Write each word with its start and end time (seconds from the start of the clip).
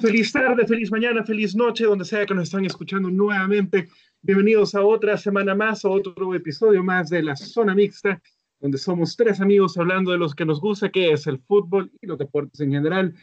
feliz 0.00 0.32
tarde, 0.32 0.66
feliz 0.66 0.90
mañana, 0.90 1.24
feliz 1.24 1.54
noche, 1.54 1.84
donde 1.84 2.04
sea 2.04 2.24
que 2.24 2.34
nos 2.34 2.44
están 2.44 2.64
escuchando 2.64 3.10
nuevamente. 3.10 3.88
Bienvenidos 4.22 4.74
a 4.74 4.82
otra 4.82 5.16
semana 5.18 5.54
más, 5.54 5.84
a 5.84 5.90
otro 5.90 6.34
episodio 6.34 6.82
más 6.82 7.10
de 7.10 7.22
la 7.22 7.36
zona 7.36 7.74
mixta, 7.74 8.20
donde 8.60 8.78
somos 8.78 9.16
tres 9.16 9.40
amigos 9.40 9.76
hablando 9.76 10.12
de 10.12 10.18
los 10.18 10.34
que 10.34 10.44
nos 10.44 10.60
gusta, 10.60 10.90
que 10.90 11.12
es 11.12 11.26
el 11.26 11.40
fútbol 11.40 11.90
y 12.00 12.06
los 12.06 12.18
deportes 12.18 12.60
en 12.60 12.72
general. 12.72 13.14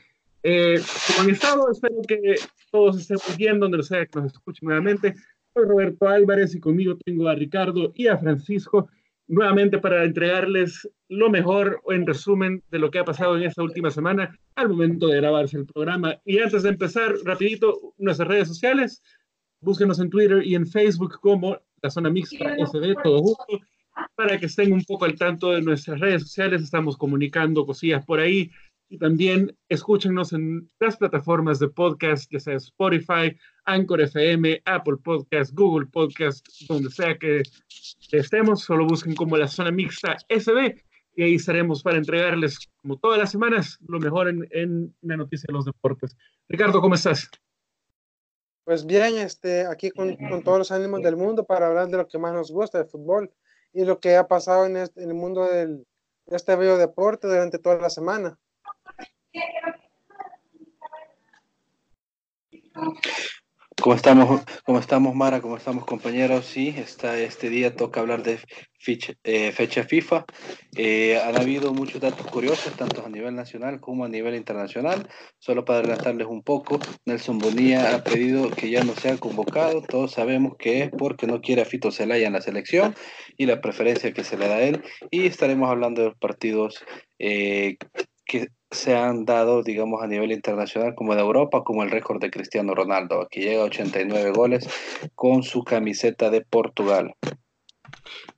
Eh, 0.44 0.80
como 1.08 1.22
han 1.22 1.30
estado, 1.32 1.72
espero 1.72 2.02
que 2.08 2.36
todos 2.72 3.00
estén 3.00 3.18
bien, 3.38 3.60
donde 3.60 3.82
sea 3.82 4.06
que 4.06 4.20
nos 4.20 4.34
escuchen 4.34 4.68
nuevamente. 4.68 5.16
Soy 5.54 5.66
Roberto 5.66 6.08
Álvarez 6.08 6.54
y 6.54 6.60
conmigo 6.60 6.98
tengo 6.98 7.28
a 7.28 7.36
Ricardo 7.36 7.92
y 7.96 8.08
a 8.08 8.18
Francisco 8.18 8.90
nuevamente 9.30 9.78
para 9.78 10.04
entregarles 10.04 10.90
lo 11.08 11.30
mejor 11.30 11.82
en 11.88 12.06
resumen 12.06 12.64
de 12.72 12.80
lo 12.80 12.90
que 12.90 13.00
ha 13.00 13.06
pasado 13.06 13.38
en 13.38 13.44
esta 13.44 13.64
última 13.64 13.92
semana 13.92 14.36
al 14.56 14.70
momento 14.70 15.08
de 15.08 15.18
grabarse 15.18 15.58
el 15.58 15.68
programa. 15.68 16.20
Y 16.26 16.40
antes 16.40 16.64
de 16.64 16.70
empezar, 16.70 17.14
rapidito, 17.24 17.94
nuestras 17.98 18.28
redes 18.28 18.48
sociales, 18.48 19.02
búsquenos 19.62 20.00
en 20.00 20.10
Twitter 20.10 20.46
y 20.46 20.56
en 20.56 20.66
Facebook 20.66 21.20
como 21.22 21.58
la 21.82 21.90
zona 21.92 22.10
mixta 22.10 22.56
SD, 22.58 22.96
todo 23.04 23.22
junto, 23.22 23.66
para 24.16 24.40
que 24.40 24.48
estén 24.48 24.74
un 24.74 24.84
poco 24.84 25.06
al 25.06 25.16
tanto 25.16 25.52
de 25.52 25.62
nuestras 25.62 26.00
redes 26.00 26.24
sociales. 26.24 26.64
Estamos 26.64 26.98
comunicando 26.98 27.66
cosillas 27.66 28.04
por 28.06 28.20
ahí. 28.20 28.50
Y 28.90 28.98
también 28.98 29.56
escúchenos 29.70 30.34
en 30.34 30.70
las 30.80 30.98
plataformas 30.98 31.60
de 31.60 31.68
podcast, 31.70 32.32
ya 32.32 32.40
sea 32.40 32.56
Spotify, 32.56 33.38
Anchor 33.66 34.02
FM, 34.02 34.62
Apple 34.66 34.98
Podcast, 35.04 35.54
Google 35.54 35.88
Podcast, 35.88 36.46
donde 36.68 36.90
sea 36.90 37.18
que 37.18 37.44
estemos, 38.12 38.62
solo 38.62 38.88
busquen 38.88 39.16
como 39.16 39.38
la 39.38 39.48
zona 39.48 39.72
mixta 39.72 40.18
SB 40.28 40.76
y 41.16 41.24
ahí 41.24 41.36
estaremos 41.36 41.84
para 41.84 41.98
entregarles, 41.98 42.60
como 42.78 42.98
todas 42.98 43.20
las 43.20 43.32
semanas, 43.32 43.78
lo 43.88 44.00
mejor 44.00 44.30
en, 44.30 44.48
en 44.52 44.96
la 45.02 45.18
noticia 45.18 45.48
de 45.48 45.54
los 45.54 45.66
deportes. 45.66 46.16
Ricardo, 46.48 46.82
¿cómo 46.82 46.96
estás? 46.96 47.30
Pues 48.64 48.86
bien, 48.86 49.18
este, 49.18 49.66
aquí 49.66 49.90
con, 49.90 50.16
con, 50.16 50.44
todos 50.44 50.60
los 50.60 50.72
ánimos 50.72 51.02
del 51.02 51.18
mundo 51.18 51.44
para 51.44 51.68
hablar 51.68 51.90
de 51.90 51.98
lo 51.98 52.08
que 52.08 52.20
más 52.20 52.34
nos 52.34 52.52
gusta, 52.52 52.80
el 52.80 52.86
fútbol, 52.86 53.34
y 53.74 53.84
lo 53.84 54.00
que 54.00 54.16
ha 54.16 54.28
pasado 54.28 54.66
en, 54.66 54.78
el 54.78 55.14
mundo 55.14 55.46
de 55.46 55.84
este 56.28 56.56
bello 56.56 56.78
deporte 56.78 57.28
durante 57.28 57.60
toda 57.60 57.78
la 57.78 57.90
semana. 57.90 58.38
¿Cómo 63.82 63.96
estamos, 63.96 64.42
cómo 64.66 64.80
estamos, 64.80 65.16
Mara? 65.16 65.40
¿Cómo 65.42 65.56
estamos, 65.56 65.86
compañeros? 65.86 66.46
Sí, 66.46 66.74
está, 66.76 67.18
este 67.18 67.50
día 67.50 67.76
toca 67.76 68.02
hablar 68.02 68.24
de 68.24 68.40
fecha, 68.78 69.14
eh, 69.24 69.52
fecha 69.52 69.84
FIFA. 69.84 70.26
Eh, 70.76 71.18
han 71.18 71.38
habido 71.40 71.74
muchos 71.74 72.02
datos 72.02 72.26
curiosos, 72.28 72.74
tanto 72.74 73.06
a 73.06 73.10
nivel 73.10 73.36
nacional 73.36 73.80
como 73.80 74.04
a 74.04 74.10
nivel 74.10 74.36
internacional. 74.36 75.08
Solo 75.38 75.64
para 75.64 75.80
adelantarles 75.80 76.28
un 76.28 76.44
poco, 76.44 76.80
Nelson 77.06 77.38
Bonilla 77.38 77.96
ha 77.96 78.04
pedido 78.04 78.50
que 78.50 78.70
ya 78.70 78.84
no 78.84 78.96
sea 78.96 79.18
convocado. 79.18 79.82
Todos 79.82 80.12
sabemos 80.12 80.58
que 80.58 80.84
es 80.84 80.92
porque 80.92 81.28
no 81.28 81.40
quiere 81.40 81.62
a 81.62 81.66
Fito 81.66 81.92
Zelaya 81.92 82.28
en 82.28 82.34
la 82.34 82.42
selección 82.42 82.96
y 83.38 83.46
la 83.46 83.62
preferencia 83.62 84.14
que 84.14 84.24
se 84.24 84.38
le 84.38 84.48
da 84.48 84.56
a 84.56 84.62
él. 84.62 84.84
Y 85.10 85.26
estaremos 85.28 85.70
hablando 85.70 86.02
de 86.02 86.08
los 86.10 86.18
partidos 86.18 86.84
eh, 87.18 87.78
que 88.26 88.50
se 88.72 88.96
han 88.96 89.26
dado, 89.26 89.64
digamos, 89.64 90.02
a 90.04 90.08
nivel 90.08 90.32
internacional 90.32 90.94
como 90.96 91.16
de 91.16 91.22
Europa, 91.22 91.64
como 91.64 91.84
el 91.84 91.92
récord 91.92 92.22
de 92.22 92.30
Cristiano 92.30 92.76
Ronaldo, 92.76 93.28
que 93.30 93.42
llega 93.42 93.62
a 93.62 93.66
89 93.66 94.32
goles 94.32 94.70
con 95.16 95.44
su 95.44 95.64
camiseta 95.64 96.30
de 96.30 96.42
Portugal. 96.42 97.16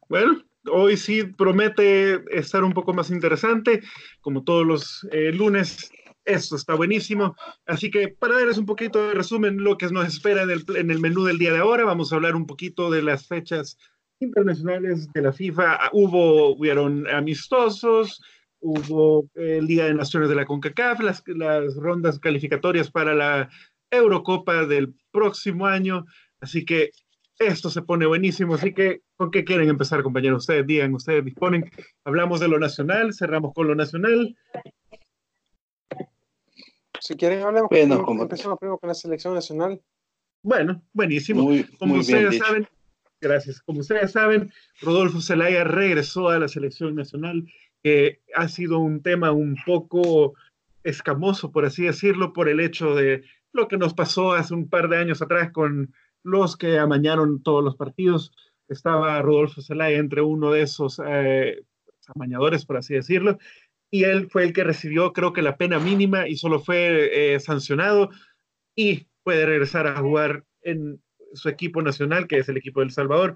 Bueno, 0.08 0.44
hoy 0.72 0.96
sí 0.98 1.24
promete 1.24 2.22
estar 2.38 2.64
un 2.64 2.74
poco 2.74 2.94
más 2.94 3.10
interesante, 3.10 3.82
como 4.22 4.44
todos 4.44 4.66
los 4.66 5.08
eh, 5.12 5.32
lunes. 5.34 5.92
Esto 6.24 6.56
está 6.56 6.76
buenísimo. 6.76 7.36
Así 7.66 7.90
que 7.90 8.08
para 8.08 8.36
darles 8.36 8.58
un 8.58 8.66
poquito 8.66 9.08
de 9.08 9.16
resumen 9.16 9.64
lo 9.64 9.78
que 9.78 9.88
nos 9.88 10.08
espera 10.08 10.44
en 10.44 10.52
el, 10.52 10.64
en 10.76 10.92
el 10.92 11.00
menú 11.00 11.24
del 11.24 11.40
día 11.40 11.52
de 11.52 11.60
ahora, 11.60 11.84
vamos 11.84 12.12
a 12.12 12.16
hablar 12.16 12.36
un 12.36 12.46
poquito 12.46 12.90
de 12.90 13.02
las 13.02 13.28
fechas 13.28 13.78
internacionales 14.20 15.12
de 15.14 15.22
la 15.22 15.34
FIFA. 15.34 15.90
Hubo, 15.94 16.56
hubieron 16.56 17.08
amistosos, 17.08 18.22
hubo 18.62 19.30
eh, 19.36 19.60
Liga 19.62 19.86
de 19.86 19.94
Naciones 19.94 20.30
de 20.30 20.36
la 20.36 20.46
CONCACAF, 20.46 21.02
las, 21.02 21.24
las 21.28 21.76
rondas 21.76 22.20
calificatorias 22.20 22.90
para 22.90 23.14
la 23.14 23.50
Eurocopa 23.90 24.66
del 24.66 24.94
próximo 25.12 25.68
año, 25.68 26.06
así 26.40 26.64
que 26.64 26.92
esto 27.40 27.70
se 27.70 27.82
pone 27.82 28.06
buenísimo, 28.06 28.56
así 28.56 28.74
que 28.74 29.02
¿con 29.16 29.32
qué 29.32 29.44
quieren 29.44 29.68
empezar, 29.68 30.04
compañeros? 30.04 30.44
Ustedes 30.44 30.66
digan, 30.68 30.94
ustedes 30.94 31.26
disponen. 31.26 31.70
Hablamos 32.06 32.40
de 32.40 32.48
lo 32.48 32.60
nacional, 32.60 33.14
cerramos 33.14 33.54
con 33.54 33.68
lo 33.68 33.76
nacional. 33.76 34.36
Si 37.00 37.16
quieren, 37.16 37.42
hablemos 37.42 37.70
bueno, 37.70 38.06
con, 38.06 38.20
empezamos 38.20 38.60
primero 38.60 38.78
con 38.78 38.90
la 38.90 38.94
selección 38.94 39.34
nacional. 39.34 39.82
Bueno, 40.44 40.84
buenísimo. 40.94 41.44
Muy, 41.44 41.64
como 41.64 41.96
ustedes 41.96 42.38
saben, 42.38 42.68
gracias. 43.20 43.62
Como 43.62 43.80
ustedes 43.80 44.12
saben, 44.12 44.52
Rodolfo 44.82 45.20
Zelaya 45.20 45.64
regresó 45.64 46.30
a 46.30 46.38
la 46.38 46.48
selección 46.48 46.94
nacional 46.96 47.46
que 47.84 48.22
ha 48.36 48.48
sido 48.48 48.80
un 48.80 49.02
tema 49.02 49.32
un 49.32 49.56
poco 49.66 50.34
escamoso, 50.84 51.52
por 51.52 51.66
así 51.66 51.84
decirlo, 51.84 52.34
por 52.34 52.50
el 52.50 52.60
hecho 52.60 52.96
de 52.96 53.24
lo 53.54 53.68
que 53.68 53.78
nos 53.78 53.94
pasó 53.94 54.34
hace 54.34 54.54
un 54.54 54.70
par 54.70 54.90
de 54.90 54.98
años 54.98 55.22
atrás 55.22 55.52
con 55.52 55.94
los 56.24 56.58
que 56.58 56.78
amañaron 56.78 57.44
todos 57.44 57.64
los 57.64 57.76
partidos. 57.76 58.32
Estaba 58.68 59.22
Rodolfo 59.22 59.62
Zelaya 59.62 59.98
entre 59.98 60.22
uno 60.22 60.52
de 60.52 60.62
esos 60.62 61.02
eh, 61.06 61.64
amañadores, 62.16 62.66
por 62.66 62.78
así 62.78 62.94
decirlo, 62.94 63.38
y 63.90 64.06
él 64.06 64.30
fue 64.30 64.44
el 64.44 64.54
que 64.54 64.64
recibió, 64.64 65.12
creo 65.12 65.34
que 65.34 65.42
la 65.42 65.58
pena 65.58 65.80
mínima 65.80 66.28
y 66.28 66.38
solo 66.38 66.60
fue 66.60 67.34
eh, 67.36 67.40
sancionado 67.40 68.10
y 68.76 69.08
puede 69.24 69.46
regresar 69.46 69.86
a 69.88 69.98
jugar 69.98 70.46
en 70.62 71.02
su 71.34 71.50
equipo 71.50 71.82
nacional, 71.82 72.28
que 72.28 72.38
es 72.38 72.50
el 72.50 72.58
equipo 72.58 72.80
del 72.80 72.92
Salvador. 72.92 73.36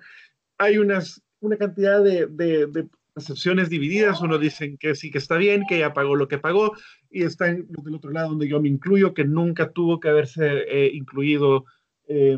Hay 0.57 0.77
unas, 0.77 1.21
una 1.41 1.57
cantidad 1.57 2.01
de, 2.01 2.27
de, 2.27 2.67
de 2.67 2.87
percepciones 3.15 3.69
divididas. 3.69 4.21
Uno 4.21 4.37
dicen 4.37 4.77
que 4.77 4.93
sí 4.93 5.09
que 5.09 5.17
está 5.17 5.37
bien, 5.37 5.63
que 5.67 5.79
ya 5.79 5.93
pagó 5.93 6.15
lo 6.15 6.27
que 6.27 6.37
pagó, 6.37 6.73
y 7.09 7.23
están 7.23 7.65
del 7.69 7.95
otro 7.95 8.11
lado 8.11 8.29
donde 8.29 8.47
yo 8.47 8.61
me 8.61 8.69
incluyo, 8.69 9.13
que 9.13 9.23
nunca 9.23 9.71
tuvo 9.71 9.99
que 9.99 10.09
haberse 10.09 10.65
eh, 10.67 10.91
incluido 10.93 11.65
eh, 12.07 12.37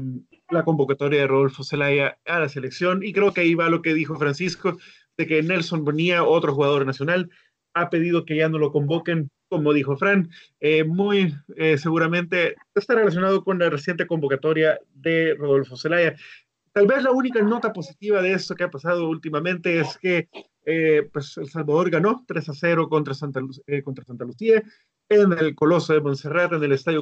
la 0.49 0.63
convocatoria 0.63 1.21
de 1.21 1.27
Rodolfo 1.27 1.63
Zelaya 1.63 2.17
a 2.25 2.39
la 2.39 2.47
selección. 2.47 3.03
Y 3.03 3.11
creo 3.11 3.33
que 3.33 3.41
ahí 3.41 3.55
va 3.55 3.69
lo 3.69 3.81
que 3.81 3.93
dijo 3.93 4.15
Francisco, 4.15 4.77
de 5.17 5.27
que 5.27 5.41
Nelson 5.41 5.83
Bonilla, 5.83 6.23
otro 6.23 6.53
jugador 6.53 6.85
nacional, 6.85 7.29
ha 7.73 7.89
pedido 7.89 8.25
que 8.25 8.37
ya 8.37 8.47
no 8.47 8.57
lo 8.57 8.71
convoquen, 8.71 9.29
como 9.49 9.73
dijo 9.73 9.97
Fran, 9.97 10.29
eh, 10.59 10.83
muy 10.83 11.33
eh, 11.55 11.77
seguramente 11.77 12.55
está 12.75 12.95
relacionado 12.95 13.43
con 13.43 13.59
la 13.59 13.69
reciente 13.69 14.07
convocatoria 14.07 14.79
de 14.93 15.35
Rodolfo 15.35 15.77
Zelaya. 15.77 16.15
Tal 16.73 16.85
vez 16.85 17.03
la 17.03 17.11
única 17.11 17.41
nota 17.41 17.73
positiva 17.73 18.21
de 18.21 18.33
esto 18.33 18.55
que 18.55 18.63
ha 18.63 18.69
pasado 18.69 19.09
últimamente 19.09 19.79
es 19.79 19.97
que 19.97 20.27
eh, 20.69 21.09
pues 21.13 21.37
El 21.37 21.49
Salvador 21.49 21.89
ganó 21.89 22.25
3 22.27 22.49
a 22.49 22.53
0 22.53 22.89
contra 22.89 23.13
Santa, 23.13 23.39
eh, 23.67 23.81
contra 23.81 24.03
Santa 24.03 24.25
Lucía 24.25 24.61
en 25.07 25.31
el 25.31 25.55
Coloso 25.55 25.93
de 25.93 26.01
Montserrat, 26.01 26.51
en 26.51 26.61
el 26.61 26.73
Estadio 26.73 27.01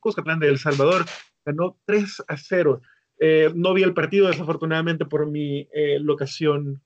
Cuscatlán 0.00 0.40
de 0.40 0.48
El 0.48 0.58
Salvador, 0.58 1.04
ganó 1.44 1.76
3 1.84 2.22
a 2.26 2.38
0. 2.38 2.80
Eh, 3.20 3.52
no 3.54 3.74
vi 3.74 3.82
el 3.82 3.92
partido 3.92 4.28
desafortunadamente 4.28 5.04
por 5.04 5.30
mi 5.30 5.68
locación 6.00 6.82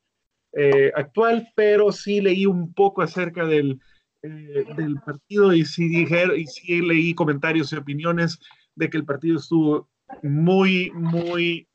actual, 0.94 1.48
pero 1.54 1.92
sí 1.92 2.20
leí 2.20 2.46
un 2.46 2.72
poco 2.72 3.02
acerca 3.02 3.44
del, 3.46 3.78
del 4.22 4.96
partido 5.04 5.52
y 5.52 5.64
sí, 5.64 5.86
dije, 5.86 6.24
y 6.36 6.46
sí 6.46 6.80
leí 6.80 7.14
comentarios 7.14 7.72
y 7.72 7.76
opiniones 7.76 8.40
de 8.74 8.90
que 8.90 8.96
el 8.96 9.04
partido 9.04 9.36
estuvo 9.36 9.88
muy, 10.22 10.90
muy 10.92 11.68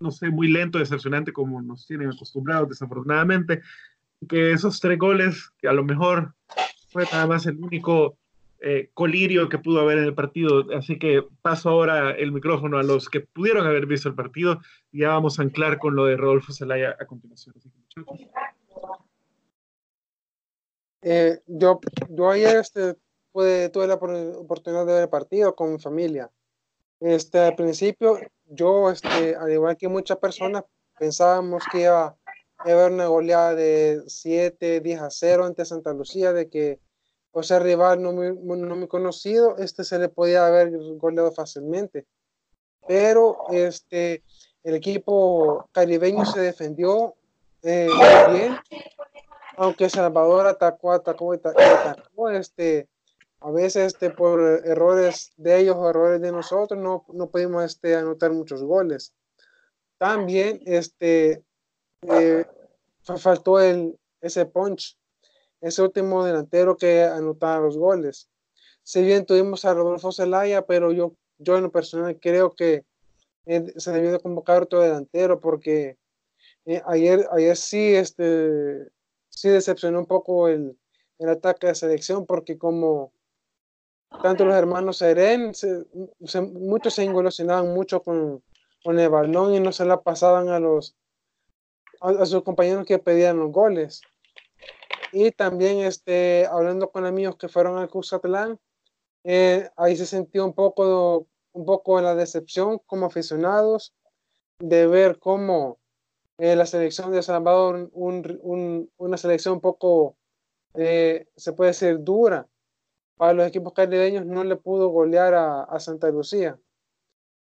no 0.00 0.10
sé, 0.10 0.30
muy 0.30 0.48
lento, 0.48 0.78
decepcionante 0.78 1.32
como 1.32 1.62
nos 1.62 1.86
tienen 1.86 2.10
acostumbrados 2.10 2.68
desafortunadamente, 2.68 3.62
que 4.28 4.52
esos 4.52 4.80
tres 4.80 4.98
goles, 4.98 5.50
que 5.58 5.68
a 5.68 5.72
lo 5.72 5.84
mejor 5.84 6.34
fue 6.88 7.04
nada 7.12 7.26
más 7.26 7.46
el 7.46 7.56
único 7.56 8.16
eh, 8.60 8.90
colirio 8.94 9.48
que 9.48 9.58
pudo 9.58 9.80
haber 9.80 9.98
en 9.98 10.04
el 10.04 10.14
partido, 10.14 10.64
así 10.74 10.98
que 10.98 11.22
paso 11.42 11.68
ahora 11.68 12.12
el 12.12 12.32
micrófono 12.32 12.78
a 12.78 12.82
los 12.82 13.10
que 13.10 13.20
pudieron 13.20 13.66
haber 13.66 13.86
visto 13.86 14.08
el 14.08 14.14
partido 14.14 14.60
y 14.90 15.00
ya 15.00 15.08
vamos 15.08 15.38
a 15.38 15.42
anclar 15.42 15.78
con 15.78 15.94
lo 15.94 16.06
de 16.06 16.16
Rodolfo 16.16 16.52
Zelaya 16.52 16.96
a 16.98 17.04
continuación. 17.04 17.54
Eh, 21.02 21.40
yo, 21.46 21.78
yo 22.08 22.30
ayer 22.30 22.56
este, 22.56 22.94
tuve 23.34 23.86
la 23.86 23.94
oportunidad 23.96 24.86
de 24.86 24.92
ver 24.94 25.02
el 25.02 25.10
partido 25.10 25.54
con 25.54 25.72
mi 25.72 25.78
familia. 25.78 26.30
Este, 27.00 27.38
al 27.38 27.54
principio 27.54 28.18
yo, 28.54 28.90
este, 28.90 29.36
al 29.36 29.52
igual 29.52 29.76
que 29.76 29.88
muchas 29.88 30.18
personas, 30.18 30.64
pensábamos 30.98 31.62
que 31.70 31.82
iba 31.82 32.06
a 32.06 32.16
haber 32.58 32.92
una 32.92 33.06
goleada 33.06 33.54
de 33.54 34.02
7, 34.06 34.80
10 34.80 35.00
a 35.00 35.10
0 35.10 35.44
ante 35.44 35.64
Santa 35.64 35.92
Lucía, 35.92 36.32
de 36.32 36.48
que 36.48 36.80
o 37.32 37.42
sea 37.42 37.58
rival 37.58 38.00
no 38.00 38.12
muy, 38.12 38.32
no 38.32 38.76
muy 38.76 38.86
conocido, 38.86 39.56
este 39.58 39.82
se 39.82 39.98
le 39.98 40.08
podía 40.08 40.46
haber 40.46 40.70
goleado 40.96 41.32
fácilmente. 41.32 42.06
Pero 42.86 43.38
este, 43.50 44.22
el 44.62 44.74
equipo 44.74 45.68
caribeño 45.72 46.24
se 46.24 46.40
defendió 46.40 47.14
eh, 47.62 47.88
bien, 48.32 48.56
aunque 49.56 49.88
Salvador 49.88 50.46
atacó, 50.46 50.92
atacó, 50.92 51.32
atacó, 51.32 52.30
este, 52.30 52.88
a 53.44 53.50
veces 53.50 53.92
este, 53.92 54.08
por 54.08 54.40
errores 54.64 55.32
de 55.36 55.60
ellos 55.60 55.76
o 55.78 55.90
errores 55.90 56.18
de 56.22 56.32
nosotros 56.32 56.80
no, 56.80 57.04
no 57.12 57.28
pudimos 57.28 57.62
este, 57.62 57.94
anotar 57.94 58.32
muchos 58.32 58.62
goles. 58.62 59.12
También 59.98 60.62
este, 60.64 61.44
eh, 62.08 62.46
faltó 63.02 63.60
el, 63.60 63.98
ese 64.22 64.46
punch, 64.46 64.98
ese 65.60 65.82
último 65.82 66.24
delantero 66.24 66.74
que 66.78 67.02
anotaba 67.02 67.60
los 67.60 67.76
goles. 67.76 68.30
Si 68.82 69.02
bien 69.02 69.26
tuvimos 69.26 69.66
a 69.66 69.74
Rodolfo 69.74 70.10
Zelaya, 70.10 70.64
pero 70.64 70.90
yo, 70.90 71.14
yo 71.36 71.58
en 71.58 71.64
lo 71.64 71.70
personal 71.70 72.18
creo 72.18 72.54
que 72.54 72.86
eh, 73.44 73.74
se 73.76 73.92
debió 73.92 74.12
de 74.12 74.20
convocar 74.20 74.62
otro 74.62 74.80
delantero 74.80 75.38
porque 75.38 75.98
eh, 76.64 76.80
ayer, 76.86 77.28
ayer 77.30 77.56
sí, 77.58 77.94
este, 77.94 78.88
sí 79.28 79.50
decepcionó 79.50 79.98
un 79.98 80.06
poco 80.06 80.48
el, 80.48 80.78
el 81.18 81.28
ataque 81.28 81.66
de 81.66 81.74
selección 81.74 82.24
porque 82.24 82.56
como 82.56 83.12
tanto 84.22 84.44
los 84.44 84.54
hermanos 84.54 84.98
Seren, 84.98 85.52
muchos 86.52 86.94
se 86.94 87.04
ingolosionaban 87.04 87.74
mucho 87.74 88.02
con, 88.02 88.42
con, 88.82 88.98
el 88.98 89.08
balón 89.08 89.54
y 89.54 89.60
no 89.60 89.72
se 89.72 89.84
la 89.84 90.00
pasaban 90.02 90.48
a 90.48 90.58
los 90.58 90.96
a, 92.00 92.26
sus 92.26 92.42
compañeros 92.42 92.86
que 92.86 92.98
pedían 92.98 93.38
los 93.38 93.50
goles. 93.50 94.02
Y 95.12 95.30
también 95.30 95.78
este, 95.78 96.46
hablando 96.46 96.90
con 96.90 97.06
amigos 97.06 97.36
que 97.36 97.48
fueron 97.48 97.78
al 97.78 97.88
Cuscatlán, 97.88 98.58
eh, 99.24 99.70
ahí 99.76 99.96
se 99.96 100.06
sintió 100.06 100.44
un 100.44 100.52
poco, 100.52 101.26
un 101.52 101.64
poco 101.64 102.00
la 102.00 102.14
decepción 102.14 102.80
como 102.86 103.06
aficionados 103.06 103.94
de 104.58 104.86
ver 104.86 105.18
cómo 105.18 105.78
eh, 106.38 106.56
la 106.56 106.66
selección 106.66 107.12
de 107.12 107.22
Salvador, 107.22 107.88
un, 107.92 108.90
una 108.96 109.16
selección 109.16 109.54
un 109.54 109.60
poco, 109.60 110.16
eh, 110.74 111.28
se 111.36 111.52
puede 111.52 111.70
decir, 111.70 111.98
dura, 112.00 112.48
para 113.16 113.32
los 113.32 113.46
equipos 113.46 113.72
caribeños 113.72 114.26
no 114.26 114.44
le 114.44 114.56
pudo 114.56 114.88
golear 114.88 115.34
a, 115.34 115.80
Santa 115.80 116.10
Lucía. 116.10 116.58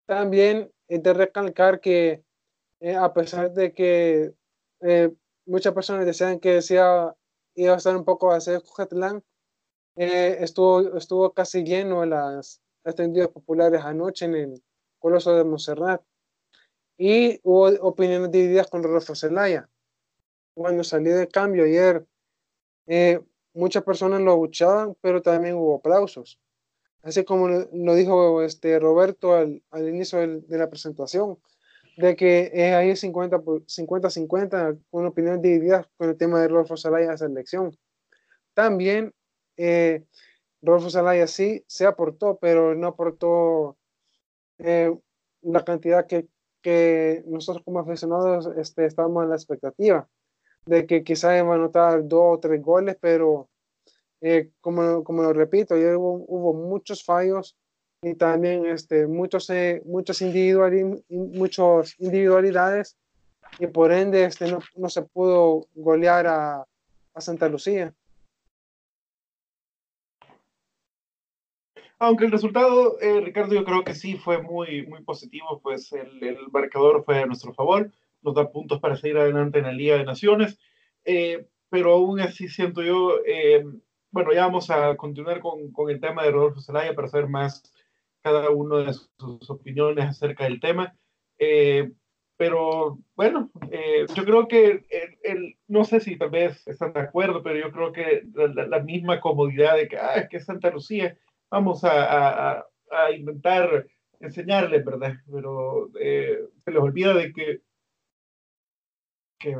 También 0.06 0.70
es 0.88 1.02
de 1.02 1.14
recalcar 1.14 1.80
que 1.80 2.22
eh, 2.80 2.94
a 2.94 3.12
pesar 3.14 3.52
de 3.52 3.72
que 3.72 4.34
eh, 4.80 5.10
muchas 5.46 5.72
personas 5.72 6.04
decían 6.04 6.40
que 6.40 6.54
decía 6.54 7.14
iba 7.54 7.74
a 7.74 7.76
estar 7.76 7.96
un 7.96 8.04
poco 8.04 8.32
a 8.32 8.36
hacer 8.36 8.62
Cujatlán, 8.62 9.22
eh, 9.96 10.38
estuvo, 10.40 10.96
estuvo 10.96 11.32
casi 11.32 11.62
lleno 11.62 12.02
en 12.02 12.10
las 12.10 12.60
extendidas 12.84 13.28
populares 13.28 13.80
anoche 13.82 14.24
en 14.24 14.34
el 14.34 14.62
Coloso 14.98 15.34
de 15.36 15.44
Monserrat. 15.44 16.02
Y 16.98 17.40
hubo 17.42 17.68
opiniones 17.86 18.30
divididas 18.30 18.68
con 18.68 18.82
Rodolfo 18.82 19.14
Zelaya. 19.14 19.68
Cuando 20.54 20.84
salí 20.84 21.10
de 21.10 21.28
cambio 21.28 21.64
ayer, 21.64 22.06
muchas 23.54 23.84
personas 23.84 24.20
lo 24.20 24.32
abuchaban, 24.32 24.96
pero 25.00 25.22
también 25.22 25.54
hubo 25.54 25.76
aplausos. 25.76 26.38
Así 27.02 27.24
como 27.24 27.48
lo 27.48 27.94
dijo 27.94 28.42
este 28.42 28.78
Roberto 28.78 29.34
al, 29.34 29.62
al 29.70 29.88
inicio 29.88 30.18
de 30.18 30.58
la 30.58 30.68
presentación, 30.68 31.38
de 31.96 32.16
que 32.16 32.50
es 32.52 32.74
ahí 32.74 32.90
50-50, 32.90 34.80
con 34.90 35.06
opiniones 35.06 35.42
divididas 35.42 35.86
con 35.96 36.10
el 36.10 36.16
tema 36.16 36.40
de 36.40 36.48
Rodolfo 36.48 36.76
Salaya 36.76 37.12
esa 37.12 37.26
elección. 37.26 37.76
También 38.54 39.12
eh, 39.56 40.04
Rodolfo 40.62 40.90
Salaya 40.90 41.26
sí 41.26 41.64
se 41.66 41.86
aportó, 41.86 42.38
pero 42.40 42.74
no 42.74 42.88
aportó 42.88 43.76
eh, 44.58 44.92
la 45.42 45.64
cantidad 45.64 46.06
que, 46.06 46.26
que, 46.62 47.22
nosotros 47.26 47.64
como 47.64 47.80
aficionados 47.80 48.48
este, 48.56 48.86
estábamos 48.86 49.24
en 49.24 49.30
la 49.30 49.36
expectativa 49.36 50.08
de 50.66 50.86
que 50.86 51.04
quizás 51.04 51.38
iba 51.38 51.52
a 51.52 51.56
anotar 51.56 52.06
dos 52.06 52.36
o 52.36 52.40
tres 52.40 52.62
goles, 52.62 52.96
pero 53.00 53.48
eh, 54.20 54.50
como, 54.60 55.04
como 55.04 55.22
lo 55.22 55.32
repito, 55.32 55.74
hubo, 55.74 56.24
hubo, 56.28 56.54
muchos 56.54 57.04
fallos 57.04 57.56
y 58.02 58.14
también 58.14 58.66
este, 58.66 59.06
muchos, 59.06 59.50
eh, 59.50 59.82
muchos, 59.84 60.22
muchos 61.10 62.00
individualidades 62.00 62.96
y 63.58 63.66
por 63.66 63.92
ende 63.92 64.24
este, 64.24 64.50
no, 64.50 64.60
no 64.76 64.88
se 64.88 65.02
pudo 65.02 65.66
golear 65.74 66.26
a, 66.26 66.64
a 67.14 67.20
Santa 67.20 67.48
Lucía. 67.48 67.94
Aunque 71.98 72.24
el 72.24 72.32
resultado, 72.32 73.00
eh, 73.00 73.20
Ricardo, 73.20 73.54
yo 73.54 73.64
creo 73.64 73.84
que 73.84 73.94
sí 73.94 74.16
fue 74.16 74.42
muy, 74.42 74.86
muy 74.86 75.02
positivo, 75.02 75.60
pues 75.62 75.92
el, 75.92 76.22
el, 76.22 76.38
marcador 76.50 77.04
fue 77.04 77.22
a 77.22 77.26
nuestro 77.26 77.54
favor 77.54 77.90
nos 78.24 78.34
da 78.34 78.50
puntos 78.50 78.80
para 78.80 78.96
seguir 78.96 79.18
adelante 79.18 79.58
en 79.58 79.66
la 79.66 79.72
Liga 79.72 79.96
de 79.96 80.04
Naciones, 80.04 80.58
eh, 81.04 81.46
pero 81.68 81.92
aún 81.92 82.20
así 82.20 82.48
siento 82.48 82.82
yo, 82.82 83.18
eh, 83.26 83.64
bueno, 84.10 84.32
ya 84.32 84.46
vamos 84.46 84.70
a 84.70 84.96
continuar 84.96 85.40
con, 85.40 85.72
con, 85.72 85.90
el 85.90 86.00
tema 86.00 86.22
de 86.22 86.30
Rodolfo 86.30 86.60
Zelaya 86.60 86.94
para 86.94 87.08
saber 87.08 87.28
más 87.28 87.62
cada 88.22 88.50
uno 88.50 88.78
de 88.78 88.92
sus, 88.92 89.50
opiniones 89.50 90.06
acerca 90.06 90.44
del 90.44 90.60
tema. 90.60 90.96
Eh, 91.38 91.92
pero 92.36 92.98
bueno, 93.14 93.50
yo 94.14 94.24
creo 94.24 94.48
que 94.48 94.84
el, 95.22 95.56
no 95.68 95.84
sé 95.84 96.00
si 96.00 96.16
tal 96.16 96.30
vez 96.30 96.66
están 96.66 96.92
de 96.92 97.00
acuerdo, 97.00 97.42
pero 97.42 97.58
yo 97.58 97.70
creo 97.70 97.92
que 97.92 98.24
la, 98.34 98.80
misma 98.80 99.20
comodidad 99.20 99.76
de 99.76 99.86
que, 99.86 99.98
ah, 99.98 100.14
es 100.14 100.28
que 100.28 100.40
Santa 100.40 100.70
Lucía, 100.70 101.16
vamos 101.48 101.84
a, 101.84 102.56
a, 102.56 102.66
a 102.90 103.12
intentar 103.12 103.86
enseñarles, 104.18 104.84
¿verdad? 104.84 105.14
Pero 105.30 105.90
se 105.92 106.70
les 106.70 106.80
olvida 106.80 107.14
de 107.14 107.32
que 107.32 107.60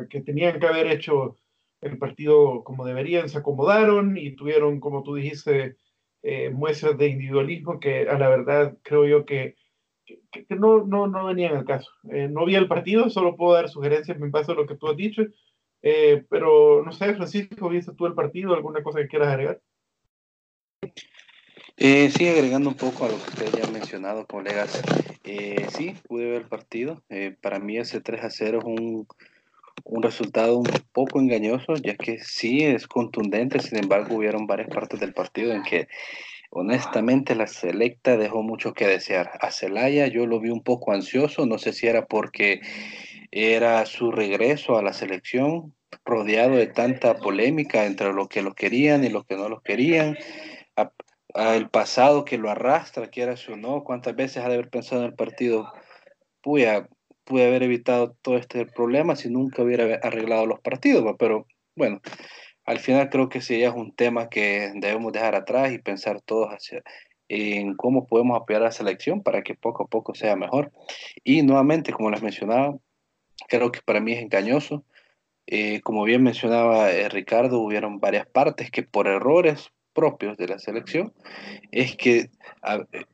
que, 0.08 0.20
tenían 0.20 0.58
que 0.58 0.66
haber 0.66 0.86
hecho 0.86 1.36
el 1.80 1.98
partido 1.98 2.64
como 2.64 2.84
deberían, 2.84 3.28
se 3.28 3.38
acomodaron 3.38 4.16
y 4.16 4.34
tuvieron, 4.34 4.80
como 4.80 5.02
tú 5.02 5.14
dijiste, 5.14 5.76
eh, 6.22 6.50
muestras 6.50 6.96
de 6.96 7.08
individualismo 7.08 7.78
que 7.78 8.08
a 8.08 8.18
la 8.18 8.28
verdad 8.28 8.76
creo 8.82 9.06
yo 9.06 9.26
que, 9.26 9.56
que, 10.06 10.46
no, 10.56 10.84
no, 10.84 11.06
no, 11.06 11.26
venían 11.26 11.56
al 11.56 11.64
caso. 11.64 11.90
Eh, 12.10 12.28
no 12.28 12.46
vi 12.46 12.54
el 12.54 12.68
partido, 12.68 13.10
solo 13.10 13.36
puedo 13.36 13.54
dar 13.54 13.68
sugerencias 13.68 14.16
en 14.16 14.30
base 14.30 14.52
a 14.52 14.54
lo 14.54 14.66
que 14.66 14.76
tú 14.76 14.88
has 14.88 14.96
dicho, 14.96 15.22
eh, 15.82 16.24
pero 16.30 16.82
no 16.82 16.92
sé, 16.92 17.14
Francisco, 17.14 17.68
¿viste 17.68 17.92
tú 17.94 18.06
el 18.06 18.14
partido? 18.14 18.54
¿Alguna 18.54 18.82
cosa 18.82 19.00
que 19.00 19.08
quieras 19.08 19.28
agregar? 19.28 19.60
sí, 21.76 22.28
agregando 22.28 22.70
un 22.70 22.76
poco 22.76 23.04
a 23.04 23.08
lo 23.08 23.16
que 23.16 23.30
ustedes 23.30 23.52
ya 23.52 23.64
han 23.64 23.72
mencionado, 23.72 24.26
colegas. 24.26 24.82
sí, 25.76 25.94
pude 26.08 26.24
ver 26.26 26.42
el 26.42 26.48
partido. 26.48 27.02
para 27.42 27.58
mí 27.58 27.76
ese 27.76 28.00
3 28.00 28.24
a 28.24 28.30
0 28.30 28.58
es 28.60 28.64
un, 28.64 29.06
un 29.82 30.02
resultado 30.02 30.58
un 30.58 30.68
poco 30.92 31.20
engañoso, 31.20 31.74
ya 31.74 31.96
que 31.96 32.18
sí 32.20 32.62
es 32.62 32.86
contundente, 32.86 33.60
sin 33.60 33.78
embargo 33.78 34.16
hubieron 34.16 34.46
varias 34.46 34.68
partes 34.68 35.00
del 35.00 35.12
partido 35.12 35.52
en 35.52 35.62
que 35.62 35.88
honestamente 36.50 37.34
la 37.34 37.46
selecta 37.46 38.16
dejó 38.16 38.42
mucho 38.42 38.74
que 38.74 38.86
desear. 38.86 39.32
A 39.40 39.50
Celaya 39.50 40.06
yo 40.06 40.26
lo 40.26 40.40
vi 40.40 40.50
un 40.50 40.62
poco 40.62 40.92
ansioso, 40.92 41.46
no 41.46 41.58
sé 41.58 41.72
si 41.72 41.86
era 41.86 42.06
porque 42.06 42.60
era 43.30 43.84
su 43.86 44.12
regreso 44.12 44.78
a 44.78 44.82
la 44.82 44.92
selección, 44.92 45.74
rodeado 46.04 46.56
de 46.56 46.66
tanta 46.66 47.16
polémica 47.16 47.86
entre 47.86 48.12
los 48.12 48.28
que 48.28 48.42
lo 48.42 48.54
querían 48.54 49.04
y 49.04 49.08
los 49.08 49.24
que 49.24 49.36
no 49.36 49.48
lo 49.48 49.60
querían, 49.60 50.16
a, 50.76 50.92
el 51.54 51.68
pasado 51.68 52.24
que 52.24 52.38
lo 52.38 52.50
arrastra, 52.50 53.08
quiera 53.08 53.34
o 53.52 53.56
no, 53.56 53.82
cuántas 53.82 54.14
veces 54.14 54.44
ha 54.44 54.48
de 54.48 54.54
haber 54.54 54.70
pensado 54.70 55.02
en 55.02 55.08
el 55.08 55.14
partido, 55.14 55.72
puya, 56.40 56.88
pude 57.24 57.46
haber 57.46 57.62
evitado 57.62 58.16
todo 58.22 58.36
este 58.36 58.66
problema 58.66 59.16
si 59.16 59.30
nunca 59.30 59.62
hubiera 59.62 59.96
arreglado 60.02 60.46
los 60.46 60.60
partidos, 60.60 61.14
pero 61.18 61.46
bueno, 61.76 62.00
al 62.64 62.78
final 62.78 63.10
creo 63.10 63.28
que 63.28 63.40
sí 63.40 63.62
es 63.62 63.72
un 63.72 63.94
tema 63.94 64.28
que 64.28 64.72
debemos 64.76 65.12
dejar 65.12 65.34
atrás 65.34 65.72
y 65.72 65.78
pensar 65.78 66.20
todos 66.22 66.50
hacia, 66.50 66.82
en 67.28 67.74
cómo 67.74 68.06
podemos 68.06 68.40
apoyar 68.40 68.62
a 68.62 68.66
la 68.66 68.72
selección 68.72 69.22
para 69.22 69.42
que 69.42 69.54
poco 69.54 69.84
a 69.84 69.86
poco 69.86 70.14
sea 70.14 70.36
mejor. 70.36 70.72
Y 71.22 71.42
nuevamente, 71.42 71.92
como 71.92 72.10
les 72.10 72.22
mencionaba, 72.22 72.76
creo 73.48 73.72
que 73.72 73.80
para 73.84 74.00
mí 74.00 74.12
es 74.12 74.22
engañoso. 74.22 74.84
Eh, 75.46 75.80
como 75.82 76.04
bien 76.04 76.22
mencionaba 76.22 76.90
eh, 76.90 77.08
Ricardo, 77.08 77.60
hubieron 77.60 78.00
varias 78.00 78.26
partes 78.26 78.70
que 78.70 78.82
por 78.82 79.06
errores 79.08 79.70
propios 79.92 80.36
de 80.38 80.48
la 80.48 80.58
selección 80.58 81.12
es 81.70 81.96
que 81.96 82.30
eh, 82.62 83.04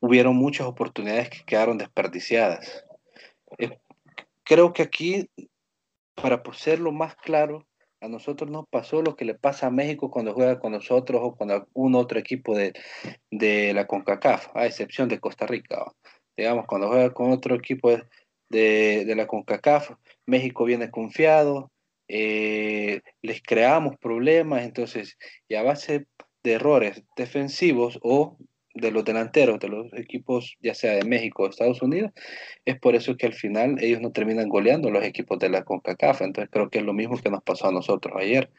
hubieron 0.00 0.36
muchas 0.36 0.66
oportunidades 0.66 1.30
que 1.30 1.44
quedaron 1.44 1.78
desperdiciadas. 1.78 2.84
Eh, 3.58 3.78
creo 4.44 4.72
que 4.72 4.82
aquí, 4.82 5.28
para 6.14 6.42
serlo 6.52 6.92
más 6.92 7.16
claro, 7.16 7.66
a 8.00 8.08
nosotros 8.08 8.50
nos 8.50 8.66
pasó 8.68 9.02
lo 9.02 9.14
que 9.14 9.24
le 9.24 9.34
pasa 9.34 9.66
a 9.66 9.70
México 9.70 10.10
cuando 10.10 10.34
juega 10.34 10.58
con 10.58 10.72
nosotros 10.72 11.20
o 11.22 11.36
con 11.36 11.50
algún 11.50 11.94
otro 11.94 12.18
equipo 12.18 12.56
de, 12.56 12.72
de 13.30 13.74
la 13.74 13.86
CONCACAF, 13.86 14.48
a 14.54 14.66
excepción 14.66 15.08
de 15.08 15.20
Costa 15.20 15.46
Rica. 15.46 15.84
Digamos, 16.36 16.66
cuando 16.66 16.88
juega 16.88 17.12
con 17.12 17.30
otro 17.30 17.54
equipo 17.54 17.90
de, 17.90 19.04
de 19.04 19.14
la 19.14 19.26
CONCACAF, 19.26 19.90
México 20.26 20.64
viene 20.64 20.90
confiado, 20.90 21.70
eh, 22.08 23.02
les 23.22 23.42
creamos 23.42 23.96
problemas, 23.98 24.64
entonces, 24.64 25.16
y 25.48 25.54
a 25.54 25.62
base 25.62 26.06
de 26.42 26.52
errores 26.52 27.04
defensivos 27.16 27.98
o 28.02 28.36
de 28.80 28.90
los 28.90 29.04
delanteros 29.04 29.58
de 29.60 29.68
los 29.68 29.92
equipos, 29.94 30.56
ya 30.60 30.74
sea 30.74 30.94
de 30.94 31.04
México 31.04 31.42
o 31.42 31.48
Estados 31.48 31.82
Unidos, 31.82 32.12
es 32.64 32.78
por 32.78 32.94
eso 32.94 33.16
que 33.16 33.26
al 33.26 33.34
final 33.34 33.76
ellos 33.80 34.00
no 34.00 34.12
terminan 34.12 34.48
goleando 34.48 34.90
los 34.90 35.04
equipos 35.04 35.38
de 35.38 35.50
la 35.50 35.64
CONCACAF. 35.64 36.22
Entonces 36.22 36.50
creo 36.50 36.70
que 36.70 36.78
es 36.78 36.84
lo 36.84 36.92
mismo 36.92 37.16
que 37.18 37.30
nos 37.30 37.42
pasó 37.42 37.68
a 37.68 37.72
nosotros 37.72 38.14
ayer, 38.18 38.50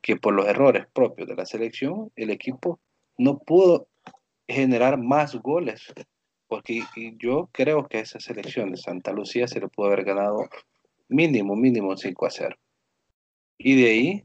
que 0.00 0.16
por 0.16 0.34
los 0.34 0.46
errores 0.46 0.86
propios 0.92 1.28
de 1.28 1.36
la 1.36 1.46
selección, 1.46 2.10
el 2.16 2.30
equipo 2.30 2.80
no 3.16 3.38
pudo 3.38 3.88
generar 4.46 4.98
más 4.98 5.36
goles, 5.36 5.92
porque 6.46 6.82
yo 7.18 7.50
creo 7.52 7.86
que 7.88 8.00
esa 8.00 8.20
selección 8.20 8.70
de 8.70 8.78
Santa 8.78 9.12
Lucía 9.12 9.46
se 9.46 9.60
le 9.60 9.68
pudo 9.68 9.88
haber 9.88 10.04
ganado 10.04 10.48
mínimo, 11.08 11.56
mínimo 11.56 11.96
5 11.96 12.26
a 12.26 12.30
0. 12.30 12.56
Y 13.58 13.80
de 13.80 13.90
ahí, 13.90 14.24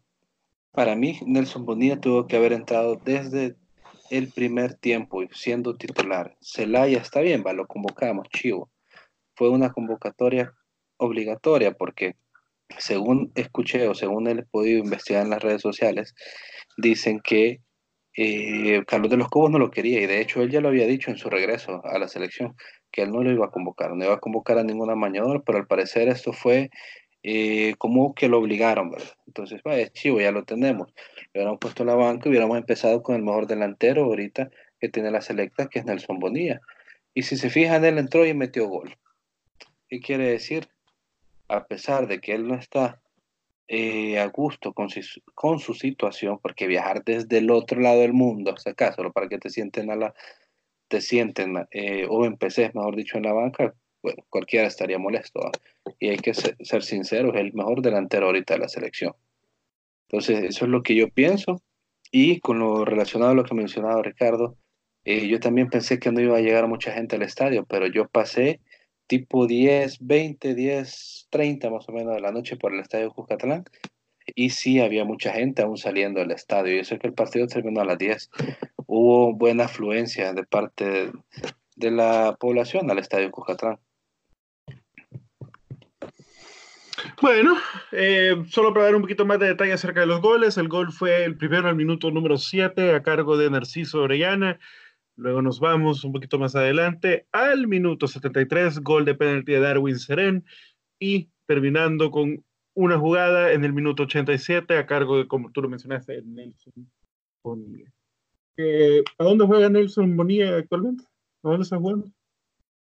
para 0.72 0.96
mí, 0.96 1.20
Nelson 1.26 1.66
Bonilla 1.66 2.00
tuvo 2.00 2.28
que 2.28 2.38
haber 2.38 2.54
entrado 2.54 2.96
desde 2.96 3.56
el 4.14 4.32
primer 4.32 4.76
tiempo 4.76 5.24
siendo 5.32 5.76
titular. 5.76 6.38
Celaya 6.40 7.00
está 7.00 7.22
bien, 7.22 7.44
va, 7.46 7.54
lo 7.54 7.66
convocamos, 7.66 8.30
chivo. 8.30 8.70
Fue 9.36 9.50
una 9.50 9.72
convocatoria 9.72 10.54
obligatoria 10.98 11.74
porque 11.74 12.16
según 12.78 13.32
escuché 13.34 13.88
o 13.88 13.96
según 13.96 14.28
he 14.28 14.44
podido 14.44 14.80
investigar 14.80 15.24
en 15.24 15.32
las 15.32 15.42
redes 15.42 15.62
sociales, 15.64 16.14
dicen 16.78 17.22
que 17.24 17.62
eh, 18.16 18.84
Carlos 18.86 19.10
de 19.10 19.18
los 19.18 19.30
Cobos 19.30 19.50
no 19.50 19.58
lo 19.58 19.72
quería 19.72 20.00
y 20.00 20.06
de 20.06 20.22
hecho 20.22 20.44
él 20.44 20.52
ya 20.52 20.62
lo 20.62 20.68
había 20.68 20.86
dicho 20.86 21.10
en 21.10 21.18
su 21.18 21.32
regreso 21.32 21.82
a 21.84 21.98
la 21.98 22.08
selección, 22.08 22.56
que 22.92 23.02
él 23.02 23.12
no 23.12 23.24
lo 23.24 23.32
iba 23.32 23.48
a 23.48 23.52
convocar, 23.52 23.96
no 23.96 24.06
iba 24.06 24.14
a 24.14 24.20
convocar 24.20 24.60
a 24.60 24.64
ningún 24.64 24.92
amañador, 24.92 25.44
pero 25.44 25.58
al 25.58 25.66
parecer 25.66 26.08
esto 26.08 26.34
fue 26.34 26.70
eh, 27.24 27.76
como 27.78 28.14
que 28.14 28.28
lo 28.28 28.40
obligaron, 28.40 28.92
¿verdad? 28.92 29.16
Entonces, 29.26 29.62
vaya, 29.64 29.88
chivo, 29.90 30.20
ya 30.20 30.32
lo 30.32 30.44
tenemos. 30.44 30.94
Le 31.34 31.40
hubiéramos 31.40 31.60
puesto 31.60 31.84
en 31.84 31.88
la 31.88 31.96
banca 31.96 32.30
hubiéramos 32.30 32.58
empezado 32.58 33.02
con 33.02 33.16
el 33.16 33.24
mejor 33.24 33.48
delantero 33.48 34.04
ahorita 34.04 34.52
que 34.80 34.90
tiene 34.90 35.10
la 35.10 35.22
selecta, 35.22 35.68
que 35.68 35.80
es 35.80 35.86
Nelson 35.86 36.20
Bonilla. 36.20 36.60
Y 37.14 37.24
si 37.24 37.38
se 37.38 37.50
fijan, 37.50 37.86
él 37.86 37.98
entró 37.98 38.26
y 38.26 38.34
metió 38.34 38.68
gol. 38.68 38.98
¿Qué 39.88 40.02
quiere 40.02 40.30
decir? 40.30 40.68
A 41.48 41.66
pesar 41.66 42.08
de 42.08 42.20
que 42.20 42.34
él 42.34 42.48
no 42.48 42.56
está 42.56 43.02
eh, 43.70 44.20
a 44.20 44.28
gusto 44.28 44.74
con 44.74 44.90
su, 44.90 45.02
con 45.34 45.60
su 45.60 45.74
situación, 45.74 46.40
porque 46.42 46.68
viajar 46.68 47.04
desde 47.06 47.38
el 47.38 47.50
otro 47.52 47.80
lado 47.80 48.02
del 48.02 48.12
mundo 48.12 48.52
hasta 48.52 48.72
acá, 48.72 48.92
solo 48.92 49.14
para 49.14 49.30
que 49.30 49.38
te 49.38 49.50
sienten 49.50 49.90
a 49.92 49.96
la, 49.96 50.14
te 50.90 51.00
sienten, 51.00 51.68
eh, 51.72 52.06
o 52.10 52.26
empecés, 52.26 52.76
mejor 52.76 52.98
dicho, 52.98 53.18
en 53.18 53.24
la 53.24 53.34
banca, 53.34 53.74
bueno, 54.04 54.24
cualquiera 54.30 54.68
estaría 54.68 55.00
molesto. 55.00 55.40
Y 56.00 56.10
hay 56.10 56.18
que 56.18 56.34
ser, 56.34 56.56
ser 56.60 56.84
sinceros, 56.84 57.34
es 57.34 57.42
el 57.42 57.54
mejor 57.54 57.82
delantero 57.82 58.28
ahorita 58.28 58.54
de 58.54 58.60
la 58.60 58.70
selección. 58.70 59.14
Entonces, 60.08 60.44
eso 60.44 60.66
es 60.66 60.72
lo 60.72 60.84
que 60.84 60.96
yo 60.96 61.10
pienso. 61.10 61.62
Y 62.12 62.40
con 62.42 62.60
lo 62.60 62.86
relacionado 62.86 63.32
a 63.32 63.36
lo 63.36 63.44
que 63.44 63.56
mencionaba 63.56 64.04
Ricardo, 64.04 64.56
eh, 65.06 65.28
yo 65.28 65.40
también 65.40 65.70
pensé 65.70 66.00
que 66.00 66.12
no 66.12 66.22
iba 66.22 66.38
a 66.38 66.42
llegar 66.42 66.68
mucha 66.68 66.92
gente 66.94 67.16
al 67.16 67.24
estadio, 67.24 67.66
pero 67.66 67.88
yo 67.88 68.08
pasé 68.08 68.62
tipo 69.08 69.48
10, 69.48 69.98
20, 70.00 70.56
10, 70.56 71.28
30 71.30 71.70
más 71.70 71.90
o 71.90 71.92
menos 71.92 72.14
de 72.14 72.22
la 72.22 72.32
noche 72.32 72.56
por 72.56 72.74
el 72.74 72.80
estadio 72.80 73.12
Cuscatlán. 73.12 73.66
Y 74.36 74.52
sí, 74.52 74.80
había 74.80 75.04
mucha 75.04 75.34
gente 75.34 75.62
aún 75.62 75.78
saliendo 75.78 76.20
del 76.20 76.32
estadio. 76.32 76.76
Y 76.76 76.80
eso 76.80 76.96
es 76.96 77.02
que 77.02 77.08
el 77.08 77.14
partido 77.14 77.48
terminó 77.48 77.82
a 77.82 77.86
las 77.86 77.98
10. 77.98 78.30
Hubo 78.88 79.34
buena 79.34 79.66
afluencia 79.66 80.34
de 80.34 80.44
parte 80.46 81.12
de 81.76 81.92
la 81.92 82.38
población 82.40 82.90
al 82.90 83.00
estadio 83.00 83.32
Cuscatlán. 83.32 83.80
Bueno, 87.22 87.56
eh, 87.92 88.44
solo 88.50 88.74
para 88.74 88.86
dar 88.86 88.96
un 88.96 89.02
poquito 89.02 89.26
más 89.26 89.40
de 89.40 89.48
detalle 89.48 89.74
acerca 89.74 90.02
de 90.02 90.06
los 90.06 90.22
goles, 90.22 90.58
el 90.58 90.68
gol 90.68 90.92
fue 90.92 91.26
el 91.26 91.38
primero 91.38 91.68
al 91.68 91.76
minuto 91.76 92.12
número 92.12 92.38
7 92.38 92.96
a 92.96 93.04
cargo 93.04 93.38
de 93.38 93.50
Narciso 93.50 94.02
Orellana, 94.02 94.60
Luego 95.16 95.42
nos 95.44 95.60
vamos 95.60 96.04
un 96.04 96.12
poquito 96.12 96.40
más 96.40 96.56
adelante 96.56 97.28
al 97.32 97.68
minuto 97.68 98.08
73, 98.08 98.80
gol 98.80 99.06
de 99.06 99.14
penalti 99.14 99.52
de 99.52 99.60
Darwin 99.60 100.00
Seren 100.00 100.44
y 101.00 101.30
terminando 101.46 102.10
con 102.10 102.44
una 102.74 102.98
jugada 102.98 103.52
en 103.54 103.64
el 103.64 103.74
minuto 103.74 104.04
87 104.04 104.76
a 104.76 104.88
cargo 104.88 105.18
de, 105.18 105.28
como 105.28 105.52
tú 105.52 105.62
lo 105.62 105.70
mencionaste, 105.70 106.24
Nelson 106.24 106.92
Bonilla. 107.44 107.92
Eh, 108.58 109.04
¿A 109.20 109.24
dónde 109.24 109.46
juega 109.46 109.70
Nelson 109.70 110.18
Bonilla 110.18 110.58
actualmente? 110.58 111.04
¿A 111.44 111.50
dónde 111.50 111.64
está 111.64 111.78
jugando? 111.78 112.12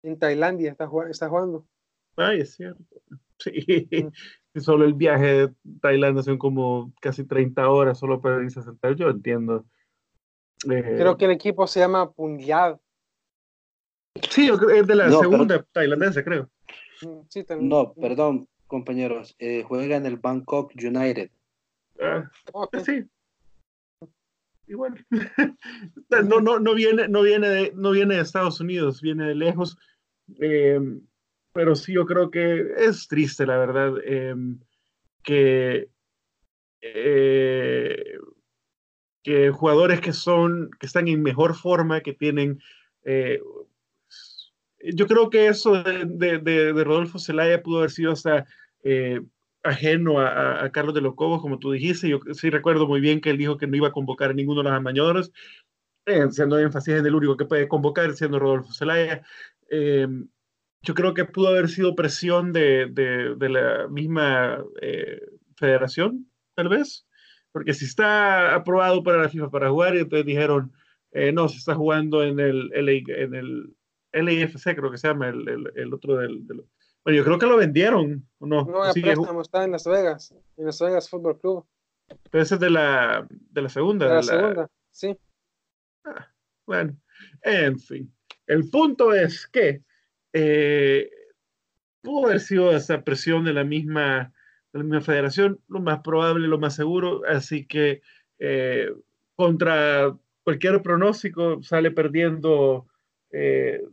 En 0.03 0.17
Tailandia 0.17 0.71
está, 0.71 0.89
está 1.09 1.27
jugando. 1.27 1.65
Ay, 2.15 2.41
es 2.41 2.55
cierto. 2.55 2.83
Sí, 4.53 4.60
solo 4.60 4.83
el 4.83 4.95
viaje 4.95 5.25
de 5.25 5.53
Tailandia 5.79 6.24
son 6.24 6.38
como 6.38 6.91
casi 7.00 7.24
30 7.24 7.69
horas 7.69 7.98
solo 7.98 8.19
para 8.19 8.43
irse 8.43 8.60
a 8.60 8.63
sentar. 8.63 8.95
Yo 8.95 9.07
entiendo 9.07 9.65
Creo 10.63 11.17
que 11.17 11.25
el 11.25 11.31
equipo 11.31 11.65
se 11.67 11.79
llama 11.79 12.12
Punjab. 12.12 12.79
Sí, 14.29 14.50
es 14.50 14.88
de 14.88 14.95
la 14.95 15.10
segunda 15.10 15.65
tailandesa, 15.71 16.24
creo. 16.24 16.50
Mm, 17.01 17.67
no, 17.67 17.93
perdón, 17.93 18.48
compañeros. 18.67 19.36
Eh, 19.39 19.63
juega 19.63 19.95
en 19.95 20.05
el 20.05 20.17
Bangkok 20.17 20.74
United. 20.75 21.31
Ah, 22.00 22.29
Sí. 22.83 23.05
Igual. 24.67 25.05
no, 26.29 26.39
no, 26.39 26.60
no, 26.60 26.74
viene, 26.74 27.07
no, 27.07 27.24
viene 27.24 27.50
de, 27.50 27.71
no 27.75 27.91
viene 27.91 28.15
de 28.15 28.21
Estados 28.21 28.60
Unidos, 28.60 29.01
viene 29.01 29.25
de 29.25 29.36
lejos. 29.36 29.77
Em, 30.39 31.01
pero 31.53 31.75
sí, 31.75 31.93
yo 31.93 32.05
creo 32.05 32.31
que 32.31 32.65
es 32.77 33.08
triste, 33.08 33.46
la 33.46 33.58
verdad, 33.58 33.93
em, 34.05 34.60
que 35.24 35.89
eh, 36.81 38.17
que 39.24 39.51
jugadores 39.51 40.01
que 40.01 40.13
son, 40.13 40.72
que 40.79 40.88
están 40.88 41.08
en 41.08 41.22
mejor 41.22 41.55
forma, 41.55 42.01
que 42.01 42.13
tienen, 42.13 42.60
eh, 43.03 43.39
yo 44.93 45.08
creo 45.08 45.29
que 45.29 45.48
eso 45.48 45.84
de, 45.84 46.05
de, 46.05 46.39
de, 46.39 46.84
Rodolfo 46.84 47.20
Zelaya 47.20 47.62
pudo 47.62 47.79
haber 47.79 47.91
sido 47.91 48.13
hasta 48.13 48.46
eh, 48.84 49.22
ajeno 49.63 50.20
a, 50.20 50.63
a, 50.63 50.72
Carlos 50.72 50.96
de 50.96 51.01
los 51.01 51.13
Cobos, 51.15 51.41
como 51.41 51.60
tú 51.60 51.72
dijiste, 51.72 52.10
yo 52.10 52.20
sí 52.34 52.50
recuerdo 52.50 52.88
muy 52.88 53.00
bien 53.00 53.22
que 53.22 53.29
él 53.29 53.38
dijo 53.38 53.58
que 53.58 53.67
no 53.67 53.77
iba 53.77 53.89
a 53.89 53.91
convocar 53.91 54.31
a 54.31 54.34
ninguno 54.34 54.62
de 54.62 54.70
los 54.70 54.77
amañadores, 54.77 55.31
eh, 56.08 56.25
siendo 56.31 56.58
énfasis 56.58 56.96
en 56.96 57.05
el 57.05 57.13
único 57.13 57.38
que 57.38 57.46
puede 57.46 57.67
convocar, 57.67 58.13
siendo 58.13 58.39
Rodolfo 58.39 58.74
Zelaya. 58.74 59.24
Yo 60.83 60.93
creo 60.93 61.13
que 61.13 61.25
pudo 61.25 61.50
haber 61.50 61.69
sido 61.69 61.95
presión 61.95 62.53
de, 62.53 62.88
de 62.91 63.50
la 63.50 63.88
misma 63.88 64.63
federación, 65.55 66.29
tal 66.55 66.69
vez, 66.69 67.05
porque 67.51 67.73
si 67.73 67.85
está 67.85 68.55
aprobado 68.55 69.03
para 69.03 69.21
la 69.21 69.29
FIFA 69.29 69.50
para 69.50 69.69
jugar, 69.69 69.95
y 69.95 70.00
entonces 70.00 70.25
dijeron, 70.25 70.73
eh, 71.11 71.31
no, 71.31 71.50
se 71.50 71.57
está 71.57 71.75
jugando 71.75 72.23
en 72.23 72.39
el, 72.39 72.71
en 72.73 73.35
el 73.35 73.75
LIFC, 74.13 74.75
creo 74.75 74.91
que 74.91 74.97
se 74.97 75.07
llama, 75.07 75.29
el, 75.29 75.71
el, 75.75 75.93
otro 75.93 76.17
del, 76.17 76.43
Bueno, 77.03 77.17
yo 77.17 77.23
creo 77.23 77.38
que 77.38 77.45
lo 77.45 77.57
vendieron, 77.57 78.27
¿o 78.39 78.47
no? 78.47 78.65
No, 78.65 78.85
el 78.85 79.01
préstamo 79.01 79.41
está 79.41 79.63
en 79.63 79.71
Las 79.71 79.85
Vegas, 79.85 80.33
en 80.57 80.65
Las 80.65 80.79
Vegas 80.79 81.09
Fútbol 81.09 81.38
Club. 81.39 81.65
Pero 82.29 82.43
ese 82.43 82.55
es 82.55 82.61
de 82.61 82.69
la, 82.69 83.27
de 83.29 83.61
la 83.61 83.69
segunda. 83.69 84.07
De 84.07 84.15
la, 84.15 84.23
segunda, 84.23 84.69
sí. 84.91 85.17
Ah, 86.05 86.27
bueno, 86.65 86.97
en 87.41 87.79
fin. 87.79 88.13
El 88.47 88.69
punto 88.69 89.13
es 89.13 89.47
que 89.47 89.83
eh, 90.33 91.09
pudo 92.01 92.27
haber 92.27 92.39
sido 92.39 92.75
esa 92.75 93.03
presión 93.03 93.43
de 93.45 93.53
la 93.53 93.63
misma 93.63 94.33
la 94.73 94.83
misma 94.83 95.01
federación, 95.01 95.59
lo 95.67 95.81
más 95.81 96.00
probable, 96.01 96.47
lo 96.47 96.57
más 96.57 96.75
seguro, 96.75 97.23
así 97.27 97.65
que 97.65 98.01
eh, 98.39 98.89
contra 99.35 100.15
cualquier 100.43 100.81
pronóstico 100.81 101.61
sale 101.61 101.91
perdiendo 101.91 102.88
eh, 103.31 103.83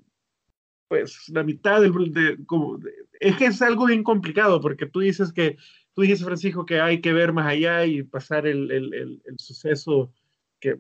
pues 0.88 1.28
la 1.28 1.42
mitad 1.42 1.80
del 1.80 1.92
de, 2.12 2.38
como, 2.46 2.78
es 3.20 3.36
que 3.36 3.46
es 3.46 3.60
algo 3.60 3.86
bien 3.86 4.02
complicado 4.02 4.60
porque 4.60 4.86
tú 4.86 5.00
dices 5.00 5.32
que 5.32 5.56
tú 5.94 6.02
dices 6.02 6.24
Francisco 6.24 6.64
que 6.64 6.80
hay 6.80 7.00
que 7.00 7.12
ver 7.12 7.32
más 7.32 7.46
allá 7.46 7.84
y 7.84 8.02
pasar 8.02 8.46
el, 8.46 8.70
el, 8.70 8.94
el, 8.94 9.38
suceso 9.38 10.12
que 10.60 10.78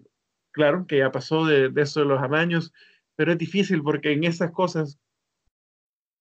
claro 0.52 0.86
que 0.86 0.98
ya 0.98 1.10
pasó 1.10 1.44
de, 1.44 1.68
de, 1.68 1.82
eso 1.82 2.00
de 2.00 2.06
los 2.06 2.22
amaños 2.22 2.72
pero 3.16 3.32
es 3.32 3.38
difícil 3.38 3.82
porque 3.82 4.12
en 4.12 4.24
esas 4.24 4.50
cosas 4.52 4.98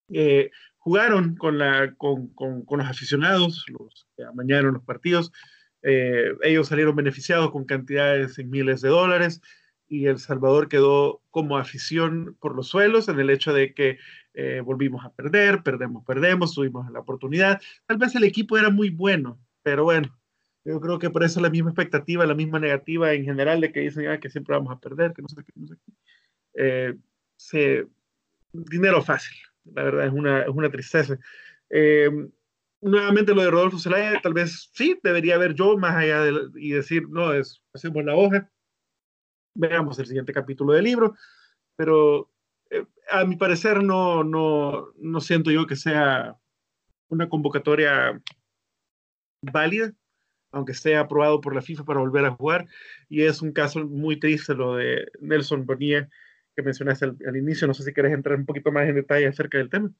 eh, 0.10 0.52
jugaron 0.78 1.36
con, 1.36 1.58
la, 1.58 1.94
con, 1.96 2.28
con, 2.30 2.64
con, 2.64 2.80
los 2.80 2.88
aficionados, 2.88 3.66
los 3.68 4.08
que 4.16 4.24
amañaron 4.24 4.74
los 4.74 4.84
partidos. 4.84 5.32
Eh, 5.84 6.34
ellos 6.44 6.68
salieron 6.68 6.96
beneficiados 6.96 7.52
con 7.52 7.66
cantidades 7.66 8.40
en 8.40 8.50
miles 8.50 8.82
de 8.82 8.90
dólares 8.90 9.42
y 9.88 10.08
El 10.08 10.20
Salvador 10.20 10.68
quedó 10.68 11.22
como 11.32 11.58
afición 11.58 12.36
por 12.40 12.56
los 12.56 12.68
suelos 12.68 13.08
en 13.08 13.20
el 13.20 13.30
hecho 13.30 13.54
de 13.54 13.74
que 13.74 13.98
eh, 14.34 14.62
volvimos 14.62 15.06
a 15.06 15.12
perder, 15.12 15.64
perdemos, 15.64 16.04
perdemos, 16.06 16.54
tuvimos 16.54 16.92
la 16.92 17.00
oportunidad. 17.00 17.62
Tal 17.86 17.98
vez 17.98 18.14
el 18.16 18.24
equipo 18.24 18.58
era 18.58 18.70
muy 18.70 18.90
bueno, 18.90 19.40
pero 19.64 19.84
bueno, 19.84 20.16
yo 20.66 20.82
creo 20.82 21.00
que 21.00 21.10
por 21.10 21.24
eso 21.24 21.40
la 21.40 21.50
misma 21.50 21.72
expectativa, 21.72 22.26
la 22.26 22.36
misma 22.36 22.60
negativa 22.60 23.14
en 23.14 23.24
general 23.24 23.62
de 23.62 23.72
que 23.72 23.80
dicen 23.82 24.08
ah, 24.08 24.20
que 24.20 24.30
siempre 24.30 24.56
vamos 24.56 24.74
a 24.74 24.80
perder, 24.80 25.14
que 25.14 25.22
no 25.22 25.30
sé 25.30 25.38
qué, 25.44 25.54
no 25.56 25.68
sé 25.68 25.76
qué. 25.84 25.92
Eh, 26.56 26.96
se, 27.38 27.88
dinero 28.52 29.02
fácil, 29.02 29.38
la 29.75 29.83
verdad 29.83 30.07
es 30.07 30.13
una, 30.13 30.41
es 30.41 30.50
una 30.50 30.69
tristeza. 30.69 31.17
Eh, 31.69 32.09
nuevamente 32.81 33.33
lo 33.33 33.41
de 33.41 33.51
Rodolfo 33.51 33.79
Zelaya, 33.79 34.19
tal 34.21 34.33
vez 34.33 34.69
sí, 34.74 35.00
debería 35.03 35.38
ver 35.38 35.53
yo 35.53 35.77
más 35.77 35.95
allá 35.95 36.21
de, 36.21 36.50
y 36.55 36.71
decir, 36.71 37.07
no, 37.09 37.33
es, 37.33 37.62
hacemos 37.74 38.03
la 38.03 38.15
hoja, 38.15 38.50
veamos 39.55 39.97
el 40.00 40.05
siguiente 40.05 40.33
capítulo 40.33 40.74
del 40.74 40.86
libro, 40.86 41.15
pero 41.75 42.29
eh, 42.69 42.86
a 43.09 43.25
mi 43.25 43.36
parecer 43.36 43.83
no, 43.83 44.24
no, 44.24 44.93
no 44.97 45.21
siento 45.21 45.51
yo 45.51 45.65
que 45.65 45.75
sea 45.75 46.38
una 47.09 47.29
convocatoria 47.29 48.21
válida, 49.41 49.93
aunque 50.51 50.71
esté 50.71 50.95
aprobado 50.97 51.41
por 51.41 51.55
la 51.55 51.62
FIFA 51.62 51.86
para 51.86 52.00
volver 52.00 52.25
a 52.25 52.31
jugar. 52.31 52.67
Y 53.09 53.24
es 53.24 53.41
un 53.41 53.51
caso 53.51 53.86
muy 53.86 54.19
triste 54.19 54.53
lo 54.53 54.75
de 54.75 55.09
Nelson 55.19 55.65
Bonilla 55.65 56.09
que 56.58 56.64
mencionaste 56.64 57.06
al, 57.06 57.38
inicio. 57.38 57.68
No 57.68 57.76
sé 57.76 57.84
si 57.84 57.94
quieres 57.94 58.12
entrar 58.12 58.36
un 58.36 58.46
poquito 58.46 58.72
más 58.72 58.90
en 58.90 58.96
detalle 58.96 59.28
acerca 59.28 59.60
del 59.60 59.70
tema. 59.70 59.92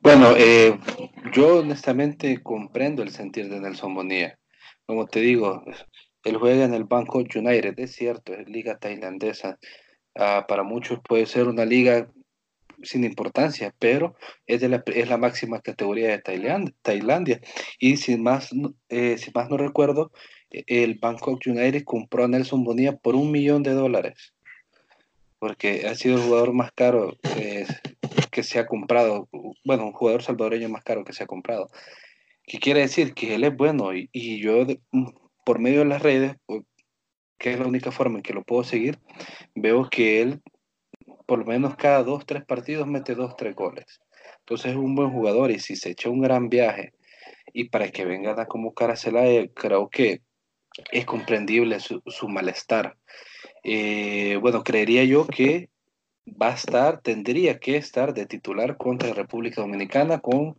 Bueno, 0.00 0.34
eh, 0.36 0.78
yo 1.32 1.58
honestamente 1.58 2.42
comprendo 2.42 3.02
el 3.02 3.10
sentir 3.10 3.50
de 3.50 3.60
Nelson 3.60 3.94
Bonilla. 3.94 4.38
Como 4.86 5.06
te 5.06 5.20
digo, 5.20 5.62
él 6.24 6.36
juega 6.38 6.64
en 6.64 6.74
el 6.74 6.84
Banco 6.84 7.18
United, 7.18 7.74
es 7.78 7.92
cierto, 7.92 8.32
es 8.32 8.48
liga 8.48 8.78
tailandesa. 8.78 9.58
Ah, 10.14 10.46
para 10.48 10.62
muchos 10.62 10.98
puede 11.06 11.26
ser 11.26 11.46
una 11.46 11.64
liga 11.64 12.10
sin 12.82 13.04
importancia, 13.04 13.74
pero 13.78 14.16
es, 14.46 14.60
de 14.60 14.68
la, 14.68 14.82
es 14.86 15.08
la 15.08 15.18
máxima 15.18 15.60
categoría 15.60 16.08
de 16.08 16.18
Tailandia. 16.18 16.74
Tailandia. 16.82 17.40
Y 17.78 17.98
si 17.98 18.16
más, 18.16 18.50
eh, 18.88 19.18
si 19.18 19.30
más 19.34 19.48
no 19.48 19.56
recuerdo, 19.56 20.10
el 20.52 20.94
Bangkok 20.94 21.40
United 21.46 21.84
compró 21.84 22.24
a 22.24 22.28
Nelson 22.28 22.64
Bonilla 22.64 22.96
por 22.96 23.14
un 23.14 23.30
millón 23.30 23.62
de 23.62 23.72
dólares, 23.72 24.34
porque 25.38 25.86
ha 25.86 25.94
sido 25.94 26.16
el 26.16 26.22
jugador 26.22 26.52
más 26.52 26.72
caro 26.72 27.16
eh, 27.36 27.66
que 28.30 28.42
se 28.42 28.58
ha 28.58 28.66
comprado, 28.66 29.28
bueno, 29.64 29.86
un 29.86 29.92
jugador 29.92 30.22
salvadoreño 30.22 30.68
más 30.68 30.84
caro 30.84 31.04
que 31.04 31.12
se 31.12 31.24
ha 31.24 31.26
comprado. 31.26 31.70
¿Qué 32.44 32.58
quiere 32.58 32.80
decir? 32.80 33.14
Que 33.14 33.34
él 33.34 33.44
es 33.44 33.56
bueno 33.56 33.92
y, 33.94 34.40
yo 34.40 34.66
por 35.44 35.58
medio 35.58 35.80
de 35.80 35.86
las 35.86 36.02
redes, 36.02 36.36
que 37.38 37.52
es 37.52 37.58
la 37.58 37.66
única 37.66 37.90
forma 37.90 38.18
en 38.18 38.22
que 38.22 38.34
lo 38.34 38.44
puedo 38.44 38.64
seguir, 38.64 38.98
veo 39.54 39.88
que 39.88 40.22
él 40.22 40.42
por 41.26 41.38
lo 41.38 41.44
menos 41.44 41.76
cada 41.76 42.02
dos, 42.02 42.26
tres 42.26 42.44
partidos 42.44 42.86
mete 42.86 43.14
dos, 43.14 43.36
tres 43.36 43.54
goles. 43.54 44.00
Entonces 44.40 44.72
es 44.72 44.76
un 44.76 44.94
buen 44.94 45.10
jugador 45.10 45.50
y 45.50 45.58
si 45.60 45.76
se 45.76 45.90
echa 45.90 46.10
un 46.10 46.20
gran 46.20 46.48
viaje 46.48 46.92
y 47.52 47.64
para 47.64 47.90
que 47.90 48.04
vengan 48.04 48.38
a 48.40 48.46
convocar 48.46 48.90
a 48.90 48.96
Celaya, 48.96 49.46
creo 49.54 49.88
que 49.88 50.22
es 50.90 51.04
comprendible 51.04 51.78
su, 51.80 52.28
malestar. 52.28 52.96
Eh, 53.62 54.38
bueno, 54.40 54.64
creería 54.64 55.04
yo 55.04 55.26
que 55.26 55.70
va 56.26 56.48
a 56.48 56.54
estar, 56.54 57.00
tendría 57.00 57.58
que 57.58 57.76
estar 57.76 58.14
de 58.14 58.26
titular 58.26 58.76
contra 58.76 59.12
República 59.12 59.60
Dominicana 59.60 60.20
con 60.20 60.58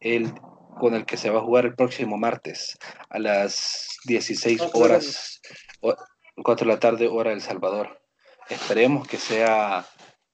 el, 0.00 0.32
con 0.78 0.94
el 0.94 1.04
que 1.06 1.16
se 1.16 1.30
va 1.30 1.40
a 1.40 1.44
jugar 1.44 1.66
el 1.66 1.74
próximo 1.74 2.16
martes 2.16 2.76
a 3.08 3.18
las 3.18 3.98
16 4.06 4.60
horas, 4.74 5.40
4 5.80 6.66
de 6.66 6.72
la 6.72 6.80
tarde, 6.80 7.08
hora 7.08 7.32
El 7.32 7.40
Salvador. 7.40 8.00
Esperemos 8.48 9.08
que 9.08 9.16
sea 9.16 9.86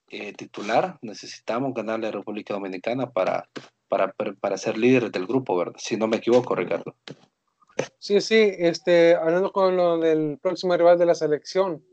eh, 0.08 0.32
titular. 0.32 0.99
Necesitamos 1.02 1.72
ganarle 1.75 2.08
a 2.08 2.12
República 2.12 2.54
Dominicana 2.54 3.10
para, 3.10 3.49
para, 3.88 4.12
para 4.12 4.58
ser 4.58 4.76
líderes 4.76 5.12
del 5.12 5.26
grupo, 5.26 5.56
¿verdad? 5.56 5.75
Si 5.78 5.96
no 5.96 6.08
me 6.08 6.16
equivoco, 6.16 6.54
Ricardo. 6.54 6.96
Sí, 7.99 8.20
sí, 8.20 8.54
este, 8.58 9.14
hablando 9.14 9.52
con 9.52 9.76
lo 9.76 9.99
del 9.99 10.38
próximo 10.40 10.76
rival 10.76 10.99
de 10.99 11.06
la 11.06 11.14
selección, 11.14 11.84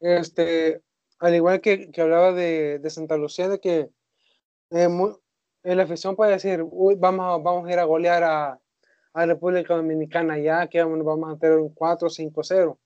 este, 0.00 0.82
al 1.18 1.34
igual 1.34 1.60
que, 1.60 1.90
que 1.90 2.00
hablaba 2.00 2.32
de, 2.32 2.78
de, 2.78 2.90
Santa 2.90 3.16
Lucía, 3.16 3.48
de 3.48 3.60
que 3.60 3.90
eh, 4.70 4.88
la 5.62 5.82
afición 5.82 6.16
puede 6.16 6.32
decir, 6.32 6.62
uy, 6.62 6.96
vamos, 6.96 7.42
vamos 7.42 7.66
a 7.66 7.72
ir 7.72 7.78
a 7.78 7.84
golear 7.84 8.24
a, 8.24 8.60
a 9.14 9.26
República 9.26 9.74
Dominicana 9.74 10.38
ya, 10.38 10.66
que 10.68 10.82
vamos, 10.82 11.04
vamos 11.04 11.34
a 11.34 11.38
tener 11.38 11.58
un 11.58 11.74
4-5-0. 11.74 12.76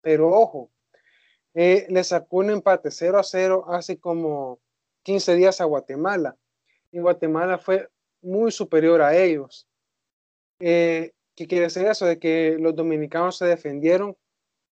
Pero 0.00 0.30
ojo, 0.30 0.70
eh, 1.54 1.86
le 1.88 2.02
sacó 2.02 2.38
un 2.38 2.50
empate 2.50 2.90
0 2.90 3.18
a 3.18 3.22
0 3.22 3.64
hace 3.68 4.00
como 4.00 4.58
15 5.02 5.34
días 5.36 5.60
a 5.60 5.64
Guatemala. 5.64 6.36
Y 6.90 6.98
Guatemala 6.98 7.58
fue 7.58 7.88
muy 8.22 8.50
superior 8.50 9.02
a 9.02 9.14
ellos. 9.14 9.68
Eh, 10.58 11.12
¿Qué 11.34 11.46
quiere 11.46 11.64
decir 11.64 11.86
eso? 11.86 12.06
De 12.06 12.18
que 12.18 12.56
los 12.58 12.74
dominicanos 12.74 13.38
se 13.38 13.46
defendieron 13.46 14.16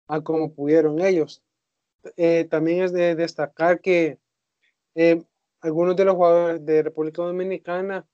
a 0.09 0.21
como 0.21 0.53
pudieron 0.53 1.01
ellos. 1.01 1.43
Eh, 2.17 2.47
también 2.51 2.83
es 2.83 2.93
de 2.93 3.15
destacar 3.15 3.81
que 3.81 4.19
eh, 4.95 5.23
algunos 5.61 5.97
de 5.97 6.05
los 6.05 6.15
jugadores 6.15 6.65
de 6.65 6.83
República 6.83 7.23
Dominicana 7.23 8.07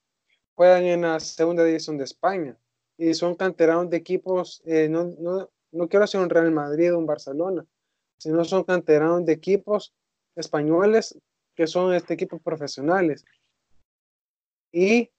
juegan 0.54 0.84
en 0.84 1.02
la 1.02 1.20
segunda 1.20 1.64
división 1.64 1.96
de 1.96 2.04
España 2.04 2.58
y 2.98 3.14
son 3.14 3.34
canteranos 3.34 3.90
de 3.90 3.96
equipos, 3.96 4.62
eh, 4.66 4.88
no, 4.88 5.04
no, 5.18 5.50
no, 5.72 5.88
quiero 5.88 6.04
decir 6.04 6.20
un 6.20 6.30
Real 6.30 6.50
Madrid 6.50 6.94
o 6.94 6.98
un 6.98 7.06
Barcelona, 7.06 7.64
sino 8.18 8.44
son 8.44 8.64
canteranos 8.64 9.24
de 9.24 9.32
equipos 9.32 9.94
españoles 10.34 11.18
que 11.54 11.66
son 11.66 11.94
este 11.94 12.14
equipos 12.14 12.40
profesionales. 12.42 13.24
Y 14.72 15.10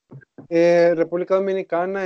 República 0.49 1.35
Dominicana 1.35 2.03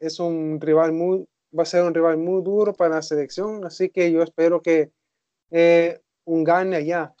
es 0.00 0.18
un 0.18 0.60
rival 0.60 0.92
muy, 0.92 1.26
va 1.56 1.62
a 1.62 1.66
ser 1.66 1.84
un 1.84 1.94
rival 1.94 2.16
muy 2.16 2.42
duro 2.42 2.72
para 2.72 2.96
la 2.96 3.02
selección, 3.02 3.64
así 3.64 3.90
que 3.90 4.10
yo 4.10 4.22
espero 4.22 4.62
que 4.62 4.90
eh, 5.50 6.00
un 6.24 6.42
gane 6.42 6.76
allá, 6.76 7.14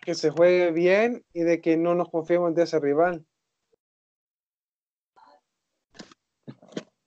que 0.00 0.14
se 0.14 0.30
juegue 0.30 0.70
bien 0.70 1.24
y 1.34 1.40
de 1.40 1.60
que 1.60 1.76
no 1.76 1.94
nos 1.94 2.08
confiemos 2.08 2.54
de 2.54 2.62
ese 2.62 2.78
rival. 2.78 3.24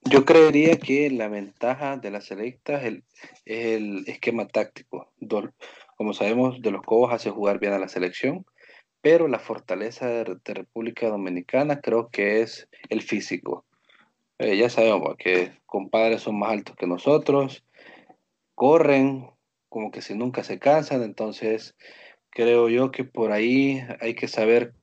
Yo 0.06 0.26
creería 0.26 0.78
que 0.78 1.10
la 1.10 1.30
ventaja 1.30 1.98
de 1.98 2.12
la 2.12 2.22
selecta 2.22 2.80
es 2.82 2.86
el, 2.86 3.04
el 3.46 4.04
esquema 4.08 4.48
táctico. 4.48 5.12
Como 5.96 6.14
sabemos, 6.14 6.62
de 6.62 6.72
los 6.72 6.82
Cobos 6.84 7.14
hace 7.14 7.32
jugar 7.32 7.60
bien 7.60 7.74
a 7.74 7.80
la 7.80 7.88
selección, 7.88 8.46
pero 9.02 9.28
la 9.28 9.40
fortaleza 9.40 10.08
de 10.08 10.54
República 10.54 11.08
Dominicana 11.08 11.80
creo 11.80 12.10
que 12.10 12.42
es 12.42 12.68
el 12.90 13.02
físico. 13.02 13.66
Eh, 14.40 14.58
ya 14.58 14.70
sabemos 14.70 15.16
que 15.18 15.62
compadres 15.66 16.22
son 16.22 16.40
más 16.40 16.52
altos 16.52 16.76
que 16.76 16.88
nosotros, 16.88 17.64
corren 18.56 19.30
como 19.70 19.92
que 19.92 20.02
si 20.02 20.16
nunca 20.16 20.44
se 20.44 20.60
cansan, 20.60 21.04
entonces 21.04 21.76
creo 22.30 22.70
yo 22.70 22.92
que 22.92 23.04
por 23.04 23.32
ahí 23.32 23.82
hay 24.00 24.16
que 24.16 24.28
saber 24.28 24.74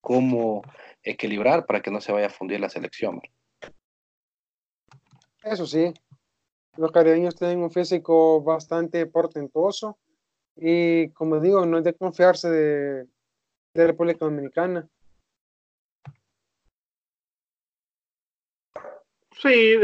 cómo 0.00 0.62
equilibrar 1.02 1.66
para 1.66 1.80
que 1.80 1.90
no 1.90 2.00
se 2.00 2.12
vaya 2.12 2.26
a 2.26 2.30
fundir 2.30 2.60
la 2.60 2.68
selección. 2.68 3.20
Eso 5.42 5.66
sí, 5.66 5.92
los 6.76 6.92
caribeños 6.92 7.36
tienen 7.36 7.60
un 7.60 7.70
físico 7.70 8.42
bastante 8.42 9.06
portentoso 9.06 9.98
y 10.56 11.10
como 11.10 11.40
digo, 11.40 11.64
no 11.66 11.78
es 11.78 11.84
de 11.84 11.94
confiarse 11.94 12.50
de, 12.50 13.06
de 13.74 13.86
República 13.86 14.24
Dominicana. 14.24 14.88
Sí, 19.42 19.76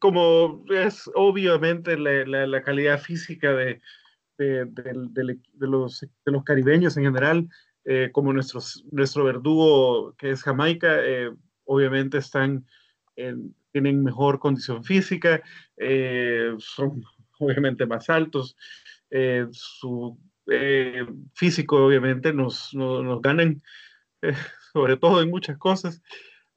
como 0.00 0.64
es 0.70 1.08
obviamente 1.14 1.96
la, 1.96 2.46
la, 2.46 2.62
calidad 2.62 3.00
física 3.00 3.52
de, 3.52 3.80
de, 4.38 4.64
de, 4.66 5.66
los, 5.66 6.00
de 6.00 6.32
los 6.32 6.42
caribeños 6.42 6.96
en 6.96 7.04
general, 7.04 7.48
eh, 7.84 8.10
como 8.12 8.32
nuestros, 8.32 8.84
nuestro 8.90 9.24
verdugo 9.24 10.14
que 10.18 10.30
es 10.30 10.42
Jamaica, 10.42 10.96
eh, 11.00 11.30
obviamente 11.64 12.18
están, 12.18 12.66
tienen 13.72 14.02
mejor 14.02 14.40
condición 14.40 14.82
física, 14.82 15.42
eh, 15.76 16.54
son 16.58 17.02
obviamente 17.38 17.86
más 17.86 18.10
altos, 18.10 18.56
su 19.52 20.18
físico 21.34 21.86
obviamente 21.86 22.32
nos, 22.32 22.74
nos, 22.74 23.04
nos 23.04 23.22
ganan, 23.22 23.62
sobre 24.72 24.96
todo 24.96 25.22
en 25.22 25.30
muchas 25.30 25.56
cosas. 25.56 26.02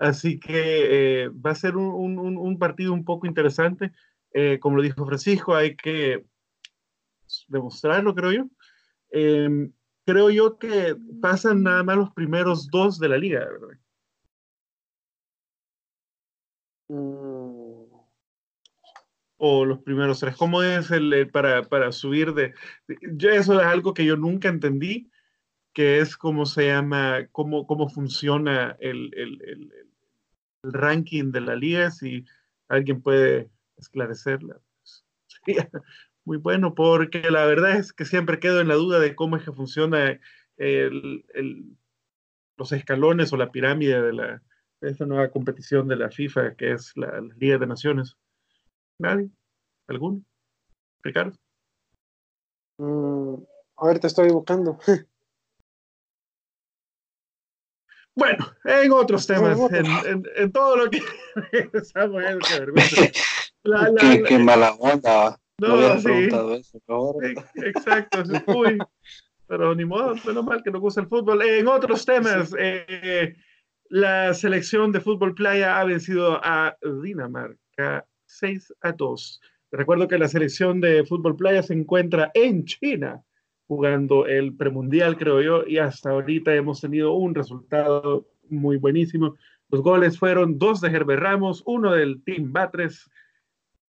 Así 0.02 0.40
que 0.40 1.26
eh, 1.26 1.30
va 1.30 1.52
a 1.52 1.56
ser 1.56 1.78
un, 1.78 2.58
partido 2.58 2.92
un 2.92 3.06
poco 3.06 3.28
interesante. 3.28 3.92
Eh, 4.34 4.58
como 4.60 4.78
lo 4.78 4.82
dijo 4.82 5.06
Francisco, 5.06 5.56
hay 5.56 5.76
que 5.76 6.26
demostrarlo, 7.48 8.16
creo 8.16 8.32
yo. 8.32 8.50
Em, 9.12 9.72
creo 10.04 10.32
yo 10.32 10.58
que 10.58 10.96
pasan 11.22 11.62
nada 11.62 11.84
más 11.84 11.98
los 11.98 12.12
primeros 12.14 12.68
dos 12.70 12.98
de 12.98 13.10
la 13.10 13.18
liga, 13.20 13.42
¿verdad? 13.42 13.78
Mm. 16.90 17.86
O 19.38 19.66
los 19.66 19.80
primeros 19.84 20.20
tres. 20.20 20.36
¿Cómo 20.36 20.64
es 20.64 20.90
el, 20.90 21.30
para, 21.30 21.62
para, 21.64 21.92
subir 21.92 22.34
de, 22.34 22.56
Yo 23.14 23.30
eso 23.30 23.60
es 23.60 23.68
algo 23.68 23.94
que 23.94 24.06
yo 24.06 24.18
nunca 24.18 24.50
entendí, 24.50 25.12
que 25.74 26.00
es 26.00 26.18
cómo 26.18 26.48
se 26.48 26.68
llama, 26.68 27.28
cómo, 27.32 27.68
cómo 27.68 27.88
funciona 27.88 28.76
el, 28.80 29.12
el 29.16 29.42
el 29.44 29.91
ranking 30.64 31.32
de 31.32 31.42
la 31.42 31.56
liga, 31.56 31.92
si 31.92 32.26
alguien 32.68 33.02
puede 33.02 33.50
esclarecerla. 33.78 34.60
Pues, 34.82 35.06
sería 35.28 35.70
muy 36.26 36.38
bueno, 36.38 36.76
porque 36.76 37.30
la 37.32 37.46
verdad 37.46 37.78
es 37.78 37.94
que 37.94 38.06
siempre 38.06 38.40
quedo 38.40 38.62
en 38.62 38.68
la 38.68 38.76
duda 38.76 39.00
de 39.00 39.16
cómo 39.16 39.38
es 39.38 39.44
que 39.44 39.52
funciona 39.52 40.20
el, 40.58 41.26
el, 41.34 41.78
los 42.58 42.72
escalones 42.72 43.34
o 43.34 43.38
la 43.38 43.52
pirámide 43.52 44.02
de, 44.02 44.14
la, 44.14 44.44
de 44.82 44.92
esta 44.92 45.06
nueva 45.06 45.30
competición 45.32 45.88
de 45.88 45.96
la 45.96 46.12
FIFA, 46.12 46.56
que 46.56 46.74
es 46.74 46.96
la, 46.96 47.22
Liga 47.38 47.58
de 47.58 47.68
Naciones. 47.68 48.18
¿Nadie? 49.00 49.30
¿Alguno? 49.88 50.22
¿Ricardo? 51.02 51.36
Mm, 52.78 53.36
a 53.78 53.88
ver, 53.88 54.00
te 54.00 54.08
estoy 54.08 54.30
buscando. 54.30 54.78
bueno, 58.16 58.46
en 58.64 58.92
otros 58.92 59.26
temas, 59.26 59.58
en, 59.72 60.24
en, 60.36 60.52
todo 60.52 60.78
lo 60.78 60.90
que 60.90 61.02
estamos 61.74 62.24
qué, 64.00 64.24
qué, 64.24 64.38
mala 64.38 64.74
onda. 64.74 65.40
No, 65.60 65.78
no 65.78 66.00
sí. 66.00 66.30
Eso, 66.30 67.16
Exacto, 67.56 68.24
uy, 68.48 68.78
pero 69.48 69.76
ni 69.76 69.86
modo, 69.86 70.16
menos 70.26 70.44
mal 70.44 70.64
que 70.64 70.72
nos 70.72 70.82
gusta 70.82 71.02
el 71.02 71.08
fútbol. 71.08 71.42
En 71.44 71.68
otros 71.68 72.06
temas, 72.06 72.56
eh, 72.58 73.36
la 73.90 74.34
selección 74.34 74.92
de 74.92 75.02
fútbol 75.02 75.36
playa 75.36 75.80
ha 75.80 75.84
vencido 75.84 76.40
a 76.44 76.76
Dinamarca 77.04 78.06
6 78.26 78.74
a 78.82 78.92
2. 78.94 79.42
Recuerdo 79.72 80.08
que 80.08 80.18
la 80.18 80.28
selección 80.28 80.82
de 80.82 81.06
fútbol 81.06 81.36
playa 81.36 81.64
se 81.64 81.74
encuentra 81.74 82.32
en 82.34 82.66
China 82.66 83.22
jugando 83.68 84.26
el 84.26 84.56
premundial, 84.56 85.18
creo 85.18 85.42
yo, 85.42 85.64
y 85.66 85.78
hasta 85.78 86.10
ahorita 86.10 86.54
hemos 86.54 86.82
tenido 86.82 87.14
un 87.14 87.34
resultado 87.34 88.28
muy 88.52 88.78
buenísimo. 88.78 89.36
Los 89.70 89.82
goles 89.82 90.20
fueron 90.20 90.60
dos 90.60 90.82
de 90.82 90.90
Herbert 90.90 91.22
Ramos, 91.22 91.64
uno 91.66 91.92
del 91.94 92.24
Team 92.24 92.52
Batres, 92.52 93.10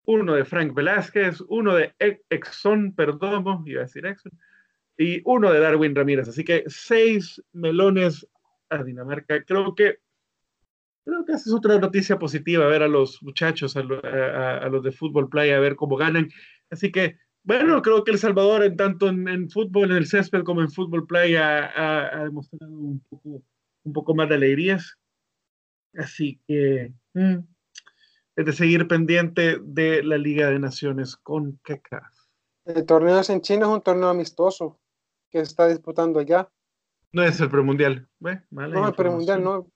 uno 0.05 0.33
de 0.33 0.45
Frank 0.45 0.73
Velázquez, 0.73 1.41
uno 1.47 1.75
de 1.75 1.93
Exxon 2.29 2.93
Perdomo, 2.93 3.63
iba 3.65 3.81
a 3.81 3.85
decir 3.85 4.05
Exxon, 4.05 4.31
y 4.97 5.21
uno 5.25 5.51
de 5.51 5.59
Darwin 5.59 5.95
Ramírez. 5.95 6.27
Así 6.27 6.43
que 6.43 6.63
seis 6.67 7.41
melones 7.51 8.27
a 8.69 8.83
Dinamarca. 8.83 9.43
Creo 9.43 9.75
que 9.75 9.99
creo 11.03 11.25
que 11.25 11.33
esa 11.33 11.49
es 11.49 11.53
otra 11.53 11.77
noticia 11.79 12.19
positiva, 12.19 12.65
ver 12.67 12.83
a 12.83 12.87
los 12.87 13.21
muchachos, 13.23 13.75
a, 13.75 13.83
los 13.83 14.83
de 14.83 14.91
fútbol 14.91 15.29
playa, 15.29 15.57
a 15.57 15.59
ver 15.59 15.75
cómo 15.75 15.95
ganan. 15.97 16.29
Así 16.69 16.91
que, 16.91 17.17
bueno, 17.43 17.81
creo 17.81 18.03
que 18.03 18.11
El 18.11 18.19
Salvador, 18.19 18.63
en 18.63 18.77
tanto 18.77 19.09
en, 19.09 19.49
fútbol, 19.49 19.91
en 19.91 19.97
el 19.97 20.07
césped, 20.07 20.43
como 20.43 20.61
en 20.61 20.71
fútbol 20.71 21.07
playa, 21.07 21.71
ha, 21.75 22.23
demostrado 22.23 22.71
un 22.71 22.99
poco, 23.09 23.43
un 23.83 23.93
poco 23.93 24.15
más 24.15 24.29
de 24.29 24.35
alegrías. 24.35 24.97
Así 25.93 26.41
que 26.47 26.93
mm, 27.13 27.37
es 28.35 28.45
de 28.45 28.53
seguir 28.53 28.87
pendiente 28.87 29.59
de 29.61 30.03
la 30.03 30.17
Liga 30.17 30.49
de 30.49 30.59
Naciones 30.59 31.17
con 31.17 31.59
CACAF. 31.63 32.13
El 32.65 32.85
torneo 32.85 33.21
en 33.27 33.41
China 33.41 33.65
es 33.65 33.71
un 33.71 33.81
torneo 33.81 34.09
amistoso 34.09 34.79
que 35.29 35.39
se 35.39 35.43
está 35.43 35.67
disputando 35.67 36.19
allá. 36.19 36.49
No 37.11 37.23
es 37.23 37.39
el 37.41 37.49
premundial. 37.49 38.07
no, 38.19 38.87
el 38.87 38.95
premundial 38.95 39.43
no. 39.43 39.67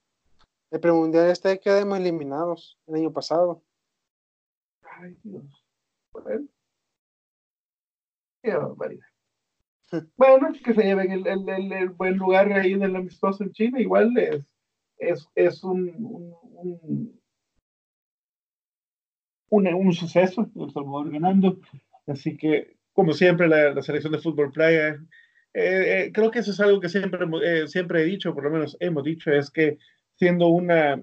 El 0.70 0.80
premundial 0.80 1.30
este 1.30 1.60
quedamos 1.60 1.98
eliminados 1.98 2.78
el 2.86 2.96
año 2.96 3.12
pasado. 3.12 3.62
Ay, 4.82 5.16
Dios. 5.22 5.44
Bueno. 6.12 6.48
Qué 8.42 8.54
barbaridad. 8.54 9.06
Bueno, 10.16 10.52
que 10.64 10.74
se 10.74 10.82
lleven 10.82 11.10
el, 11.12 11.26
el, 11.26 11.72
el, 11.72 11.88
buen 11.90 12.16
lugar 12.16 12.52
ahí 12.52 12.72
en 12.72 12.82
el 12.82 12.96
amistoso 12.96 13.44
en 13.44 13.52
China. 13.52 13.80
Igual 13.80 14.16
es, 14.18 14.44
es, 14.98 15.28
es 15.34 15.64
un, 15.64 15.92
un, 15.98 17.20
un, 19.48 19.66
un, 19.74 19.92
suceso. 19.92 20.50
El 20.54 20.70
Salvador 20.72 21.10
ganando. 21.10 21.58
Así 22.06 22.36
que, 22.36 22.76
como 22.92 23.12
siempre, 23.12 23.48
la, 23.48 23.72
la 23.74 23.82
selección 23.82 24.12
de 24.12 24.18
fútbol 24.18 24.52
playa 24.52 24.98
eh, 25.58 26.04
eh, 26.04 26.12
creo 26.12 26.30
que 26.30 26.40
eso 26.40 26.50
es 26.50 26.60
algo 26.60 26.80
que 26.80 26.90
siempre, 26.90 27.26
eh, 27.42 27.66
siempre 27.66 28.02
he 28.02 28.04
dicho, 28.04 28.34
por 28.34 28.44
lo 28.44 28.50
menos 28.50 28.76
hemos 28.78 29.02
dicho, 29.04 29.32
es 29.32 29.50
que 29.50 29.78
siendo 30.14 30.48
una, 30.48 31.02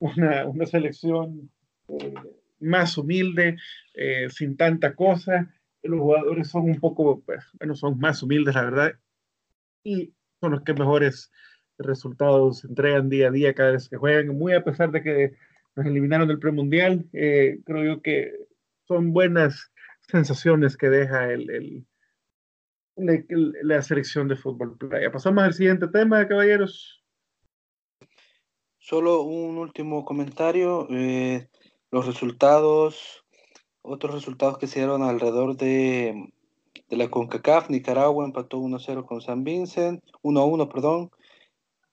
una, 0.00 0.46
una 0.46 0.66
selección 0.66 1.48
más 2.58 2.98
humilde, 2.98 3.56
sin 4.30 4.56
tanta 4.56 4.96
cosa, 4.96 5.54
los 5.82 6.00
jugadores 6.00 6.48
son 6.48 6.64
un 6.64 6.80
poco, 6.80 7.22
pues, 7.24 7.44
bueno, 7.58 7.74
son 7.74 7.98
más 7.98 8.22
humildes, 8.22 8.54
la 8.54 8.64
verdad, 8.64 8.92
y 9.84 10.14
son 10.40 10.52
los 10.52 10.62
que 10.62 10.74
mejores 10.74 11.30
resultados 11.78 12.64
entregan 12.64 13.08
día 13.08 13.28
a 13.28 13.30
día 13.32 13.54
cada 13.54 13.72
vez 13.72 13.88
que 13.88 13.96
juegan, 13.96 14.36
muy 14.36 14.52
a 14.52 14.64
pesar 14.64 14.90
de 14.92 15.02
que 15.02 15.32
nos 15.74 15.86
eliminaron 15.86 16.28
del 16.28 16.38
premundial, 16.38 17.08
creo 17.10 17.84
yo 17.84 18.02
que 18.02 18.32
son 18.86 19.12
buenas 19.12 19.72
sensaciones 20.08 20.76
que 20.76 20.90
deja 20.90 21.32
el 21.32 21.86
la, 22.96 23.82
selección 23.82 24.28
de 24.28 24.36
fútbol 24.36 24.76
playa. 24.76 25.10
Pasamos 25.10 25.44
al 25.44 25.54
siguiente 25.54 25.88
tema, 25.88 26.26
caballeros. 26.26 27.02
Solo 28.78 29.22
un 29.22 29.58
último 29.58 30.04
comentario. 30.04 30.86
Eh, 30.90 31.48
los 31.90 32.06
resultados, 32.06 33.21
otros 33.82 34.14
resultados 34.14 34.58
que 34.58 34.66
se 34.66 34.80
dieron 34.80 35.02
alrededor 35.02 35.56
de, 35.56 36.32
de 36.88 36.96
la 36.96 37.08
CONCACAF, 37.08 37.68
Nicaragua 37.70 38.24
empató 38.24 38.58
1-0 38.58 39.04
con 39.04 39.20
San 39.20 39.44
Vincent, 39.44 40.02
1-1, 40.22 40.68
perdón. 40.68 41.10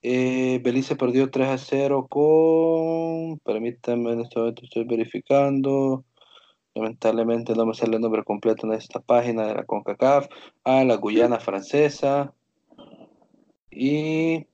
Eh, 0.02 0.62
Belice 0.64 0.96
perdió 0.96 1.30
3 1.30 1.48
a 1.50 1.58
0 1.58 2.08
con. 2.10 3.40
Permítanme, 3.40 4.14
en 4.14 4.22
este 4.22 4.40
momento 4.40 4.64
estoy 4.64 4.86
verificando. 4.86 6.06
Lamentablemente 6.74 7.54
no 7.56 7.66
me 7.66 7.74
sale 7.74 7.96
el 7.98 8.02
nombre 8.02 8.24
completo 8.24 8.66
en 8.68 8.74
esta 8.74 9.00
página 9.02 9.46
de 9.48 9.56
la 9.56 9.66
CONCACAF. 9.66 10.28
A 10.64 10.84
la 10.86 10.96
Guyana 10.96 11.40
francesa. 11.40 12.34
Y 13.72 14.48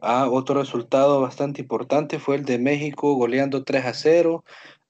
a 0.00 0.30
otro 0.30 0.60
resultado 0.60 1.20
bastante 1.20 1.62
importante 1.62 2.18
fue 2.18 2.36
el 2.36 2.44
de 2.44 2.58
México 2.58 3.14
goleando 3.14 3.64
3 3.64 3.86
a 3.86 3.94
0 3.94 4.44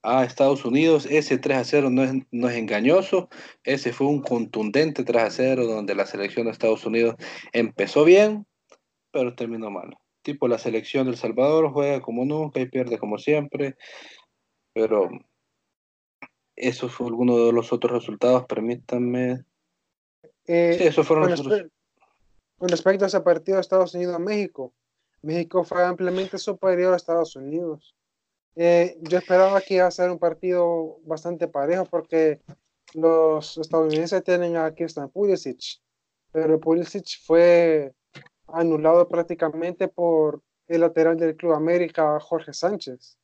a 0.07 0.23
Estados 0.23 0.63
Unidos. 0.63 1.05
Ese 1.05 1.37
3 1.37 1.57
a 1.57 1.63
0 1.63 1.89
no 1.89 2.03
es, 2.03 2.13
no 2.31 2.49
es 2.49 2.55
engañoso. 2.55 3.29
Ese 3.63 3.91
fue 3.91 4.07
un 4.07 4.21
contundente 4.21 5.03
3 5.03 5.23
a 5.23 5.29
0 5.29 5.67
donde 5.67 5.95
la 5.95 6.05
selección 6.05 6.45
de 6.45 6.51
Estados 6.51 6.85
Unidos 6.85 7.15
empezó 7.51 8.05
bien, 8.05 8.47
pero 9.11 9.35
terminó 9.35 9.69
mal. 9.69 9.97
Tipo 10.21 10.47
la 10.47 10.57
selección 10.57 11.07
del 11.07 11.17
Salvador 11.17 11.71
juega 11.71 12.01
como 12.01 12.25
nunca 12.25 12.61
y 12.61 12.67
pierde 12.67 12.97
como 12.97 13.17
siempre. 13.17 13.75
Pero 14.73 15.09
eso 16.55 16.87
fue 16.87 17.07
alguno 17.07 17.45
de 17.45 17.51
los 17.51 17.73
otros 17.73 17.91
resultados, 17.91 18.45
permítanme. 18.45 19.43
Eh, 20.45 20.75
sí, 20.77 20.83
esos 20.85 21.05
fueron 21.05 21.29
los 21.29 21.41
otros. 21.41 21.65
Con 22.57 22.69
respecto 22.69 23.03
a 23.03 23.07
ese 23.07 23.21
partido 23.21 23.57
de 23.57 23.61
Estados 23.61 23.93
Unidos-México, 23.93 24.73
México 25.21 25.63
fue 25.63 25.83
ampliamente 25.83 26.37
superior 26.37 26.93
a 26.93 26.95
Estados 26.95 27.35
Unidos. 27.35 27.95
Eh, 28.59 28.97
yo 29.01 29.19
esperaba 29.19 29.61
que 29.61 29.75
iba 29.75 29.85
a 29.85 29.91
ser 29.91 30.09
un 30.09 30.17
partido 30.17 30.97
bastante 31.03 31.47
parejo 31.47 31.85
porque 31.85 32.41
los 32.95 33.55
estadounidenses 33.59 34.23
tienen 34.23 34.57
a 34.57 34.73
Kirsten 34.73 35.09
Pulisic, 35.09 35.79
pero 36.31 36.59
Pulisic 36.59 37.05
fue 37.23 37.93
anulado 38.47 39.07
prácticamente 39.07 39.87
por 39.87 40.41
el 40.67 40.81
lateral 40.81 41.17
del 41.17 41.35
Club 41.35 41.53
América, 41.53 42.19
Jorge 42.19 42.51
Sánchez. 42.51 43.19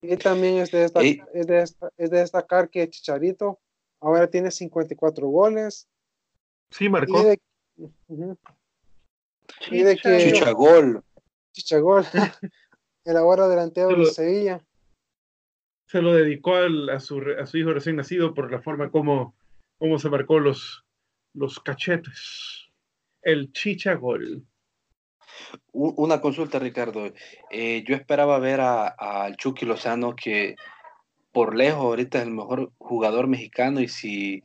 Y 0.00 0.16
también 0.16 0.56
es 0.56 0.70
de, 0.70 0.84
es, 0.84 1.76
de 1.98 2.08
destacar 2.08 2.70
que 2.70 2.88
Chicharito 2.88 3.60
ahora 4.00 4.26
tiene 4.26 4.50
54 4.50 5.28
goles. 5.28 5.86
Sí, 6.70 6.88
marcó. 6.88 7.20
Y 9.70 9.82
de, 9.82 9.96
que, 9.98 10.32
Chichagol. 10.32 11.04
Chichagol. 11.52 12.06
el 13.04 13.16
ahora 13.16 13.48
delantero 13.48 13.88
de 13.88 14.06
Sevilla. 14.06 14.64
Se 15.86 16.00
lo 16.02 16.14
dedicó 16.14 16.56
a, 16.56 17.00
su, 17.00 17.20
a 17.38 17.46
su 17.46 17.58
hijo 17.58 17.72
recién 17.72 17.96
nacido 17.96 18.32
por 18.32 18.50
la 18.52 18.60
forma 18.60 18.90
como, 18.90 19.34
como 19.78 19.98
se 19.98 20.08
marcó 20.08 20.38
los, 20.38 20.84
los 21.34 21.58
cachetes. 21.58 22.68
El 23.22 23.52
Chichagol. 23.52 24.46
Una 25.72 26.20
consulta, 26.20 26.58
Ricardo. 26.58 27.12
Eh, 27.50 27.82
yo 27.86 27.94
esperaba 27.94 28.38
ver 28.38 28.60
al 28.60 29.36
Chucky 29.36 29.66
Lozano, 29.66 30.14
que 30.14 30.56
por 31.32 31.56
lejos 31.56 31.82
ahorita 31.82 32.18
es 32.18 32.24
el 32.24 32.32
mejor 32.32 32.72
jugador 32.78 33.26
mexicano 33.26 33.80
y 33.80 33.88
si 33.88 34.42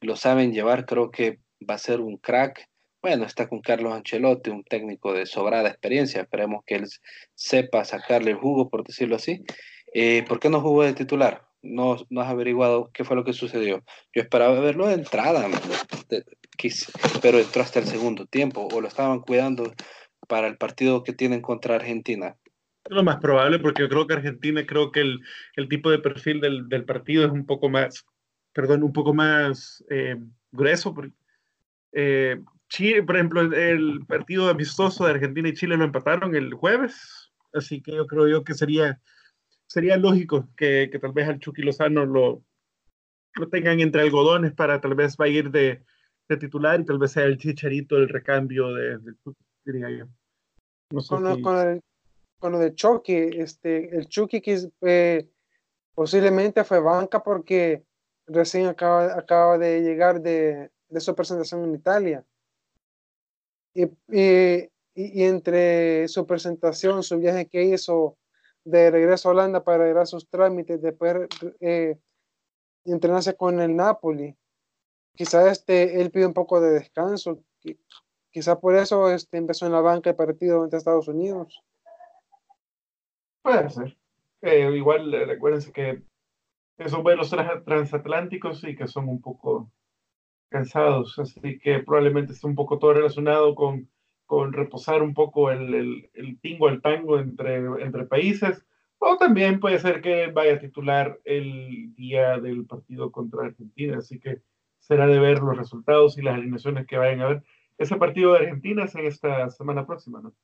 lo 0.00 0.16
saben 0.16 0.52
llevar, 0.52 0.86
creo 0.86 1.10
que 1.10 1.40
va 1.68 1.74
a 1.74 1.78
ser 1.78 2.00
un 2.00 2.16
crack. 2.16 2.69
Bueno, 3.02 3.24
está 3.24 3.48
con 3.48 3.60
Carlos 3.60 3.94
Ancelotti, 3.94 4.50
un 4.50 4.62
técnico 4.64 5.12
de 5.14 5.26
sobrada 5.26 5.68
experiencia. 5.68 6.22
Esperemos 6.22 6.64
que 6.66 6.76
él 6.76 6.86
sepa 7.34 7.84
sacarle 7.84 8.32
el 8.32 8.36
jugo, 8.36 8.68
por 8.68 8.84
decirlo 8.84 9.16
así. 9.16 9.42
Eh, 9.94 10.24
¿Por 10.28 10.38
qué 10.38 10.50
no 10.50 10.60
jugó 10.60 10.82
de 10.84 10.92
titular? 10.92 11.46
No, 11.62 11.96
no 12.10 12.20
has 12.20 12.28
averiguado 12.28 12.90
qué 12.92 13.04
fue 13.04 13.16
lo 13.16 13.24
que 13.24 13.32
sucedió. 13.32 13.82
Yo 14.14 14.22
esperaba 14.22 14.60
verlo 14.60 14.86
de 14.86 14.94
entrada, 14.94 15.48
pero 17.22 17.38
entró 17.38 17.62
hasta 17.62 17.78
el 17.78 17.86
segundo 17.86 18.26
tiempo 18.26 18.68
o 18.70 18.80
lo 18.80 18.88
estaban 18.88 19.20
cuidando 19.20 19.72
para 20.30 20.46
el 20.46 20.56
partido 20.56 21.02
que 21.02 21.12
tienen 21.12 21.42
contra 21.42 21.74
Argentina? 21.74 22.36
Lo 22.88 23.02
más 23.02 23.16
probable, 23.16 23.58
porque 23.58 23.82
yo 23.82 23.88
creo 23.88 24.06
que 24.06 24.14
Argentina, 24.14 24.64
creo 24.64 24.92
que 24.92 25.00
el, 25.00 25.20
el 25.56 25.68
tipo 25.68 25.90
de 25.90 25.98
perfil 25.98 26.40
del, 26.40 26.68
del, 26.68 26.84
partido 26.84 27.26
es 27.26 27.32
un 27.32 27.44
poco 27.44 27.68
más, 27.68 28.06
perdón, 28.52 28.84
un 28.84 28.92
poco 28.92 29.12
más 29.12 29.84
eh, 29.90 30.16
grueso. 30.52 30.94
Eh, 31.92 32.40
Chile, 32.70 33.02
por 33.02 33.16
ejemplo, 33.16 33.40
el 33.40 34.06
partido 34.06 34.48
amistoso 34.48 35.04
de 35.04 35.10
Argentina 35.10 35.48
y 35.48 35.54
Chile 35.54 35.76
lo 35.76 35.84
empataron 35.84 36.36
el 36.36 36.54
jueves, 36.54 37.32
así 37.52 37.82
que 37.82 37.92
yo 37.92 38.06
creo 38.06 38.28
yo 38.28 38.44
que 38.44 38.54
sería, 38.54 39.02
sería 39.66 39.96
lógico 39.96 40.48
que, 40.56 40.88
que 40.90 40.98
tal 41.00 41.12
vez 41.12 41.28
al 41.28 41.40
Chucky 41.40 41.62
Lozano 41.62 42.06
lo, 42.06 42.44
lo 43.34 43.48
tengan 43.48 43.80
entre 43.80 44.02
algodones 44.02 44.52
para 44.52 44.80
tal 44.80 44.94
vez 44.94 45.16
va 45.20 45.24
a 45.24 45.28
ir 45.28 45.50
de, 45.50 45.82
de 46.28 46.36
titular 46.36 46.80
y 46.80 46.84
tal 46.84 46.98
vez 46.98 47.10
sea 47.10 47.24
el 47.24 47.38
chicharito 47.38 47.96
el 47.96 48.08
recambio 48.08 48.72
de, 48.72 48.98
de 48.98 49.14
diría 49.64 49.90
yo. 49.90 50.06
con, 51.08 51.26
el, 51.26 51.82
con, 52.38 52.52
lo 52.52 52.58
de 52.60 52.72
Chucky, 52.72 53.14
este, 53.14 53.96
el 53.96 54.06
Chucky 54.06 54.40
que 54.40 54.70
eh, 54.82 55.28
posiblemente 55.92 56.62
fue 56.62 56.78
banca 56.78 57.20
porque 57.20 57.82
recién 58.28 58.66
acaba, 58.66 59.18
acaba 59.18 59.58
de 59.58 59.82
llegar 59.82 60.20
de, 60.20 60.70
de 60.88 61.00
su 61.00 61.16
presentación 61.16 61.64
en 61.64 61.74
Italia. 61.74 62.24
Y, 63.74 63.84
y, 64.94 65.24
entre 65.24 66.08
su 66.08 66.26
presentación, 66.26 67.02
su 67.02 67.18
viaje 67.18 67.46
que 67.46 67.62
hizo 67.62 68.16
de 68.64 68.90
regreso 68.90 69.28
a 69.28 69.32
Holanda 69.32 69.62
para 69.62 69.88
ir 69.88 69.96
a 69.96 70.06
sus 70.06 70.28
trámites, 70.28 70.82
después 70.82 71.28
eh, 71.60 71.98
entrenarse 72.84 73.36
con 73.36 73.60
el 73.60 73.74
Napoli, 73.74 74.36
quizás 75.14 75.52
este, 75.52 76.00
él 76.00 76.10
pide 76.10 76.26
un 76.26 76.34
poco 76.34 76.60
de 76.60 76.72
descanso, 76.72 77.42
quizás 78.30 78.58
por 78.58 78.74
eso 78.74 79.10
este, 79.10 79.38
empezó 79.38 79.66
en 79.66 79.72
la 79.72 79.80
banca 79.80 80.10
el 80.10 80.16
partido 80.16 80.62
ante 80.62 80.76
Estados 80.76 81.08
Unidos. 81.08 81.62
Puede 83.42 83.70
ser. 83.70 83.96
Eh, 84.42 84.70
igual 84.74 85.12
eh, 85.14 85.26
recuérdense 85.26 85.72
que 85.72 86.02
esos 86.78 87.02
vuelos 87.02 87.30
transatlánticos 87.64 88.60
sí 88.60 88.74
que 88.74 88.88
son 88.88 89.08
un 89.08 89.20
poco 89.20 89.70
cansados, 90.50 91.18
así 91.18 91.58
que 91.58 91.78
probablemente 91.78 92.32
esté 92.32 92.46
un 92.46 92.54
poco 92.54 92.78
todo 92.78 92.92
relacionado 92.92 93.54
con, 93.54 93.88
con 94.26 94.52
reposar 94.52 95.02
un 95.02 95.14
poco 95.14 95.50
el, 95.50 95.74
el, 95.74 96.10
el 96.12 96.38
tingo, 96.40 96.68
el 96.68 96.82
tango 96.82 97.18
entre, 97.18 97.56
entre 97.82 98.04
países, 98.04 98.62
o 98.98 99.16
también 99.16 99.60
puede 99.60 99.78
ser 99.78 100.02
que 100.02 100.26
vaya 100.26 100.54
a 100.54 100.58
titular 100.58 101.18
el 101.24 101.94
día 101.94 102.38
del 102.38 102.66
partido 102.66 103.10
contra 103.10 103.46
Argentina, 103.46 103.98
así 103.98 104.20
que 104.20 104.42
será 104.78 105.06
de 105.06 105.18
ver 105.18 105.38
los 105.38 105.56
resultados 105.56 106.18
y 106.18 106.22
las 106.22 106.34
alineaciones 106.34 106.86
que 106.86 106.98
vayan 106.98 107.22
a 107.22 107.28
ver. 107.28 107.42
Ese 107.78 107.96
partido 107.96 108.32
de 108.32 108.40
Argentina 108.40 108.84
es 108.84 108.94
en 108.94 109.06
esta 109.06 109.48
semana 109.50 109.86
próxima, 109.86 110.20
¿no? 110.20 110.34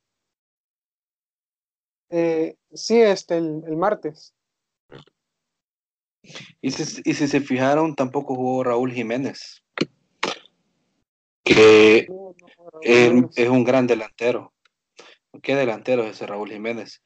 Eh, 2.09 2.55
sí, 2.73 2.99
este, 2.99 3.37
el, 3.37 3.61
el 3.67 3.75
martes. 3.75 4.33
Y 6.61 6.71
si, 6.71 7.01
y 7.05 7.13
si 7.13 7.27
se 7.27 7.41
fijaron, 7.41 7.93
tampoco 7.93 8.35
jugó 8.35 8.63
Raúl 8.63 8.91
Jiménez 8.91 9.63
que 11.47 12.07
es, 12.81 13.49
un 13.49 13.63
gran 13.63 13.87
delantero. 13.87 14.53
¿Qué 15.41 15.55
delantero 15.55 16.03
es 16.03 16.11
ese 16.11 16.27
Raúl 16.27 16.51
Jiménez? 16.51 17.01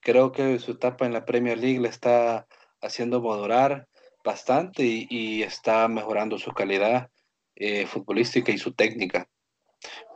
Creo 0.00 0.32
que 0.32 0.58
su 0.58 0.72
etapa 0.72 1.06
en 1.06 1.12
la 1.12 1.24
Premier 1.24 1.58
League 1.58 1.80
le 1.80 1.88
está 1.88 2.46
haciendo 2.80 3.22
madurar 3.22 3.88
bastante 4.24 4.82
y, 4.84 5.42
está 5.42 5.88
mejorando 5.88 6.38
su 6.38 6.52
calidad 6.52 7.10
eh, 7.54 7.86
futbolística 7.86 8.52
y 8.52 8.58
su 8.58 8.72
técnica. 8.74 9.28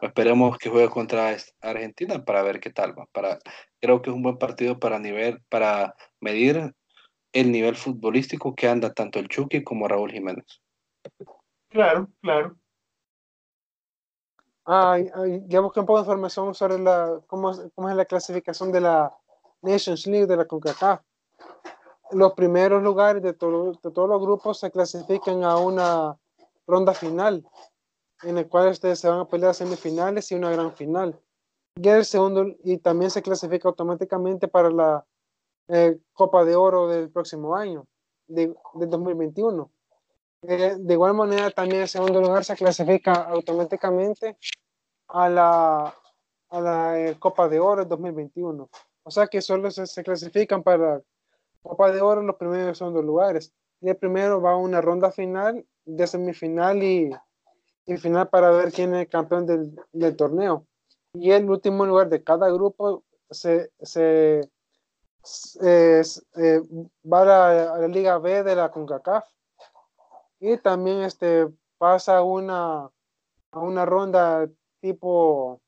Esperemos 0.02 0.58
que 0.58 0.68
juegue 0.68 0.88
contra 0.88 1.36
Argentina 1.60 2.24
para 2.24 2.42
ver 2.42 2.60
qué 2.60 2.70
tal 2.70 2.98
va. 2.98 3.06
Para, 3.12 3.38
creo 3.80 4.02
que 4.02 4.10
es 4.10 4.16
un 4.16 4.22
buen 4.22 4.38
partido 4.38 4.78
para, 4.78 4.98
nivel, 4.98 5.40
para 5.48 5.94
medir 6.20 6.74
el 7.32 7.52
nivel 7.52 7.76
futbolístico 7.76 8.54
que 8.54 8.68
anda 8.68 8.92
tanto 8.92 9.18
el 9.20 9.28
Chucky 9.28 9.62
como 9.62 9.86
Raúl 9.86 10.12
Jiménez. 10.12 10.60
Claro, 11.68 12.08
claro. 12.20 12.59
Ah, 14.72 14.98
ya 15.48 15.58
busqué 15.58 15.80
un 15.80 15.86
poco 15.86 15.98
de 15.98 16.04
información 16.04 16.54
sobre 16.54 16.78
la, 16.78 17.20
cómo, 17.26 17.50
cómo 17.74 17.90
es 17.90 17.96
la 17.96 18.04
clasificación 18.04 18.70
de 18.70 18.80
la 18.80 19.12
Nations 19.62 20.06
League 20.06 20.28
de 20.28 20.36
la 20.36 20.44
CONCACAF. 20.44 21.00
Los 22.12 22.34
primeros 22.34 22.80
lugares 22.80 23.20
de, 23.20 23.32
todo, 23.32 23.72
de 23.72 23.90
todos 23.90 24.08
los 24.08 24.22
grupos 24.22 24.60
se 24.60 24.70
clasifican 24.70 25.42
a 25.42 25.56
una 25.56 26.16
ronda 26.68 26.94
final, 26.94 27.44
en 28.22 28.38
el 28.38 28.48
cual 28.48 28.68
ustedes 28.68 29.00
se 29.00 29.08
van 29.08 29.18
a 29.18 29.28
pelear 29.28 29.56
semifinales 29.56 30.30
y 30.30 30.36
una 30.36 30.52
gran 30.52 30.72
final. 30.72 31.20
Y, 31.74 31.88
el 31.88 32.04
segundo, 32.04 32.46
y 32.62 32.78
también 32.78 33.10
se 33.10 33.22
clasifica 33.22 33.68
automáticamente 33.68 34.46
para 34.46 34.70
la 34.70 35.04
eh, 35.66 35.98
Copa 36.12 36.44
de 36.44 36.54
Oro 36.54 36.86
del 36.86 37.10
próximo 37.10 37.56
año, 37.56 37.88
de 38.28 38.54
2021. 38.74 39.68
Eh, 40.42 40.76
de 40.78 40.94
igual 40.94 41.14
manera, 41.14 41.50
también 41.50 41.82
el 41.82 41.88
segundo 41.88 42.20
lugar 42.20 42.44
se 42.44 42.54
clasifica 42.54 43.14
automáticamente 43.14 44.38
a 45.12 45.28
la, 45.28 45.94
a 46.50 46.60
la 46.60 47.00
eh, 47.00 47.16
Copa 47.18 47.48
de 47.48 47.60
Oro 47.60 47.84
2021. 47.84 48.68
O 49.02 49.10
sea 49.10 49.26
que 49.26 49.40
solo 49.40 49.70
se, 49.70 50.02
clasifican 50.02 50.62
para 50.62 51.00
Copa 51.62 51.90
de 51.90 52.00
Oro 52.00 52.22
los 52.22 52.36
primeros 52.36 52.76
y 52.76 52.78
segundos 52.78 53.04
lugares. 53.04 53.52
Y 53.80 53.88
el 53.88 53.96
primero 53.96 54.40
va 54.40 54.52
a 54.52 54.56
una 54.56 54.80
ronda 54.80 55.10
final, 55.10 55.66
de 55.84 56.06
semifinal 56.06 56.82
y, 56.82 57.10
y 57.86 57.96
final 57.96 58.28
para 58.28 58.50
ver 58.50 58.72
quién 58.72 58.94
es 58.94 59.00
el 59.02 59.08
campeón 59.08 59.46
del, 59.46 59.74
del, 59.92 60.16
torneo. 60.16 60.66
Y 61.14 61.30
el 61.32 61.48
último 61.50 61.86
lugar 61.86 62.08
de 62.08 62.22
cada 62.22 62.50
grupo 62.50 63.02
se, 63.30 63.70
se 63.80 64.42
eh, 65.62 66.02
va 67.10 67.22
a 67.22 67.24
la, 67.24 67.74
a 67.74 67.78
la, 67.78 67.88
Liga 67.88 68.18
B 68.18 68.42
de 68.42 68.54
la 68.54 68.70
CONCACAF 68.70 69.24
y 70.40 70.56
también 70.58 71.02
este, 71.02 71.48
pasa 71.78 72.22
una, 72.22 72.90
a 73.50 73.58
una 73.58 73.84
ronda 73.84 74.48
tipo 74.80 75.60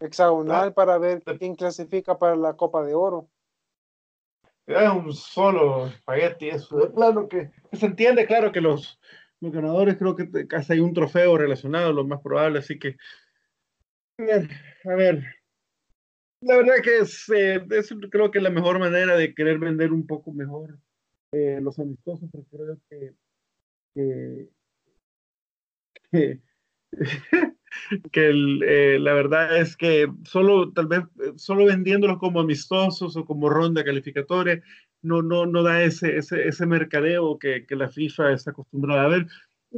hexagonal 0.00 0.74
para 0.74 0.98
ver 0.98 1.22
quién 1.38 1.54
clasifica 1.54 2.18
para 2.18 2.36
la 2.36 2.54
Copa 2.54 2.84
de 2.84 2.94
Oro. 2.94 3.28
Es 4.66 4.90
un 4.90 5.12
solo 5.12 5.86
espagueti, 5.86 6.48
eso. 6.48 6.92
Claro 6.92 7.28
que, 7.28 7.50
se 7.72 7.86
entiende, 7.86 8.26
claro 8.26 8.50
que 8.50 8.60
los, 8.60 8.98
los 9.40 9.52
ganadores 9.52 9.96
creo 9.96 10.16
que 10.16 10.48
casi 10.48 10.74
hay 10.74 10.80
un 10.80 10.92
trofeo 10.92 11.38
relacionado, 11.38 11.92
lo 11.92 12.04
más 12.04 12.20
probable, 12.20 12.58
así 12.58 12.78
que. 12.78 12.96
A 14.18 14.94
ver, 14.94 15.22
la 16.40 16.56
verdad 16.56 16.76
que 16.82 16.98
es, 16.98 17.28
eh, 17.34 17.64
creo 18.10 18.30
que 18.30 18.38
es 18.38 18.42
la 18.42 18.50
mejor 18.50 18.78
manera 18.78 19.16
de 19.16 19.34
querer 19.34 19.58
vender 19.58 19.92
un 19.92 20.06
poco 20.06 20.32
mejor 20.32 20.78
eh, 21.32 21.60
los 21.60 21.78
amistosos, 21.78 22.28
pero 22.32 22.44
creo 22.50 22.78
que 22.88 23.14
que, 26.10 26.40
eh, 28.12 28.98
la 29.00 29.12
verdad 29.12 29.58
es 29.58 29.76
que 29.76 30.08
solo 30.24 30.72
tal 30.72 30.86
vez 30.86 31.04
solo 31.36 31.66
vendiéndolos 31.66 32.18
como 32.18 32.40
amistosos 32.40 33.16
o 33.16 33.24
como 33.24 33.48
ronda 33.48 33.84
calificatoria 33.84 34.62
no, 35.02 35.22
no, 35.22 35.46
no 35.46 35.62
da 35.62 35.82
ese, 35.82 36.16
ese, 36.16 36.48
ese 36.48 36.66
mercadeo 36.66 37.38
que, 37.38 37.66
que, 37.66 37.76
la 37.76 37.88
FIFA 37.88 38.32
está 38.32 38.50
acostumbrada 38.50 39.04
a 39.04 39.08
ver. 39.08 39.26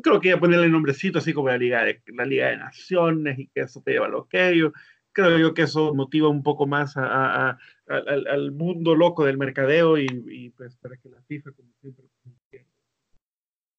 Creo 0.03 0.21
que 0.21 0.33
a 0.33 0.41
ponerle 0.41 0.69
nombrecito 0.69 1.19
así 1.19 1.33
como 1.33 1.49
la 1.49 1.59
Liga 1.59 1.85
de, 1.85 2.03
la 2.07 2.25
Liga 2.25 2.49
de 2.49 2.57
Naciones 2.59 3.39
y 3.39 3.49
que 3.49 3.61
eso 3.61 3.83
te 3.83 3.93
lleva 3.93 4.07
a 4.07 4.11
lo 4.11 4.27
que 4.29 4.57
yo. 4.57 4.73
Creo 5.13 5.39
yo 5.39 5.55
que 5.55 5.63
eso 5.63 5.95
motiva 5.95 6.29
un 6.29 6.43
poco 6.43 6.67
más 6.67 6.97
a, 6.97 7.51
a, 7.51 7.59
al, 7.89 8.27
al, 8.29 8.53
mundo 8.53 8.95
loco 8.95 9.25
del 9.25 9.39
mercadeo 9.39 9.99
y, 9.99 10.07
y, 10.29 10.51
pues 10.51 10.77
para 10.77 10.97
que 10.97 11.09
la 11.09 11.21
FIFA, 11.23 11.53
como 11.53 11.73
siempre, 11.81 12.05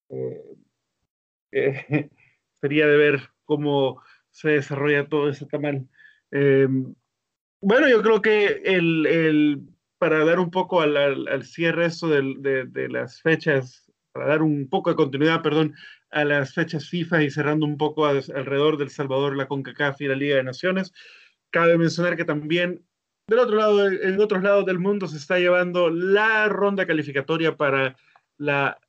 eh, 0.09 0.43
eh, 1.51 2.09
sería 2.61 2.87
de 2.87 2.97
ver 2.97 3.29
cómo 3.45 4.01
se 4.29 4.49
desarrolla 4.49 5.07
todo 5.07 5.29
ese 5.29 5.45
tamal. 5.45 5.87
Eh, 6.31 6.67
bueno, 7.61 7.89
yo 7.89 8.01
creo 8.01 8.21
que 8.21 8.61
el, 8.65 9.05
el, 9.05 9.61
para 9.97 10.23
dar 10.23 10.39
un 10.39 10.51
poco 10.51 10.81
al, 10.81 10.95
al, 10.97 11.43
cierre 11.43 11.87
eso 11.87 12.07
de, 12.07 12.65
de, 12.65 12.89
las 12.89 13.21
fechas, 13.21 13.91
para 14.11 14.27
dar 14.27 14.41
un 14.41 14.69
poco 14.69 14.89
de 14.89 14.95
continuidad, 14.95 15.41
perdón, 15.41 15.75
a 16.11 16.23
las 16.23 16.53
fechas 16.53 16.87
FIFA 16.89 17.23
y 17.23 17.31
cerrando 17.31 17.65
un 17.65 17.77
poco 17.77 18.05
alrededor 18.05 18.77
del 18.77 18.89
Salvador, 18.89 19.35
la 19.35 19.47
CONCACAF 19.47 20.01
y 20.01 20.07
la 20.07 20.15
Liga 20.15 20.37
de 20.37 20.43
Naciones, 20.43 20.93
cabe 21.51 21.77
mencionar 21.77 22.15
que 22.15 22.25
también 22.25 22.85
del 23.27 23.39
otro 23.39 23.57
lado, 23.57 23.87
en 23.87 24.19
otros 24.19 24.41
lados 24.41 24.65
del 24.65 24.79
mundo 24.79 25.07
se 25.07 25.17
está 25.17 25.37
llevando 25.37 25.91
la 25.91 26.49
ronda 26.49 26.87
calificatoria 26.87 27.55
para 27.57 27.95
la 28.37 28.79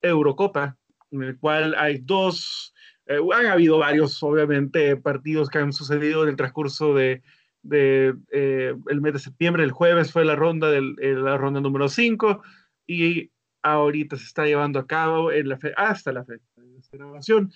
Eurocopa, 0.00 0.78
en 1.10 1.22
el 1.22 1.38
cual 1.38 1.74
hay 1.76 1.98
dos, 1.98 2.74
eh, 3.06 3.18
han 3.34 3.46
habido 3.46 3.78
varios, 3.78 4.22
obviamente, 4.22 4.96
partidos 4.96 5.48
que 5.48 5.58
han 5.58 5.72
sucedido 5.72 6.22
en 6.22 6.30
el 6.30 6.36
transcurso 6.36 6.94
de, 6.94 7.22
de 7.62 8.14
eh, 8.32 8.74
el 8.88 9.00
mes 9.00 9.12
de 9.14 9.18
septiembre. 9.18 9.64
El 9.64 9.72
jueves 9.72 10.12
fue 10.12 10.24
la 10.24 10.36
ronda, 10.36 10.70
del, 10.70 10.96
eh, 11.00 11.14
la 11.14 11.36
ronda 11.36 11.60
número 11.60 11.88
5 11.88 12.42
y 12.86 13.30
ahorita 13.62 14.16
se 14.16 14.24
está 14.24 14.44
llevando 14.44 14.78
a 14.78 14.86
cabo 14.86 15.32
en 15.32 15.48
la 15.48 15.58
fe 15.58 15.72
hasta 15.76 16.12
la 16.12 16.24
fecha 16.24 16.44
de 16.56 16.98
grabación 16.98 17.50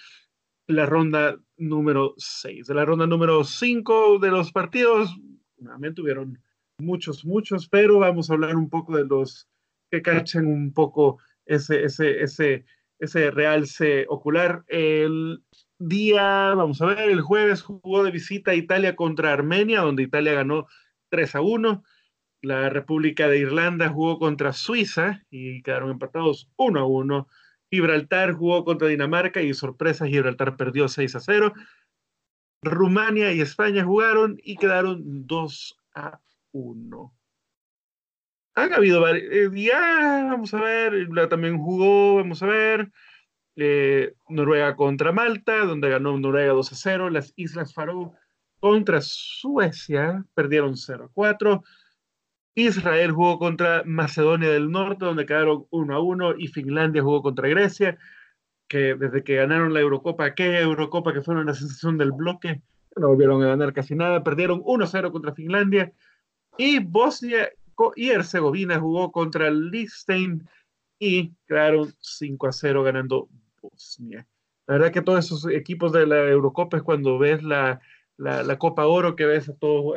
la 0.66 0.86
ronda 0.86 1.38
número 1.56 2.14
6. 2.16 2.66
De 2.66 2.74
la 2.74 2.84
ronda 2.84 3.06
número 3.06 3.44
5 3.44 4.18
de 4.18 4.30
los 4.30 4.52
partidos, 4.52 5.16
nuevamente 5.58 5.96
tuvieron 5.96 6.38
muchos, 6.78 7.24
muchos, 7.24 7.68
pero 7.68 7.98
vamos 7.98 8.30
a 8.30 8.34
hablar 8.34 8.56
un 8.56 8.68
poco 8.68 8.96
de 8.96 9.04
los 9.04 9.48
que 9.90 10.02
cachan 10.02 10.46
un 10.46 10.72
poco 10.72 11.18
ese, 11.44 11.84
ese, 11.84 12.22
ese, 12.22 12.64
ese 13.02 13.32
realce 13.32 14.06
ocular. 14.08 14.64
El 14.68 15.42
día, 15.78 16.54
vamos 16.54 16.80
a 16.80 16.86
ver, 16.86 17.10
el 17.10 17.20
jueves 17.20 17.60
jugó 17.60 18.04
de 18.04 18.12
visita 18.12 18.52
a 18.52 18.54
Italia 18.54 18.94
contra 18.94 19.32
Armenia, 19.32 19.80
donde 19.80 20.04
Italia 20.04 20.34
ganó 20.34 20.68
3 21.10 21.34
a 21.34 21.40
1. 21.40 21.82
La 22.42 22.70
República 22.70 23.26
de 23.26 23.38
Irlanda 23.38 23.88
jugó 23.88 24.20
contra 24.20 24.52
Suiza 24.52 25.24
y 25.30 25.62
quedaron 25.62 25.90
empatados 25.90 26.48
1 26.56 26.78
a 26.78 26.84
1. 26.84 27.28
Gibraltar 27.72 28.34
jugó 28.34 28.64
contra 28.64 28.86
Dinamarca 28.86 29.42
y 29.42 29.52
sorpresa, 29.52 30.06
Gibraltar 30.06 30.56
perdió 30.56 30.86
6 30.86 31.16
a 31.16 31.20
0. 31.20 31.52
Rumania 32.62 33.32
y 33.32 33.40
España 33.40 33.84
jugaron 33.84 34.38
y 34.44 34.56
quedaron 34.56 35.26
2 35.26 35.76
a 35.96 36.20
1. 36.52 37.14
Han 38.54 38.72
habido 38.74 39.00
varios. 39.00 39.32
Eh, 39.32 39.50
ya, 39.54 40.28
vamos 40.30 40.52
a 40.54 40.60
ver. 40.60 41.08
También 41.28 41.58
jugó, 41.58 42.16
vamos 42.16 42.42
a 42.42 42.46
ver. 42.46 42.90
Eh, 43.56 44.14
Noruega 44.28 44.76
contra 44.76 45.12
Malta, 45.12 45.64
donde 45.64 45.90
ganó 45.90 46.18
Noruega 46.18 46.52
2 46.52 46.72
a 46.72 46.74
0. 46.74 47.10
Las 47.10 47.32
Islas 47.36 47.72
Faroe 47.72 48.10
contra 48.60 49.00
Suecia 49.00 50.24
perdieron 50.34 50.76
0 50.76 51.06
a 51.06 51.12
4. 51.12 51.62
Israel 52.54 53.12
jugó 53.12 53.38
contra 53.38 53.82
Macedonia 53.86 54.50
del 54.50 54.70
Norte, 54.70 55.06
donde 55.06 55.24
quedaron 55.24 55.66
1 55.70 55.94
a 55.94 56.00
1. 56.00 56.34
Y 56.38 56.48
Finlandia 56.48 57.02
jugó 57.02 57.22
contra 57.22 57.48
Grecia, 57.48 57.98
que 58.68 58.94
desde 58.94 59.24
que 59.24 59.36
ganaron 59.36 59.72
la 59.72 59.80
Eurocopa, 59.80 60.26
aquella 60.26 60.60
Eurocopa 60.60 61.14
que 61.14 61.22
fue 61.22 61.34
una 61.34 61.54
sensación 61.54 61.96
del 61.96 62.12
bloque, 62.12 62.60
no 62.96 63.08
volvieron 63.08 63.42
a 63.42 63.48
ganar 63.48 63.72
casi 63.72 63.94
nada. 63.94 64.22
Perdieron 64.22 64.60
1 64.62 64.84
a 64.84 64.86
0 64.86 65.12
contra 65.12 65.32
Finlandia. 65.32 65.92
Y 66.58 66.80
Bosnia 66.80 67.48
y 67.96 68.10
Herzegovina 68.10 68.78
jugó 68.78 69.12
contra 69.12 69.50
Liechtenstein 69.50 70.48
y 70.98 71.32
quedaron 71.46 71.94
5 72.00 72.46
a 72.46 72.52
0 72.52 72.82
ganando 72.82 73.28
Bosnia. 73.60 74.26
La 74.66 74.74
verdad 74.74 74.92
que 74.92 75.02
todos 75.02 75.24
esos 75.24 75.46
equipos 75.46 75.92
de 75.92 76.06
la 76.06 76.28
Eurocopa 76.28 76.76
es 76.76 76.82
cuando 76.82 77.18
ves 77.18 77.42
la, 77.42 77.80
la, 78.16 78.58
Copa 78.58 78.86
Oro, 78.86 79.16
que 79.16 79.26
ves 79.26 79.48
a 79.48 79.54
todos, 79.54 79.96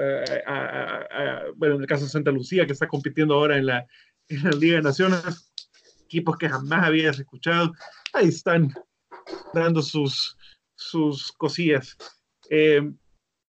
bueno, 1.56 1.76
en 1.76 1.82
el 1.82 1.88
caso 1.88 2.06
de 2.06 2.10
Santa 2.10 2.32
Lucía, 2.32 2.66
que 2.66 2.74
está 2.74 2.88
compitiendo 2.88 3.36
ahora 3.36 3.58
en 3.58 3.68
la, 3.68 3.86
en 4.28 4.44
la 4.44 4.52
Liga 4.52 4.78
de 4.78 4.82
Naciones, 4.82 5.52
equipos 6.04 6.38
que 6.38 6.50
jamás 6.50 6.86
habías 6.86 7.20
escuchado, 7.20 7.74
ahí 8.14 8.28
están 8.28 8.74
dando 9.54 9.82
sus, 9.82 10.38
sus 10.76 11.32
cosillas. 11.32 11.98
Eh, 12.50 12.92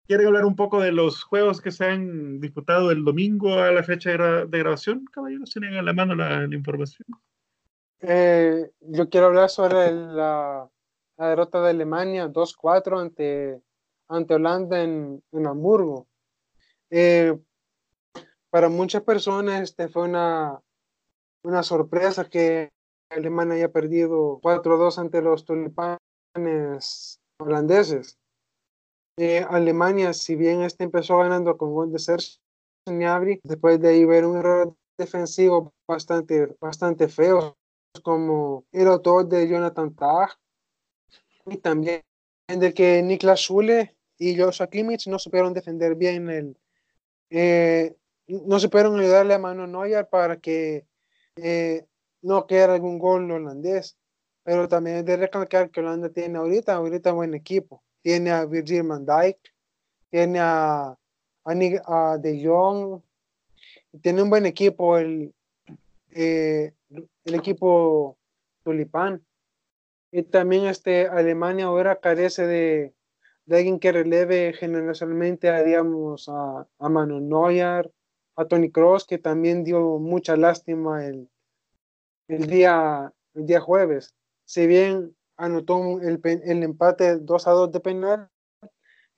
¿Quieren 0.08 0.28
hablar 0.28 0.46
un 0.46 0.56
poco 0.56 0.80
de 0.80 0.90
los 0.90 1.22
juegos 1.22 1.60
que 1.60 1.70
se 1.70 1.84
han 1.84 2.40
disputado 2.40 2.90
el 2.90 3.04
domingo 3.04 3.58
a 3.58 3.70
la 3.70 3.82
fecha 3.82 4.08
de, 4.10 4.58
grabación? 4.58 5.04
Caballeros, 5.12 5.50
¿tienen 5.50 5.74
a 5.74 5.82
la 5.82 5.92
mano 5.92 6.14
la, 6.14 6.44
información? 6.44 7.06
Eh, 8.00 8.70
yo 8.80 9.10
quiero 9.10 9.26
hablar 9.26 9.50
sobre 9.50 9.92
la, 9.92 10.66
derrota 11.18 11.60
de 11.60 11.70
Alemania 11.70 12.26
2-4 12.26 13.02
ante, 13.02 13.60
ante 14.08 14.34
Holanda 14.34 14.82
en, 14.82 15.22
Hamburgo. 15.46 16.08
Eh, 16.88 17.38
para 18.48 18.70
muchas 18.70 19.02
personas 19.02 19.60
este 19.60 19.88
fue 19.88 20.04
una, 20.04 20.58
una 21.42 21.62
sorpresa 21.62 22.24
que 22.30 22.70
Alemania 23.10 23.56
haya 23.56 23.72
perdido 23.72 24.40
4-2 24.40 24.96
ante 24.96 25.20
los 25.20 25.44
tulipanes 25.44 27.20
holandeses. 27.38 28.18
Alemania, 29.48 30.12
si 30.12 30.36
bien 30.36 30.62
este 30.62 30.84
empezó 30.84 31.18
ganando 31.18 31.56
con 31.56 31.74
gol 31.74 31.92
de 31.92 31.98
Gnabry, 32.86 33.40
después 33.42 33.80
de 33.80 34.06
ver 34.06 34.24
un 34.24 34.38
error 34.38 34.76
defensivo 34.96 35.72
bastante, 35.86 36.56
bastante 36.60 37.08
feo, 37.08 37.56
como 38.02 38.64
el 38.70 38.86
autor 38.86 39.26
de 39.26 39.48
Jonathan 39.48 39.94
Tag, 39.94 40.30
y 41.46 41.56
también 41.56 42.02
de 42.46 42.72
que 42.72 43.02
Niklas 43.02 43.40
Schule 43.40 43.96
y 44.18 44.38
Joshua 44.38 44.68
Kimmich 44.68 45.08
no 45.08 45.18
supieron 45.18 45.52
defender 45.52 45.96
bien 45.96 46.30
el, 46.30 46.56
eh, 47.30 47.96
no 48.28 48.60
supieron 48.60 48.98
ayudarle 49.00 49.34
a 49.34 49.38
Manu 49.38 49.66
Neuer 49.66 50.08
para 50.08 50.38
que 50.38 50.86
eh, 51.36 51.86
no 52.22 52.46
quedara 52.46 52.74
algún 52.74 52.98
gol 52.98 53.30
holandés. 53.30 53.96
Pero 54.44 54.68
también 54.68 54.98
es 54.98 55.04
de 55.04 55.16
recalcar 55.16 55.70
que 55.70 55.80
Holanda 55.80 56.08
tiene 56.08 56.38
ahorita, 56.38 56.74
ahorita 56.74 57.12
buen 57.12 57.34
equipo 57.34 57.82
tiene 58.02 58.30
a 58.30 58.44
Virgil 58.44 58.82
van 58.84 59.06
Dijk, 59.06 59.38
tiene 60.10 60.38
a, 60.40 60.96
a, 61.44 62.18
De 62.18 62.44
Jong, 62.44 63.00
tiene 64.02 64.22
un 64.22 64.30
buen 64.30 64.46
equipo 64.46 64.98
el, 64.98 65.34
eh, 66.10 66.72
el 67.24 67.34
equipo 67.34 68.16
Tulipán. 68.62 69.24
Y 70.10 70.22
también 70.22 70.66
este, 70.66 71.06
Alemania 71.06 71.66
ahora 71.66 72.00
carece 72.00 72.46
de, 72.46 72.94
de 73.44 73.56
alguien 73.56 73.78
que 73.78 73.92
releve 73.92 74.52
generacionalmente 74.54 75.50
a, 75.50 75.62
digamos, 75.62 76.28
a, 76.28 76.66
a 76.78 76.88
Manu 76.88 77.20
Neuer, 77.20 77.90
a 78.36 78.44
Tony 78.46 78.70
Cross, 78.70 79.06
que 79.06 79.18
también 79.18 79.64
dio 79.64 79.98
mucha 79.98 80.36
lástima 80.36 81.04
el, 81.04 81.28
el, 82.28 82.46
día, 82.46 83.12
el 83.34 83.46
día 83.46 83.60
jueves. 83.60 84.14
Si 84.44 84.66
bien 84.66 85.16
anotó 85.38 86.00
el, 86.00 86.20
el 86.22 86.62
empate 86.62 87.16
2 87.16 87.46
a 87.46 87.52
2 87.52 87.72
de 87.72 87.80
penal. 87.80 88.28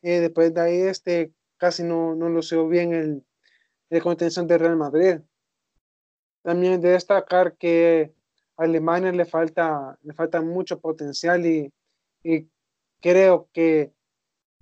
Eh, 0.03 0.21
después 0.21 0.55
de 0.55 0.61
ahí, 0.61 0.81
este, 0.83 1.33
casi 1.57 1.83
no, 1.83 2.15
no 2.15 2.29
lució 2.29 2.69
bien 2.69 2.93
el, 2.93 3.27
el 3.91 4.03
contención 4.03 4.47
de 4.47 4.59
Real 4.59 4.77
Madrid. 4.77 5.21
También 6.43 6.81
de 6.81 6.91
destacar 6.91 7.57
que 7.57 8.15
a 8.57 8.65
Alemania 8.65 9.13
le 9.13 9.25
falta, 9.25 9.99
le 10.03 10.15
falta 10.15 10.41
mucho 10.41 10.81
potencial 10.81 11.45
y, 11.45 11.73
y 12.23 12.49
creo 13.01 13.49
que 13.53 13.93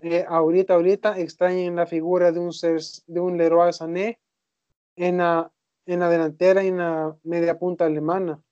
eh, 0.00 0.24
ahorita, 0.28 0.74
ahorita 0.74 1.18
extrañen 1.18 1.76
la 1.76 1.86
figura 1.86 2.32
de 2.32 2.38
un, 2.38 2.50
de 2.50 3.20
un 3.20 3.36
Leroy 3.36 3.72
Sané 3.72 4.20
en 4.96 5.18
la, 5.18 5.52
en 5.86 6.00
la 6.00 6.08
delantera 6.08 6.62
y 6.62 6.68
en 6.68 6.78
la 6.78 7.16
media 7.24 7.58
punta 7.58 7.86
alemana. 7.86 8.42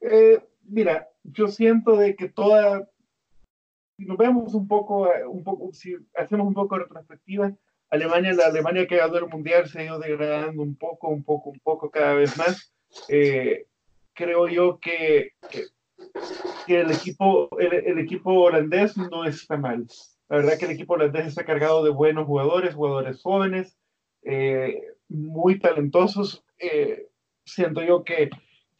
Eh, 0.00 0.40
mira, 0.64 1.08
yo 1.24 1.48
siento 1.48 1.96
de 1.96 2.16
que 2.16 2.28
toda, 2.28 2.88
si 3.96 4.04
nos 4.06 4.16
vemos 4.16 4.54
un 4.54 4.66
poco, 4.66 5.12
eh, 5.12 5.26
un 5.26 5.44
poco, 5.44 5.72
si 5.72 5.94
hacemos 6.16 6.46
un 6.46 6.54
poco 6.54 6.76
de 6.76 6.84
retrospectiva, 6.84 7.52
Alemania, 7.90 8.32
la 8.32 8.46
Alemania 8.46 8.86
que 8.86 8.96
ganó 8.96 9.18
el 9.18 9.28
mundial 9.28 9.68
se 9.68 9.80
ha 9.80 9.84
ido 9.84 9.98
degradando 9.98 10.62
un 10.62 10.76
poco, 10.76 11.08
un 11.08 11.24
poco, 11.24 11.50
un 11.50 11.60
poco 11.60 11.90
cada 11.90 12.14
vez 12.14 12.36
más. 12.36 12.72
Eh, 13.08 13.66
creo 14.14 14.48
yo 14.48 14.78
que, 14.78 15.32
que, 15.50 15.66
el, 16.68 16.90
equipo, 16.90 17.48
el, 17.58 17.98
equipo 17.98 18.32
holandés 18.32 18.96
no 18.96 19.24
está 19.24 19.56
mal. 19.56 19.86
La 20.28 20.36
verdad 20.36 20.58
que 20.58 20.66
el 20.66 20.70
equipo 20.72 20.94
holandés 20.94 21.26
está 21.26 21.44
cargado 21.44 21.82
de 21.82 21.90
buenos 21.90 22.26
jugadores, 22.26 22.74
jugadores 22.74 23.20
jóvenes, 23.20 23.76
muy 25.08 25.58
talentosos. 25.58 26.44
siento 27.44 27.82
yo 27.82 28.04
que 28.04 28.30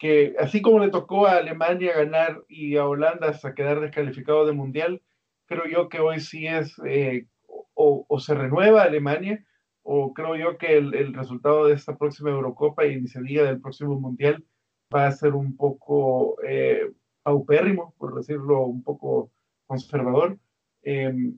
que 0.01 0.33
así 0.39 0.63
como 0.63 0.79
le 0.79 0.89
tocó 0.89 1.27
a 1.27 1.37
Alemania 1.37 1.93
ganar 1.95 2.43
y 2.49 2.75
a 2.75 2.87
Holanda 2.87 3.29
hasta 3.29 3.53
quedar 3.53 3.79
descalificado 3.81 4.47
de 4.47 4.51
mundial, 4.51 5.03
creo 5.45 5.67
yo 5.67 5.89
que 5.89 5.99
hoy 5.99 6.19
sí 6.19 6.47
es 6.47 6.75
eh, 6.87 7.27
o, 7.75 8.19
se 8.19 8.33
renueva 8.33 8.81
Alemania 8.81 9.45
o 9.83 10.11
creo 10.15 10.35
yo 10.35 10.57
que 10.57 10.75
el, 10.75 11.13
resultado 11.13 11.67
de 11.67 11.75
esta 11.75 11.99
próxima 11.99 12.31
Eurocopa 12.31 12.83
y 12.83 12.93
iniciativa 12.93 13.43
del 13.43 13.61
próximo 13.61 13.99
mundial 13.99 14.43
va 14.93 15.05
a 15.05 15.11
ser 15.11 15.35
un 15.35 15.55
poco 15.55 16.35
eh, 16.47 16.91
por 17.23 18.15
decirlo 18.15 18.65
un 18.65 18.81
poco 18.81 19.31
conservador. 19.67 20.39
Em, 20.81 21.37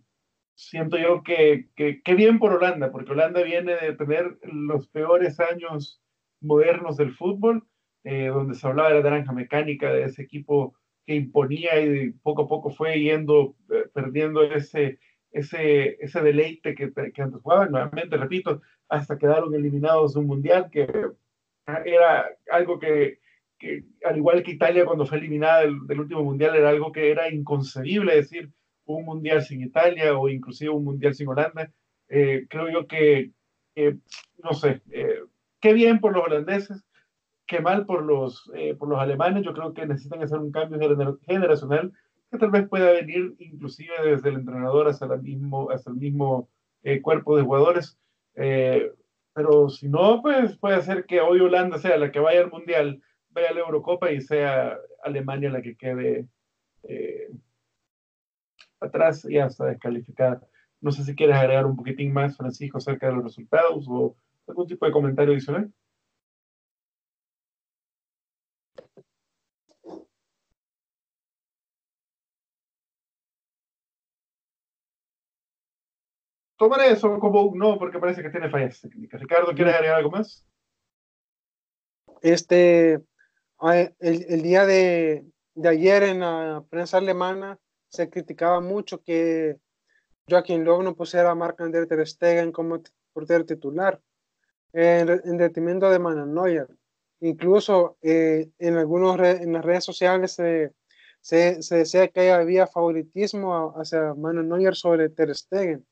siento 0.55 0.97
yo 0.97 1.21
que, 1.21 1.67
que, 1.75 2.15
bien 2.15 2.39
por 2.39 2.53
Holanda, 2.53 2.93
porque 2.93 3.11
Holanda 3.11 3.43
viene 3.43 3.75
de 3.75 3.93
tener 3.93 4.39
los 4.43 4.87
peores 4.87 5.41
años 5.41 6.01
modernos 6.39 6.95
del 6.95 7.13
fútbol 7.13 7.67
eh, 8.03 8.27
donde 8.27 8.55
se 8.55 8.67
hablaba 8.67 8.89
de 8.89 8.95
la 8.95 9.09
naranja 9.09 9.31
mecánica, 9.31 9.91
de 9.91 10.03
ese 10.03 10.23
equipo 10.23 10.75
que 11.05 11.15
imponía 11.15 11.79
y 11.81 12.11
poco 12.11 12.43
a 12.43 12.47
poco 12.47 12.69
fue 12.69 12.99
yendo, 12.99 13.55
eh, 13.69 13.85
perdiendo 13.93 14.43
ese, 14.43 14.99
ese, 15.31 15.97
ese 16.03 16.21
deleite 16.21 16.75
que, 16.75 16.91
que 16.91 17.21
antes 17.21 17.41
jugaban. 17.41 17.71
Nuevamente, 17.71 18.17
repito, 18.17 18.61
hasta 18.89 19.17
quedaron 19.17 19.53
eliminados 19.55 20.13
de 20.13 20.19
un 20.19 20.27
mundial 20.27 20.69
que 20.71 20.87
era 21.85 22.29
algo 22.51 22.77
que, 22.77 23.19
que, 23.57 23.85
al 24.03 24.17
igual 24.17 24.43
que 24.43 24.51
Italia 24.51 24.85
cuando 24.85 25.05
fue 25.05 25.17
eliminada 25.17 25.61
del, 25.61 25.99
último 25.99 26.23
mundial, 26.23 26.55
era 26.55 26.69
algo 26.69 26.91
que 26.91 27.09
era 27.09 27.29
inconcebible 27.29 28.15
decir 28.15 28.51
un 28.85 29.05
mundial 29.05 29.41
sin 29.43 29.61
Italia 29.61 30.17
o 30.17 30.27
inclusive 30.27 30.71
un 30.71 30.83
mundial 30.83 31.15
sin 31.15 31.29
Holanda. 31.29 31.71
Eh, 32.09 32.45
creo 32.49 32.69
yo 32.69 32.85
que, 32.85 33.31
no 34.43 34.53
sé, 34.53 34.81
qué 35.61 35.73
bien 35.73 36.01
por 36.01 36.13
los 36.13 36.25
holandeses, 36.25 36.83
qué 37.45 37.59
mal 37.59 37.85
por 37.85 38.03
los, 38.03 38.49
eh, 38.55 38.75
por 38.75 38.89
los 38.89 38.99
alemanes. 38.99 39.43
Yo 39.43 39.53
creo 39.53 39.73
que 39.73 39.85
necesitan 39.85 40.21
hacer 40.21 40.39
un 40.39 40.51
cambio 40.51 40.79
generacional 41.25 41.91
que 42.31 42.37
tal 42.37 42.51
vez 42.51 42.67
pueda 42.67 42.91
venir 42.91 43.35
inclusive 43.39 43.93
desde 44.03 44.29
el 44.29 44.35
entrenador 44.35 44.87
hasta, 44.87 45.05
el 45.05 45.21
mismo, 45.21 45.69
hasta 45.69 45.91
el 45.91 45.97
mismo 45.97 46.49
eh, 46.83 47.01
cuerpo 47.01 47.37
de 47.37 47.43
jugadores. 47.43 47.97
Eh, 48.35 48.91
pero 49.33 49.69
si 49.69 49.87
no, 49.87 50.21
pues 50.21 50.57
puede 50.57 50.81
ser 50.81 51.05
que 51.05 51.21
hoy 51.21 51.39
Holanda 51.39 51.77
sea 51.77 51.97
la 51.97 52.11
que 52.11 52.19
vaya 52.19 52.41
al 52.41 52.51
Mundial, 52.51 53.01
vaya 53.29 53.49
a 53.49 53.53
la 53.53 53.59
Eurocopa 53.61 54.11
y 54.11 54.21
sea 54.21 54.77
Alemania 55.03 55.49
la 55.49 55.61
que 55.61 55.75
quede 55.75 56.27
atrás 58.79 59.25
y 59.25 59.37
hasta 59.37 59.65
descalificada. 59.65 60.41
No 60.81 60.91
sé 60.91 61.03
si 61.03 61.15
quieres 61.15 61.37
agregar 61.37 61.65
un 61.65 61.77
poquitín 61.77 62.11
más, 62.13 62.35
Francisco, 62.35 62.77
acerca 62.77 63.07
de 63.07 63.13
los 63.13 63.23
resultados 63.23 63.85
o 63.87 64.15
algún 64.47 64.67
tipo 64.67 64.85
de 64.85 64.91
comentario 64.91 65.33
adicional. 65.33 65.71
Tomaré 76.63 76.91
eso 76.91 77.19
como 77.19 77.43
un 77.43 77.57
no 77.57 77.77
porque 77.77 77.99
parece 77.99 78.21
que 78.21 78.29
tiene 78.29 78.49
fallas 78.49 78.79
técnicas. 78.81 79.21
Ricardo, 79.21 79.53
¿quieres 79.53 79.75
agregar 79.75 79.97
algo 79.97 80.11
más? 80.11 80.45
Este, 82.21 83.01
el, 83.99 84.41
día 84.41 84.65
de, 84.65 85.25
ayer 85.63 86.03
en 86.03 86.19
la 86.21 86.63
prensa 86.69 86.97
alemana 86.97 87.59
se 87.89 88.09
criticaba 88.09 88.61
mucho 88.61 89.03
que 89.03 89.57
Joaquín 90.29 90.63
Löw 90.63 90.81
no 90.83 90.95
pusiera 90.95 91.31
a 91.31 91.35
Marc-André 91.35 91.85
Ter 91.85 92.07
Stegen 92.07 92.51
como 92.51 92.81
portero 93.11 93.45
titular 93.45 93.99
en, 94.71 95.09
en 95.09 95.37
detrimento 95.37 95.89
de 95.89 95.99
Manuel 95.99 96.33
Neuer. 96.33 96.67
Incluso 97.19 97.97
eh, 98.01 98.49
en 98.57 98.77
algunos 98.77 99.19
en 99.19 99.53
las 99.53 99.63
redes 99.63 99.83
sociales 99.83 100.31
se, 100.33 100.73
se, 101.21 101.59
decía 101.69 102.07
que 102.09 102.31
había 102.31 102.67
favoritismo 102.67 103.73
hacia 103.77 104.13
Manuel 104.13 104.49
Neuer 104.49 104.75
sobre 104.75 105.09
Ter 105.09 105.33
Stegen. 105.35 105.85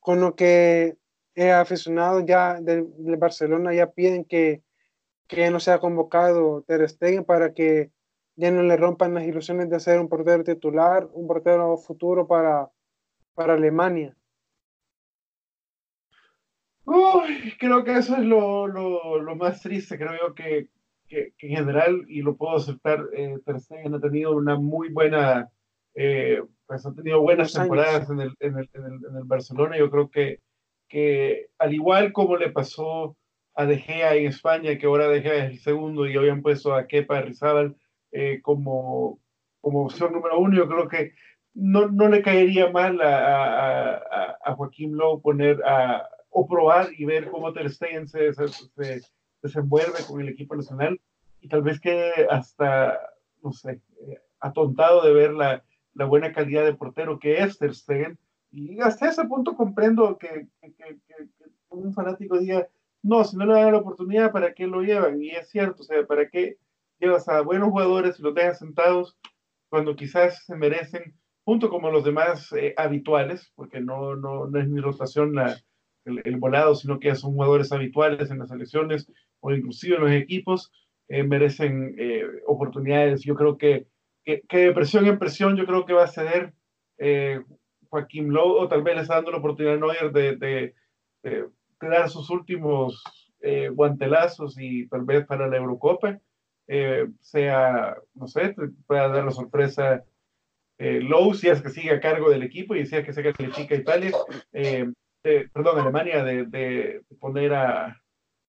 Con 0.00 0.20
lo 0.20 0.34
que 0.34 0.96
he 1.34 1.52
aficionado 1.52 2.20
ya 2.20 2.60
del, 2.60 2.88
Barcelona 3.16 3.74
ya 3.74 3.90
piden 3.90 4.24
que, 4.24 4.62
que 5.26 5.50
no 5.50 5.60
sea 5.60 5.78
convocado 5.78 6.62
Ter 6.62 6.88
Stegen 6.88 7.24
para 7.24 7.52
que 7.52 7.90
ya 8.36 8.50
no 8.50 8.62
le 8.62 8.76
rompan 8.76 9.14
las 9.14 9.24
ilusiones 9.24 9.68
de 9.68 9.80
ser 9.80 10.00
un 10.00 10.08
portero 10.08 10.44
titular, 10.44 11.08
un 11.12 11.26
portero 11.26 11.76
futuro 11.76 12.26
para, 12.26 12.70
para 13.34 13.54
Alemania. 13.54 14.16
Creo 17.58 17.84
que 17.84 17.96
eso 17.96 18.16
es 18.16 18.24
lo, 18.24 18.66
lo, 18.66 19.20
lo 19.20 19.36
más 19.36 19.60
triste, 19.60 19.98
creo 19.98 20.12
yo 20.20 20.34
que, 20.34 20.68
que, 21.08 21.34
en 21.40 21.56
general, 21.56 22.04
y 22.08 22.22
lo 22.22 22.36
puedo 22.36 22.56
aceptar, 22.56 23.04
eh, 23.12 23.38
Ter 23.44 23.60
Stegen 23.60 23.94
ha 23.94 24.00
tenido 24.00 24.36
una 24.36 24.56
muy 24.56 24.88
buena, 24.90 25.50
eh, 25.94 26.42
pues 26.66 26.84
ha 26.86 26.92
tenido 26.92 27.20
buenas 27.20 27.52
temporadas 27.52 28.08
en 28.10 28.20
el, 28.20 28.34
en, 28.40 28.58
el, 28.58 28.70
en, 28.72 28.84
el, 28.84 28.92
en 29.10 29.16
el, 29.16 29.24
Barcelona, 29.24 29.76
yo 29.78 29.90
creo 29.90 30.10
que, 30.10 30.40
que 30.88 31.48
al 31.58 31.74
igual 31.74 32.12
como 32.12 32.36
le 32.36 32.50
pasó 32.50 33.16
a 33.54 33.66
De 33.66 33.78
Gea 33.78 34.14
en 34.14 34.26
España, 34.26 34.78
que 34.78 34.86
ahora 34.86 35.08
De 35.08 35.22
Gea 35.22 35.46
es 35.46 35.50
el 35.52 35.58
segundo 35.60 36.06
y 36.06 36.16
habían 36.16 36.42
puesto 36.42 36.74
a 36.74 36.86
Kepa 36.86 37.20
Rizabal 37.22 37.76
eh, 38.12 38.40
como, 38.42 39.18
como 39.60 39.84
opción 39.86 40.12
número 40.12 40.38
uno, 40.38 40.56
yo 40.56 40.68
creo 40.68 40.88
que 40.88 41.12
no, 41.54 41.88
no 41.88 42.08
le 42.08 42.22
caería 42.22 42.70
mal 42.70 43.00
a, 43.00 43.94
a, 43.96 44.38
a 44.44 44.54
Joaquín 44.54 44.96
Lowe 44.96 45.20
poner 45.20 45.60
a 45.64 46.08
o 46.30 46.46
probar 46.46 46.88
y 46.96 47.04
ver 47.04 47.30
cómo 47.30 47.52
Ter 47.52 47.70
Stegen 47.70 48.06
se, 48.06 48.32
se, 48.32 49.00
desenvuelve 49.42 50.04
con 50.06 50.20
el 50.20 50.28
equipo 50.28 50.54
nacional. 50.54 51.00
Y 51.40 51.48
tal 51.48 51.62
vez 51.62 51.80
que 51.80 52.26
hasta, 52.30 52.98
no 53.42 53.52
sé, 53.52 53.80
eh, 54.06 54.20
atontado 54.40 55.02
de 55.02 55.12
ver 55.12 55.32
la, 55.32 55.64
la, 55.98 56.04
buena 56.06 56.32
calidad 56.32 56.64
de 56.64 56.74
portero 56.74 57.18
que 57.18 57.42
es 57.42 57.58
Ter 57.58 57.74
Stegen 57.74 58.18
y 58.50 58.80
hasta 58.80 59.08
ese 59.08 59.24
punto 59.24 59.54
comprendo 59.54 60.16
que, 60.16 60.46
que, 60.62 60.72
que, 60.76 60.98
un 61.68 61.92
fanático 61.92 62.38
diga, 62.38 62.66
no, 63.02 63.22
si 63.24 63.36
no 63.36 63.44
le 63.44 63.54
dan 63.54 63.72
la 63.72 63.78
oportunidad, 63.78 64.32
¿para 64.32 64.54
qué 64.54 64.66
lo 64.66 64.80
llevan? 64.80 65.22
Y 65.22 65.30
es 65.30 65.50
cierto, 65.50 65.82
o 65.82 65.84
sea, 65.84 66.06
¿para 66.06 66.28
qué 66.28 66.56
llevas 66.98 67.28
a 67.28 67.42
buenos 67.42 67.68
jugadores 67.68 68.18
y 68.18 68.22
los 68.22 68.34
dejas 68.34 68.58
sentados 68.58 69.18
cuando 69.68 69.96
quizás 69.96 70.44
se 70.44 70.56
merecen, 70.56 71.14
junto 71.44 71.68
como 71.68 71.90
los 71.90 72.04
demás 72.04 72.52
eh, 72.52 72.74
habituales, 72.76 73.52
porque 73.54 73.80
no, 73.80 74.16
no, 74.16 74.46
no 74.46 74.58
es 74.58 74.68
mi 74.68 74.80
rotación 74.80 75.34
la, 75.34 75.56
el, 76.04 76.36
volado, 76.36 76.74
sino 76.74 76.98
que 76.98 77.14
son 77.14 77.32
jugadores 77.32 77.72
habituales 77.72 78.30
en 78.30 78.38
las 78.38 78.48
selecciones 78.48 79.10
o 79.40 79.52
inclusive 79.52 79.96
en 79.96 80.02
los 80.02 80.12
equipos, 80.12 80.72
eh, 81.08 81.22
merecen 81.22 81.94
eh, 81.98 82.24
oportunidades. 82.46 83.22
Yo 83.22 83.34
creo 83.34 83.56
que, 83.56 83.86
que, 84.48 84.58
de 84.58 84.72
presión 84.72 85.06
en 85.06 85.18
presión, 85.18 85.56
yo 85.56 85.66
creo 85.66 85.84
que 85.86 85.92
va 85.92 86.04
a 86.04 86.08
ceder 86.08 86.52
eh, 86.98 87.40
Joaquín 87.88 88.32
Lowe, 88.32 88.60
o 88.60 88.68
tal 88.68 88.82
vez 88.82 88.96
le 88.96 89.02
está 89.02 89.16
dando 89.16 89.30
la 89.30 89.38
oportunidad 89.38 89.76
a 89.76 89.78
Neuer 89.78 90.12
de, 90.12 90.36
de, 91.22 91.48
dar 91.80 92.10
sus 92.10 92.28
últimos 92.30 93.02
guantelazos 93.72 94.56
y 94.58 94.88
tal 94.88 95.04
vez 95.04 95.24
para 95.24 95.46
la 95.46 95.56
Eurocopa 95.56 96.18
sea, 97.20 97.96
no 98.14 98.26
sé, 98.26 98.54
pueda 98.86 99.08
dar 99.08 99.24
la 99.24 99.30
sorpresa 99.30 100.04
Lowe 100.78 101.34
si 101.34 101.48
es 101.48 101.62
que 101.62 101.70
sigue 101.70 101.92
a 101.92 102.00
cargo 102.00 102.30
del 102.30 102.42
equipo 102.42 102.74
y 102.74 102.84
si 102.84 102.96
es 102.96 103.04
que 103.04 103.12
se 103.12 103.32
califica 103.32 103.76
Italia 103.76 104.12
perdón, 105.22 105.80
Alemania, 105.80 106.22
de, 106.24 107.02
poner 107.20 107.54
a, 107.54 108.00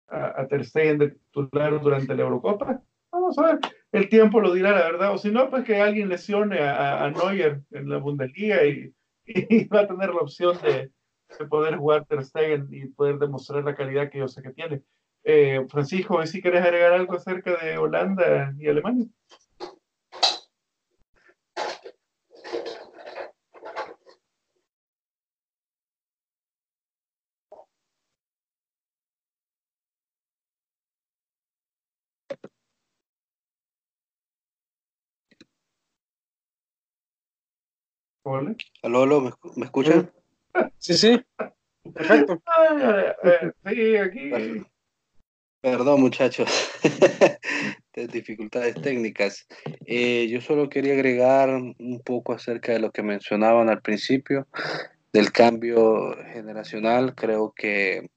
a, 0.07 0.47
Ter 0.47 0.65
Stegen 0.65 0.97
de 0.97 1.09
titular 1.11 1.79
durante 1.81 2.15
la 2.15 2.23
Eurocopa. 2.23 2.81
Vamos 3.11 3.37
a 3.37 3.45
ver, 3.45 3.59
el 3.91 4.09
tiempo 4.09 4.39
lo 4.41 4.53
dirá 4.53 4.71
la 4.71 4.83
verdad, 4.83 5.13
o 5.13 5.17
si 5.17 5.31
no, 5.31 5.49
pues 5.49 5.63
que 5.63 5.81
alguien 5.81 6.09
lesione 6.09 6.59
a, 6.59 7.03
a 7.03 7.11
Neuer 7.11 7.61
en 7.71 7.89
la 7.89 7.97
Bundesliga 7.97 8.63
y, 8.65 8.93
va 9.67 9.81
a 9.81 9.87
tener 9.87 10.09
la 10.09 10.21
opción 10.21 10.57
de, 10.63 10.91
de, 11.37 11.45
poder 11.45 11.77
jugar 11.77 12.05
Ter 12.05 12.23
Stegen 12.25 12.67
y 12.71 12.87
poder 12.87 13.17
demostrar 13.17 13.63
la 13.63 13.75
calidad 13.75 14.09
que 14.09 14.19
yo 14.19 14.27
sé 14.27 14.41
que 14.41 14.51
tiene. 14.51 14.81
Eh, 15.23 15.65
Francisco, 15.69 16.25
si 16.25 16.41
quieres 16.41 16.63
agregar 16.63 16.93
algo 16.93 17.13
acerca 17.15 17.55
de 17.63 17.77
Holanda 17.77 18.53
y 18.57 18.67
Alemania. 18.67 19.05
Aló, 38.83 39.03
aló, 39.03 39.21
¿me, 39.55 39.65
escuchan? 39.65 40.11
Sí, 40.77 40.93
sí. 40.93 41.21
Perfecto. 41.93 42.41
Sí, 43.65 43.97
aquí. 43.97 44.31
Perdón, 45.61 46.01
muchachos. 46.01 46.49
dificultades 48.07 48.75
técnicas. 48.81 49.47
Eh, 49.85 50.27
yo 50.29 50.41
solo 50.41 50.69
quería 50.69 50.93
agregar 50.93 51.49
un 51.49 52.01
poco 52.05 52.33
acerca 52.33 52.71
de 52.71 52.79
lo 52.79 52.91
que 52.91 53.03
mencionaban 53.03 53.69
al 53.69 53.81
principio, 53.81 54.47
del 55.11 55.31
cambio 55.31 56.15
generacional. 56.31 57.15
Creo 57.15 57.53
que 57.55 58.09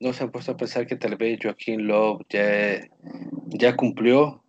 no 0.00 0.12
se 0.12 0.24
han 0.24 0.30
puesto 0.30 0.52
a 0.52 0.56
pensar 0.56 0.86
que 0.86 0.96
tal 0.96 1.16
vez 1.16 1.38
Joaquín 1.42 1.86
Love 1.86 2.22
ya, 2.28 2.80
ya 3.46 3.76
cumplió. 3.76 4.44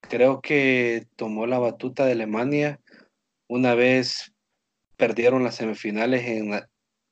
Creo 0.00 0.40
que 0.40 1.06
tomó 1.16 1.46
la 1.46 1.58
batuta 1.58 2.04
de 2.06 2.12
Alemania 2.12 2.80
una 3.52 3.74
vez 3.74 4.32
perdieron 4.96 5.44
las 5.44 5.56
semifinales 5.56 6.24
en, 6.24 6.58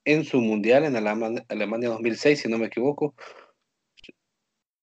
en 0.07 0.25
su 0.25 0.41
mundial 0.41 0.85
en 0.85 0.97
Alemania 0.97 1.91
2006, 1.91 2.41
si 2.41 2.49
no 2.49 2.57
me 2.57 2.67
equivoco. 2.67 3.15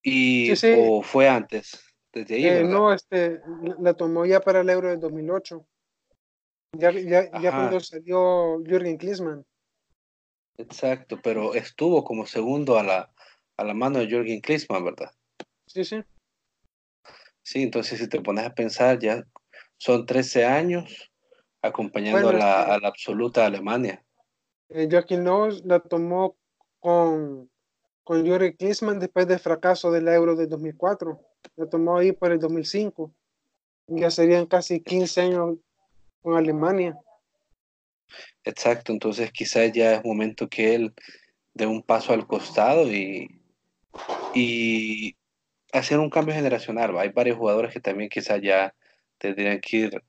Y 0.03 0.53
o 0.77 1.01
fue 1.01 1.27
antes, 1.27 1.95
desde 2.13 2.35
ahí. 2.35 2.45
Eh, 2.45 2.63
no, 2.63 2.93
este, 2.93 3.41
la 3.79 3.95
tomó 3.95 4.25
ya 4.27 4.39
para 4.39 4.61
el 4.61 4.69
Euro 4.69 4.89
del 4.89 4.99
2008. 4.99 5.67
Ya, 6.73 6.91
ya, 6.91 7.23
ya 7.41 7.51
cuando 7.51 7.79
salió 7.79 8.59
Jürgen 8.63 8.97
Klinsmann. 8.97 9.43
Exacto, 10.57 11.19
pero 11.23 11.55
estuvo 11.55 12.03
como 12.03 12.27
segundo 12.27 12.77
a 12.77 12.83
la, 12.83 13.11
a 13.57 13.63
la 13.63 13.73
mano 13.73 13.97
de 13.97 14.07
Jürgen 14.07 14.41
Klinsmann, 14.41 14.85
¿verdad? 14.85 15.11
Sí, 15.65 15.83
sí. 15.83 16.03
Sí, 17.41 17.63
entonces 17.63 17.97
si 17.97 18.07
te 18.07 18.21
pones 18.21 18.45
a 18.45 18.53
pensar, 18.53 18.99
ya 18.99 19.23
son 19.77 20.05
13 20.05 20.45
años 20.45 21.06
acompañando 21.67 22.29
a, 22.29 22.33
la, 22.33 22.61
a, 22.63 22.79
la, 22.79 22.87
absoluta 22.87 23.45
Alemania. 23.45 24.03
Eh, 24.69 24.87
Joaquín 24.89 25.23
la 25.65 25.79
tomó 25.79 26.35
con, 26.79 27.49
con 28.03 28.25
Jürgen 28.25 28.53
Klinsmann 28.53 28.99
después 28.99 29.27
del 29.27 29.39
fracaso 29.39 29.91
del 29.91 30.07
Euro 30.07 30.35
del 30.35 30.49
2004. 30.49 31.19
La 31.55 31.69
tomó 31.69 31.97
ahí 31.97 32.11
por 32.11 32.31
el 32.31 32.39
2005. 32.39 33.11
Ya 33.87 34.11
serían 34.11 34.45
casi 34.45 34.81
15 34.81 35.21
años 35.21 35.57
con 36.21 36.35
Alemania. 36.35 36.97
Exacto, 38.43 38.91
entonces 38.91 39.31
quizás 39.31 39.71
ya 39.71 39.95
es 39.95 40.05
momento 40.05 40.47
que 40.47 40.75
él 40.75 40.93
dé 41.53 41.65
un 41.65 41.81
paso 41.81 42.13
al 42.13 42.25
costado 42.27 42.89
y, 42.91 43.41
y 44.33 45.15
hacer 45.73 45.99
un 45.99 46.09
cambio 46.09 46.35
generacional. 46.35 46.97
Hay 46.97 47.09
varios 47.09 47.37
jugadores 47.37 47.73
que 47.73 47.79
también 47.79 48.09
quizás 48.09 48.41
ya 48.41 48.73
tendrían 49.17 49.59
que 49.59 49.77
ir 49.77 50.03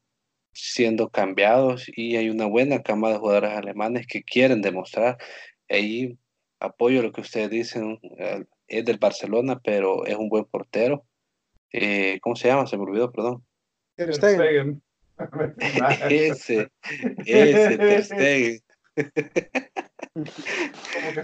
siendo 0.58 1.08
cambiados 1.08 1.86
y 1.94 2.16
hay 2.16 2.30
una 2.30 2.46
buena 2.46 2.82
cama 2.82 3.10
de 3.10 3.18
jugadores 3.18 3.52
alemanes 3.52 4.06
que 4.08 4.24
quieren 4.24 4.60
demostrar. 4.60 5.16
Ahí 5.68 6.18
apoyo 6.58 7.00
lo 7.00 7.12
que 7.12 7.20
ustedes 7.20 7.48
dicen, 7.48 8.00
eh, 8.18 8.44
es 8.66 8.84
del 8.84 8.98
Barcelona, 8.98 9.60
pero 9.62 10.04
es 10.04 10.16
un 10.16 10.28
buen 10.28 10.44
portero. 10.46 11.04
Eh, 11.72 12.18
¿Cómo 12.22 12.34
se 12.34 12.48
llama? 12.48 12.66
Se 12.66 12.76
me 12.76 12.82
olvidó, 12.82 13.12
perdón. 13.12 13.44
Ter 13.94 14.12
Stegen. 14.14 14.82
ese, 16.10 16.70
ese 17.24 17.78
Ter 17.78 18.04
Stegen. 18.04 18.60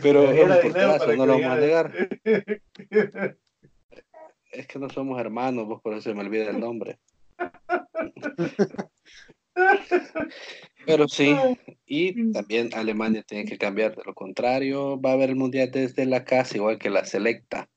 pero 0.01 0.31
es 0.31 0.45
un 0.45 0.49
porterazo, 0.49 1.17
no 1.17 1.27
lo 1.27 1.33
vamos 1.41 1.51
a 1.51 1.57
negar. 1.57 1.93
es 4.53 4.67
que 4.69 4.79
no 4.79 4.89
somos 4.91 5.21
hermanos, 5.21 5.67
vos 5.67 5.83
por 5.83 5.95
eso 5.95 6.03
se 6.03 6.15
me 6.15 6.21
olvida 6.21 6.51
el 6.51 6.61
nombre. 6.61 7.01
Pero 10.87 11.09
sí, 11.09 11.37
y 11.87 12.33
también 12.33 12.71
Alemania 12.75 13.23
tiene 13.23 13.45
que 13.45 13.57
cambiar, 13.57 13.95
de 13.95 14.03
lo 14.05 14.15
contrario 14.15 15.01
va 15.01 15.11
a 15.11 15.13
haber 15.15 15.31
el 15.31 15.37
mundial 15.37 15.71
desde 15.71 16.07
la 16.07 16.25
casa, 16.25 16.57
igual 16.57 16.79
que 16.79 16.91
la 16.91 17.05
selecta. 17.05 17.69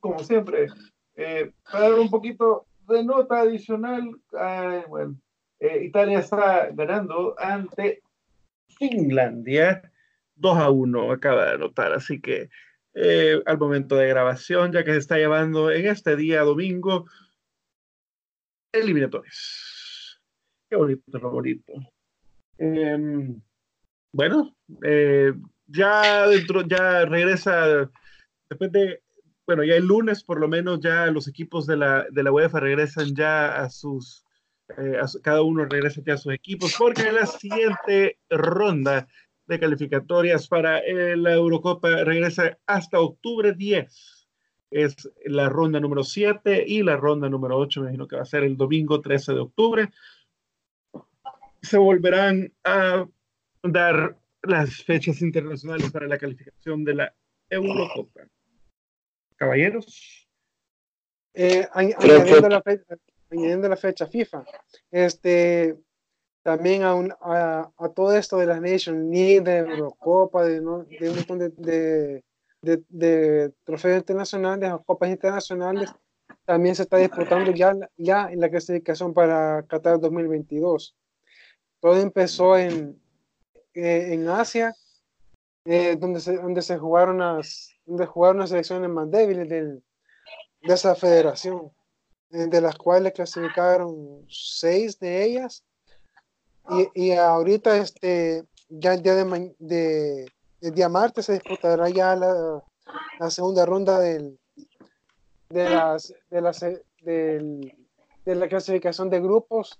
Como 0.00 0.18
siempre, 0.20 0.68
eh, 1.14 1.52
para 1.70 1.90
dar 1.90 1.98
un 1.98 2.10
poquito 2.10 2.66
de 2.88 3.04
nota 3.04 3.40
adicional, 3.40 4.10
bueno, 4.88 5.20
eh, 5.60 5.84
Italia 5.84 6.20
está 6.20 6.70
ganando 6.72 7.34
ante 7.38 8.02
Finlandia 8.78 9.82
2 10.36 10.58
a 10.58 10.70
1, 10.70 11.12
acaba 11.12 11.46
de 11.46 11.52
anotar, 11.52 11.92
así 11.92 12.20
que 12.20 12.48
eh, 12.94 13.42
al 13.46 13.58
momento 13.58 13.96
de 13.96 14.08
grabación, 14.08 14.72
ya 14.72 14.84
que 14.84 14.92
se 14.92 14.98
está 14.98 15.16
llevando 15.16 15.70
en 15.70 15.86
este 15.86 16.16
día 16.16 16.42
domingo, 16.42 17.06
eliminatorios. 18.72 20.20
Qué 20.68 20.76
bonito, 20.76 21.18
lo 21.18 21.30
bonito. 21.30 21.72
Em, 22.58 23.40
bueno, 24.12 24.56
eh, 24.82 25.32
ya 25.66 26.26
dentro, 26.28 26.62
ya 26.66 27.04
regresa, 27.04 27.90
después 28.48 28.72
de, 28.72 29.02
bueno, 29.46 29.62
ya 29.64 29.76
el 29.76 29.86
lunes 29.86 30.24
por 30.24 30.40
lo 30.40 30.48
menos 30.48 30.80
ya 30.80 31.06
los 31.06 31.28
equipos 31.28 31.66
de 31.66 31.76
la, 31.76 32.06
de 32.10 32.22
la 32.22 32.32
UEFA 32.32 32.60
regresan 32.60 33.14
ya 33.14 33.62
a 33.62 33.70
sus, 33.70 34.24
eh, 34.76 34.98
cada 35.22 35.42
uno 35.42 35.64
regresa 35.66 36.02
ya 36.04 36.14
a 36.14 36.18
sus 36.18 36.32
equipos, 36.32 36.74
porque 36.78 37.02
en 37.02 37.14
la 37.14 37.26
siguiente 37.26 38.18
ronda 38.28 39.06
de 39.46 39.60
calificatorias 39.60 40.48
para 40.48 40.82
la 40.88 41.32
Eurocopa 41.34 42.02
regresa 42.02 42.58
hasta 42.66 42.98
octubre 42.98 43.52
10 43.52 44.15
es 44.70 45.10
la 45.24 45.48
ronda 45.48 45.80
número 45.80 46.02
7 46.04 46.64
y 46.66 46.82
la 46.82 46.96
ronda 46.96 47.28
número 47.28 47.58
8, 47.58 47.80
me 47.80 47.86
imagino 47.86 48.08
que 48.08 48.16
va 48.16 48.22
a 48.22 48.26
ser 48.26 48.44
el 48.44 48.56
domingo 48.56 49.00
13 49.00 49.32
de 49.32 49.40
octubre. 49.40 49.90
Se 51.62 51.78
volverán 51.78 52.52
a 52.64 53.06
dar 53.62 54.16
las 54.42 54.82
fechas 54.82 55.22
internacionales 55.22 55.90
para 55.90 56.06
la 56.06 56.18
calificación 56.18 56.84
de 56.84 56.94
la 56.94 57.14
Eurocopa. 57.50 58.26
Caballeros. 59.36 60.28
Eh, 61.34 61.66
añadiendo, 61.72 62.48
la 62.48 62.62
fecha, 62.62 62.96
añadiendo, 63.30 63.68
la 63.68 63.76
fecha, 63.76 64.06
FIFA, 64.06 64.44
este, 64.90 65.76
también 66.42 66.82
a, 66.82 66.92
a, 67.20 67.72
a, 67.76 67.88
todo 67.90 68.16
esto 68.16 68.38
de 68.38 68.46
la 68.46 68.58
Nation 68.58 69.10
League, 69.10 69.42
de 69.42 69.58
Eurocopa, 69.58 70.44
de, 70.44 70.62
¿no? 70.62 70.84
de 70.84 71.10
un 71.10 71.16
montón 71.16 71.38
de 71.38 71.50
de, 71.50 72.24
de 72.66 73.52
trofeos 73.64 73.98
internacionales, 73.98 74.70
de 74.70 74.84
copas 74.84 75.10
internacionales, 75.10 75.90
también 76.44 76.74
se 76.74 76.82
está 76.82 76.96
disputando 76.98 77.50
ya, 77.50 77.74
ya 77.96 78.28
en 78.30 78.40
la 78.40 78.48
clasificación 78.48 79.12
para 79.12 79.64
Qatar 79.64 80.00
2022. 80.00 80.96
Todo 81.80 81.96
empezó 82.00 82.56
en, 82.56 83.00
eh, 83.74 84.14
en 84.14 84.28
Asia, 84.28 84.74
eh, 85.64 85.96
donde, 85.98 86.20
se, 86.20 86.36
donde 86.36 86.62
se 86.62 86.78
jugaron 86.78 87.18
las, 87.18 87.74
donde 87.84 88.06
jugaron 88.06 88.38
las 88.38 88.50
selecciones 88.50 88.88
más 88.88 89.10
débiles 89.10 89.48
del, 89.48 89.82
de 90.62 90.74
esa 90.74 90.94
federación, 90.94 91.72
de 92.30 92.60
las 92.60 92.76
cuales 92.76 93.12
clasificaron 93.12 94.24
seis 94.28 94.98
de 94.98 95.24
ellas. 95.24 95.64
Y, 96.70 97.06
y 97.06 97.12
ahorita, 97.12 97.76
este, 97.76 98.44
ya 98.68 98.94
el 98.94 99.02
día 99.02 99.14
de, 99.14 99.54
de, 99.58 100.32
el 100.60 100.74
día 100.74 100.88
martes 100.88 101.26
se 101.26 101.34
disputará 101.34 101.88
ya 101.88 102.16
la, 102.16 103.30
segunda 103.30 103.66
ronda 103.66 103.98
del, 103.98 104.38
de, 105.48 105.70
las, 105.70 106.14
de, 106.30 107.74
la 108.24 108.48
clasificación 108.48 109.10
de 109.10 109.20
grupos, 109.20 109.78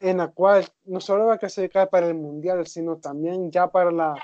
en 0.00 0.18
la 0.18 0.28
cual 0.28 0.66
no 0.84 1.00
solo 1.00 1.26
va 1.26 1.34
a 1.34 1.38
clasificar 1.38 1.90
para 1.90 2.06
el 2.06 2.14
Mundial, 2.14 2.66
sino 2.66 2.96
también 2.96 3.50
ya 3.50 3.68
para 3.68 3.90
la, 3.90 4.14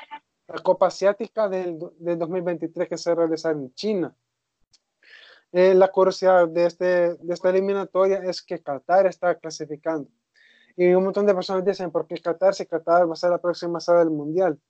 Copa 0.63 0.87
Asiática 0.87 1.49
del, 1.49 1.79
del, 1.99 2.19
2023 2.19 2.89
que 2.89 2.97
se 2.97 3.11
va 3.11 3.15
a 3.15 3.27
realizar 3.27 3.53
en 3.53 3.75
China. 3.75 4.15
Eh, 5.53 5.75
la 5.75 5.89
curiosidad 5.89 6.49
de, 6.49 6.67
este, 6.67 7.15
de 7.15 7.35
esta 7.35 7.51
eliminatoria 7.51 8.19
es 8.19 8.43
que 8.43 8.63
Qatar 8.63 9.07
está 9.07 9.35
clasificando. 9.37 10.09
Y 10.77 10.93
un 10.93 11.05
montón 11.05 11.27
de 11.27 11.35
personas 11.35 11.65
dicen, 11.65 11.91
¿por 11.91 12.07
qué 12.07 12.21
Qatar? 12.21 12.55
Si 12.55 12.67
Qatar 12.67 13.09
va 13.09 13.15
a 13.15 13.17
ser 13.17 13.31
la 13.31 13.39
próxima 13.41 13.81
sede 13.81 14.01
del 14.01 14.11
Mundial. 14.11 14.61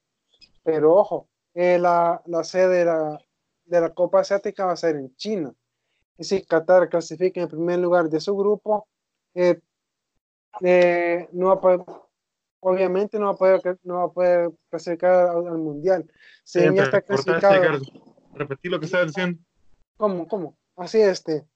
Pero 0.67 0.97
ojo, 0.97 1.29
eh, 1.55 1.79
la, 1.79 2.21
la, 2.27 2.43
sede 2.43 2.79
de 2.79 2.85
la, 2.87 3.25
de 3.67 3.81
la 3.81 3.95
Copa 3.95 4.21
Asiática 4.21 4.67
va 4.67 4.73
a 4.73 4.77
ser 4.77 4.97
en 4.97 5.15
China. 5.15 5.55
Y 6.19 6.25
si 6.25 6.45
Qatar 6.45 6.89
clasifica 6.89 7.41
en 7.41 7.49
primer 7.49 7.79
lugar 7.79 8.09
de 8.11 8.21
su 8.21 8.37
grupo, 8.37 8.89
eh, 9.33 9.61
eh, 10.63 11.29
no 11.31 11.47
va 11.47 11.53
a 11.53 11.61
poder, 11.61 11.81
obviamente 12.59 13.17
no 13.17 13.27
va 13.27 13.33
a 13.33 13.37
poder, 13.37 13.79
no 13.85 13.95
va 13.99 14.05
a 14.07 14.11
poder 14.11 14.51
clasificar 14.69 15.29
al, 15.29 15.59
Mundial. 15.59 16.11
Si 16.43 16.59
ya 16.59 16.83
está 16.83 17.01
clasificado. 17.01 17.79
Repetir 18.35 18.73
lo 18.73 18.81
que 18.81 18.87
estaba 18.87 19.05
diciendo. 19.05 19.41
¿Cómo? 19.97 20.27
¿Cómo? 20.27 20.59
Así 20.75 21.01
este. 21.01 21.47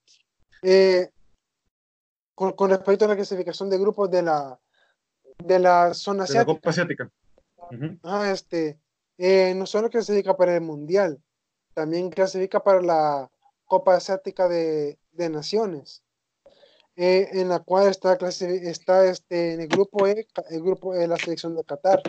con, 2.36 2.52
con, 2.52 2.70
respecto 2.70 3.06
a 3.06 3.08
la 3.08 3.16
clasificación 3.16 3.70
de 3.70 3.78
grupos 3.78 4.08
de 4.08 4.22
la, 4.22 4.56
de 5.38 5.58
la 5.58 5.94
zona 5.94 6.22
asiática. 6.22 6.44
De 6.44 6.52
la 6.52 6.60
Copa 6.60 6.70
Asiática. 6.70 7.10
Ah, 8.04 8.30
este 8.30 8.78
eh, 9.22 9.54
no 9.54 9.66
solo 9.66 9.90
clasifica 9.90 10.34
para 10.34 10.54
el 10.54 10.62
Mundial, 10.62 11.22
también 11.74 12.08
clasifica 12.08 12.64
para 12.64 12.80
la 12.80 13.30
Copa 13.66 13.94
Asiática 13.96 14.48
de, 14.48 14.98
de 15.12 15.28
Naciones, 15.28 16.02
eh, 16.96 17.28
en 17.32 17.50
la 17.50 17.60
cual 17.60 17.88
está, 17.88 18.14
está 18.14 19.04
este, 19.06 19.52
en 19.52 19.60
el 19.60 19.68
grupo 19.68 20.06
E, 20.06 20.26
el 20.48 20.62
grupo 20.62 20.94
E, 20.94 21.06
la 21.06 21.18
selección 21.18 21.54
de 21.54 21.64
Qatar. 21.64 22.00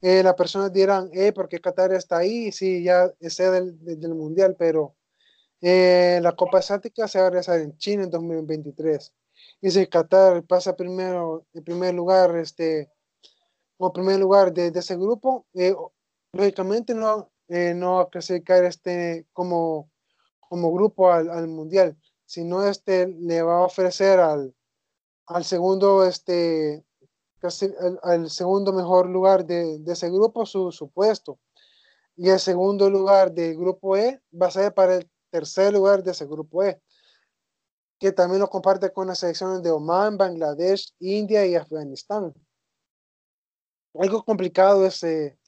Eh, 0.00 0.24
las 0.24 0.34
personas 0.34 0.72
dirán, 0.72 1.08
eh, 1.12 1.32
¿por 1.32 1.48
qué 1.48 1.60
Qatar 1.60 1.92
está 1.92 2.18
ahí? 2.18 2.50
Sí, 2.50 2.82
ya 2.82 3.12
es 3.20 3.36
del, 3.36 3.78
del 4.00 4.14
Mundial, 4.14 4.56
pero 4.58 4.96
la 5.60 6.34
Copa 6.36 6.58
Asiática 6.58 7.08
se 7.08 7.20
va 7.20 7.28
a 7.28 7.30
realizar 7.30 7.60
en 7.60 7.78
China 7.78 8.02
en 8.02 8.10
2023. 8.10 9.12
Y 9.62 9.70
si 9.70 9.86
Qatar 9.86 10.42
pasa 10.42 10.74
primero, 10.76 11.46
en 11.54 11.62
primer 11.64 11.94
lugar, 11.94 12.36
este, 12.36 12.90
o 13.78 13.92
primer 13.92 14.18
lugar 14.20 14.52
de, 14.52 14.68
ese 14.68 14.96
grupo, 14.96 15.46
lógicamente 16.34 16.94
no, 16.94 17.30
eh, 17.48 17.74
no 17.74 17.94
va 17.94 18.02
a 18.02 18.08
clasificar 18.08 18.64
este 18.64 19.26
como, 19.32 19.90
como 20.40 20.72
grupo 20.72 21.10
al, 21.12 21.30
al, 21.30 21.48
mundial, 21.48 21.96
sino 22.26 22.66
este 22.66 23.06
le 23.06 23.42
va 23.42 23.58
a 23.58 23.64
ofrecer 23.64 24.18
al, 24.20 24.54
al 25.26 25.44
segundo, 25.44 26.04
este, 26.04 26.84
al, 27.80 28.00
al 28.02 28.30
segundo 28.30 28.72
mejor 28.72 29.08
lugar 29.08 29.46
de, 29.46 29.78
de 29.78 29.92
ese 29.92 30.10
grupo 30.10 30.44
su, 30.46 30.72
su, 30.72 30.90
puesto. 30.90 31.38
Y 32.16 32.28
el 32.28 32.38
segundo 32.38 32.88
lugar 32.90 33.32
del 33.32 33.56
grupo 33.56 33.96
E 33.96 34.22
va 34.40 34.46
a 34.46 34.50
ser 34.50 34.72
para 34.72 34.96
el 34.96 35.10
tercer 35.30 35.72
lugar 35.72 36.02
de 36.02 36.12
ese 36.12 36.26
grupo 36.26 36.62
E, 36.62 36.80
que 37.98 38.12
también 38.12 38.40
lo 38.40 38.48
comparte 38.48 38.92
con 38.92 39.08
las 39.08 39.18
selecciones 39.18 39.62
de 39.62 39.70
Oman, 39.70 40.16
Bangladesh, 40.16 40.94
India 41.00 41.44
y 41.46 41.54
Afganistán. 41.54 42.32
Algo 43.94 44.24
complicado 44.24 44.86
ese, 44.86 45.38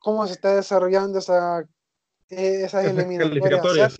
cómo 0.00 0.26
se 0.26 0.34
está 0.34 0.56
desarrollando 0.56 1.18
esa, 1.18 1.60
eh, 2.30 2.64
esas 2.64 2.84
eliminatorias. 2.86 3.96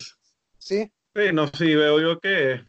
¿Sí? 0.58 0.92
Sí, 1.14 1.32
no, 1.32 1.48
sí, 1.48 1.74
veo 1.74 2.00
yo 2.00 2.20
que, 2.20 2.62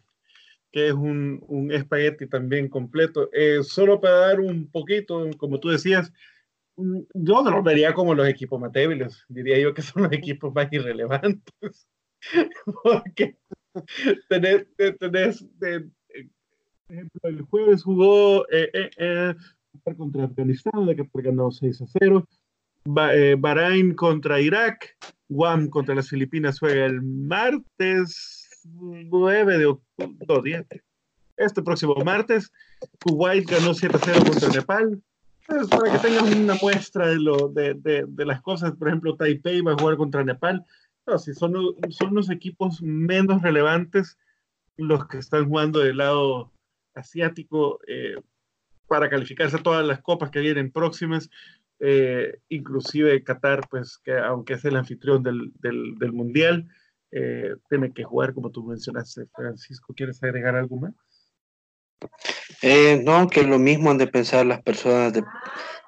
que 0.71 0.87
es 0.87 0.93
un, 0.93 1.43
un 1.47 1.71
espagueti 1.71 2.27
también 2.27 2.67
completo. 2.67 3.29
Eh, 3.31 3.59
solo 3.63 4.01
para 4.01 4.15
dar 4.15 4.39
un 4.39 4.69
poquito, 4.69 5.29
como 5.37 5.59
tú 5.59 5.69
decías, 5.69 6.11
mm, 6.75 7.01
yo 7.13 7.43
no 7.43 7.51
lo 7.51 7.63
vería 7.63 7.93
como 7.93 8.15
los 8.15 8.27
equipos 8.27 8.59
más 8.59 8.71
débiles, 8.71 9.23
diría 9.29 9.59
yo 9.59 9.73
que 9.73 9.81
son 9.81 10.03
los 10.03 10.11
equipos 10.11 10.53
más 10.53 10.67
irrelevantes. 10.71 11.87
Porque 12.83 13.37
tenés, 14.29 14.65
tenés 14.99 15.45
de, 15.59 15.89
ejemplo, 16.93 17.29
el 17.29 17.41
jueves 17.43 17.83
jugó 17.83 18.45
eh, 18.49 18.89
eh, 18.97 19.35
contra 19.97 20.25
Afganistán, 20.25 20.85
de 20.85 20.95
que 20.95 21.07
ganó 21.13 21.51
6 21.51 21.81
a 21.81 21.85
0. 21.99 22.27
Eh, 22.85 23.35
Bahrain 23.39 23.95
contra 23.95 24.41
Irak, 24.41 24.97
Guam 25.29 25.69
contra 25.69 25.95
las 25.95 26.09
Filipinas 26.09 26.59
juega 26.59 26.85
el 26.85 27.01
martes 27.01 28.49
9 28.65 29.57
de 29.57 29.65
octubre, 29.65 30.67
este 31.37 31.61
próximo 31.61 31.95
martes. 32.03 32.51
Kuwait 33.03 33.49
ganó 33.49 33.71
7-0 33.73 34.27
contra 34.27 34.49
Nepal. 34.49 35.01
Entonces, 35.47 35.77
para 35.77 35.91
que 35.91 36.07
tengan 36.07 36.43
una 36.43 36.55
muestra 36.61 37.07
de, 37.07 37.19
lo, 37.19 37.49
de, 37.49 37.73
de, 37.73 38.05
de, 38.07 38.25
las 38.25 38.41
cosas, 38.41 38.73
por 38.73 38.87
ejemplo, 38.87 39.15
Taipei 39.15 39.61
va 39.61 39.73
a 39.73 39.77
jugar 39.77 39.97
contra 39.97 40.23
Nepal. 40.23 40.65
No, 41.05 41.17
si 41.17 41.33
son, 41.33 41.53
son 41.89 42.15
los 42.15 42.29
equipos 42.29 42.81
menos 42.81 43.41
relevantes 43.41 44.17
los 44.77 45.07
que 45.07 45.17
están 45.17 45.47
jugando 45.47 45.79
del 45.79 45.97
lado 45.97 46.51
asiático 46.95 47.79
eh, 47.87 48.15
para 48.87 49.09
calificarse 49.09 49.57
a 49.57 49.63
todas 49.63 49.85
las 49.85 50.01
copas 50.01 50.31
que 50.31 50.39
vienen 50.39 50.71
próximas. 50.71 51.29
Eh, 51.85 52.39
inclusive 52.47 53.21
Qatar, 53.25 53.67
pues 53.69 53.97
que 53.97 54.17
aunque 54.17 54.53
es 54.53 54.63
el 54.63 54.77
anfitrión 54.77 55.21
del, 55.21 55.51
del, 55.59 55.95
del 55.99 56.13
Mundial, 56.13 56.65
eh, 57.11 57.57
tiene 57.69 57.91
que 57.91 58.05
jugar 58.05 58.33
como 58.33 58.51
tú 58.51 58.63
mencionaste, 58.63 59.25
Francisco. 59.35 59.93
¿Quieres 59.93 60.23
agregar 60.23 60.55
algo 60.55 60.77
más? 60.77 60.93
Eh, 62.61 63.01
no, 63.03 63.27
que 63.27 63.43
lo 63.43 63.59
mismo 63.59 63.91
han 63.91 63.97
de 63.97 64.07
pensar 64.07 64.45
las 64.45 64.61
personas 64.61 65.11
de, 65.11 65.25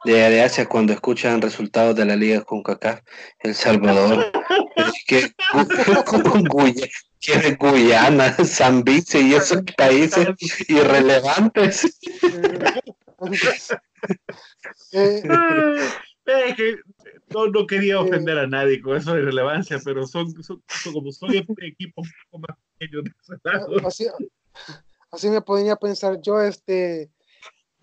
de, 0.03 0.41
Asia 0.41 0.67
cuando 0.67 0.91
escuchan 0.91 1.41
resultados 1.41 1.95
de 1.95 2.03
la 2.03 2.17
liga 2.17 2.41
con 2.41 2.61
El 3.39 3.55
Salvador, 3.55 4.33
que, 5.07 5.31
que 7.21 7.55
Guyana, 7.55 8.33
Zambiche 8.43 9.21
y 9.21 9.33
esos 9.33 9.63
países 9.77 10.27
irrelevantes. 10.67 11.97
Eh, 16.27 16.55
que 16.55 16.77
no, 17.29 17.67
quería 17.67 17.99
ofender 17.99 18.39
a 18.39 18.47
nadie 18.47 18.81
con 18.81 18.97
eso 18.97 19.13
de 19.13 19.21
relevancia, 19.21 19.79
pero 19.83 20.07
son, 20.07 20.33
como 20.91 21.11
soy 21.11 21.37
equipos 21.61 22.07
un 22.07 22.13
poco 22.31 22.47
más 22.47 22.57
pequeños 22.79 23.03
de 23.03 23.85
Así, 23.85 24.07
así 25.11 25.29
me 25.29 25.41
podría 25.41 25.75
pensar 25.75 26.19
yo 26.21 26.41
este 26.41 27.11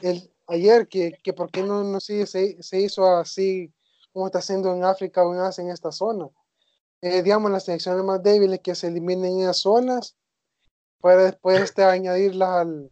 el, 0.01 0.29
ayer 0.49 0.89
que, 0.89 1.19
que 1.23 1.33
por 1.33 1.51
qué 1.53 1.63
no, 1.63 1.85
no 1.85 2.01
se, 2.01 2.27
se, 2.27 2.81
hizo 2.81 3.17
así 3.17 3.73
como 4.13 4.27
está 4.27 4.41
haciendo 4.41 4.75
en 4.75 4.85
África 4.85 5.25
o 5.25 5.33
en 5.33 5.41
Asia 5.41 5.63
en 5.63 5.71
esta 5.71 5.93
zona. 5.93 6.29
Eh, 7.01 7.23
digamos, 7.23 7.51
las 7.51 7.65
selecciones 7.65 8.05
más 8.05 8.23
débiles 8.23 8.61
que 8.61 8.75
se 8.75 8.89
eliminen 8.89 9.35
en 9.35 9.41
esas 9.43 9.59
zonas 9.59 10.17
para 11.01 11.25
después 11.25 11.61
este, 11.61 11.85
añadirlas 11.85 12.49
al, 12.49 12.91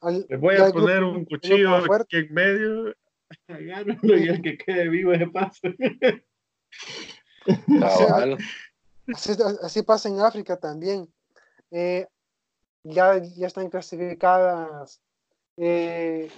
al 0.00 0.26
Les 0.28 0.40
voy 0.40 0.56
a 0.56 0.70
poner 0.70 1.02
un 1.02 1.24
cuchillo 1.24 1.76
aquí 1.76 2.16
en 2.16 2.34
medio, 2.34 2.94
agárrenlo 3.48 4.18
y 4.18 4.28
el 4.28 4.42
que 4.42 4.58
quede 4.58 4.88
vivo 4.88 5.12
de 5.12 5.26
paso. 5.28 5.60
así, 9.14 9.32
así, 9.62 9.82
pasa 9.82 10.08
en 10.08 10.20
África 10.20 10.56
también. 10.56 11.08
Eh, 11.70 12.06
ya, 12.84 13.18
ya 13.18 13.46
están 13.46 13.68
clasificadas 13.68 15.02
eh, 15.56 16.30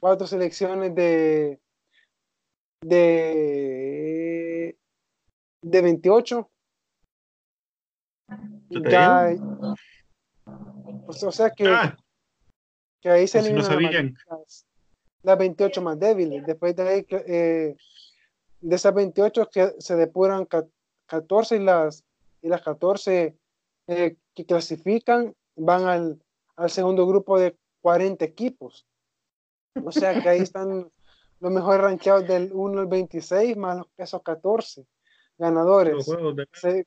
cuatro 0.00 0.26
selecciones 0.26 0.94
de, 0.94 1.60
de, 2.80 4.76
de 5.62 5.80
28. 5.80 6.50
Ya, 8.68 9.30
o 11.06 11.32
sea 11.32 11.50
que, 11.50 11.68
ah. 11.68 11.96
Que 13.06 13.12
ahí 13.12 13.28
se 13.28 13.38
eliminan 13.38 14.16
las, 15.22 15.38
28 15.38 15.80
más 15.80 15.96
débiles. 15.96 16.44
Después 16.44 16.74
de 16.74 16.88
ahí, 16.88 17.06
eh, 17.08 17.76
de 18.60 18.76
esas 18.76 18.92
28 18.92 19.48
que 19.48 19.74
se 19.78 19.94
depuran 19.94 20.44
14 21.06 21.54
y 21.54 21.58
las, 21.60 22.04
y 22.42 22.48
las 22.48 22.62
14 22.62 23.36
eh, 23.86 24.16
que 24.34 24.44
clasifican 24.44 25.32
van 25.54 25.84
al, 25.84 26.20
al 26.56 26.68
segundo 26.68 27.06
grupo 27.06 27.38
de 27.38 27.56
40 27.82 28.24
equipos. 28.24 28.84
O 29.84 29.92
sea 29.92 30.20
que 30.20 30.28
ahí 30.28 30.40
están 30.40 30.90
los 31.40 31.52
mejores 31.52 31.82
rankeados 31.82 32.26
del 32.26 32.50
1 32.52 32.80
al 32.80 32.86
26 32.88 33.56
más 33.56 33.86
esos 33.98 34.20
14 34.24 34.84
ganadores. 35.38 35.94
Los 35.94 36.06
juegos, 36.06 36.34
de... 36.34 36.86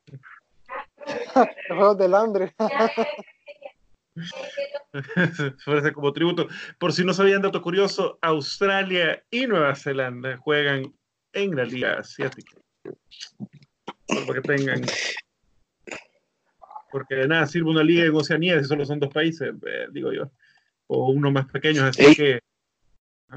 los 1.70 1.98
del 1.98 2.14
hambre. 2.14 2.54
como 5.94 6.14
tributo. 6.14 6.48
Por 6.78 6.94
si 6.94 7.04
no 7.04 7.14
sabían, 7.14 7.42
dato 7.42 7.62
curioso, 7.62 8.18
Australia 8.22 9.24
y 9.30 9.48
Nueva 9.48 9.76
Zelanda 9.76 10.38
juegan 10.38 10.94
en 11.34 11.56
la 11.56 11.66
Liga 11.66 12.00
Asiática. 12.00 12.58
Porque 14.26 14.42
tengan. 14.42 14.82
Porque 16.92 17.16
de 17.16 17.28
nada 17.28 17.46
sirve 17.46 17.70
una 17.70 17.84
liga 17.84 18.04
en 18.04 18.16
Oceanía 18.16 18.60
si 18.60 18.66
solo 18.66 18.84
son 18.84 19.00
dos 19.00 19.14
países, 19.14 19.50
eh, 19.50 19.88
digo 19.92 20.12
yo. 20.12 20.32
O 20.88 21.12
uno 21.12 21.32
más 21.32 21.46
pequeño, 21.46 21.86
así 21.86 22.16
que 22.16 22.40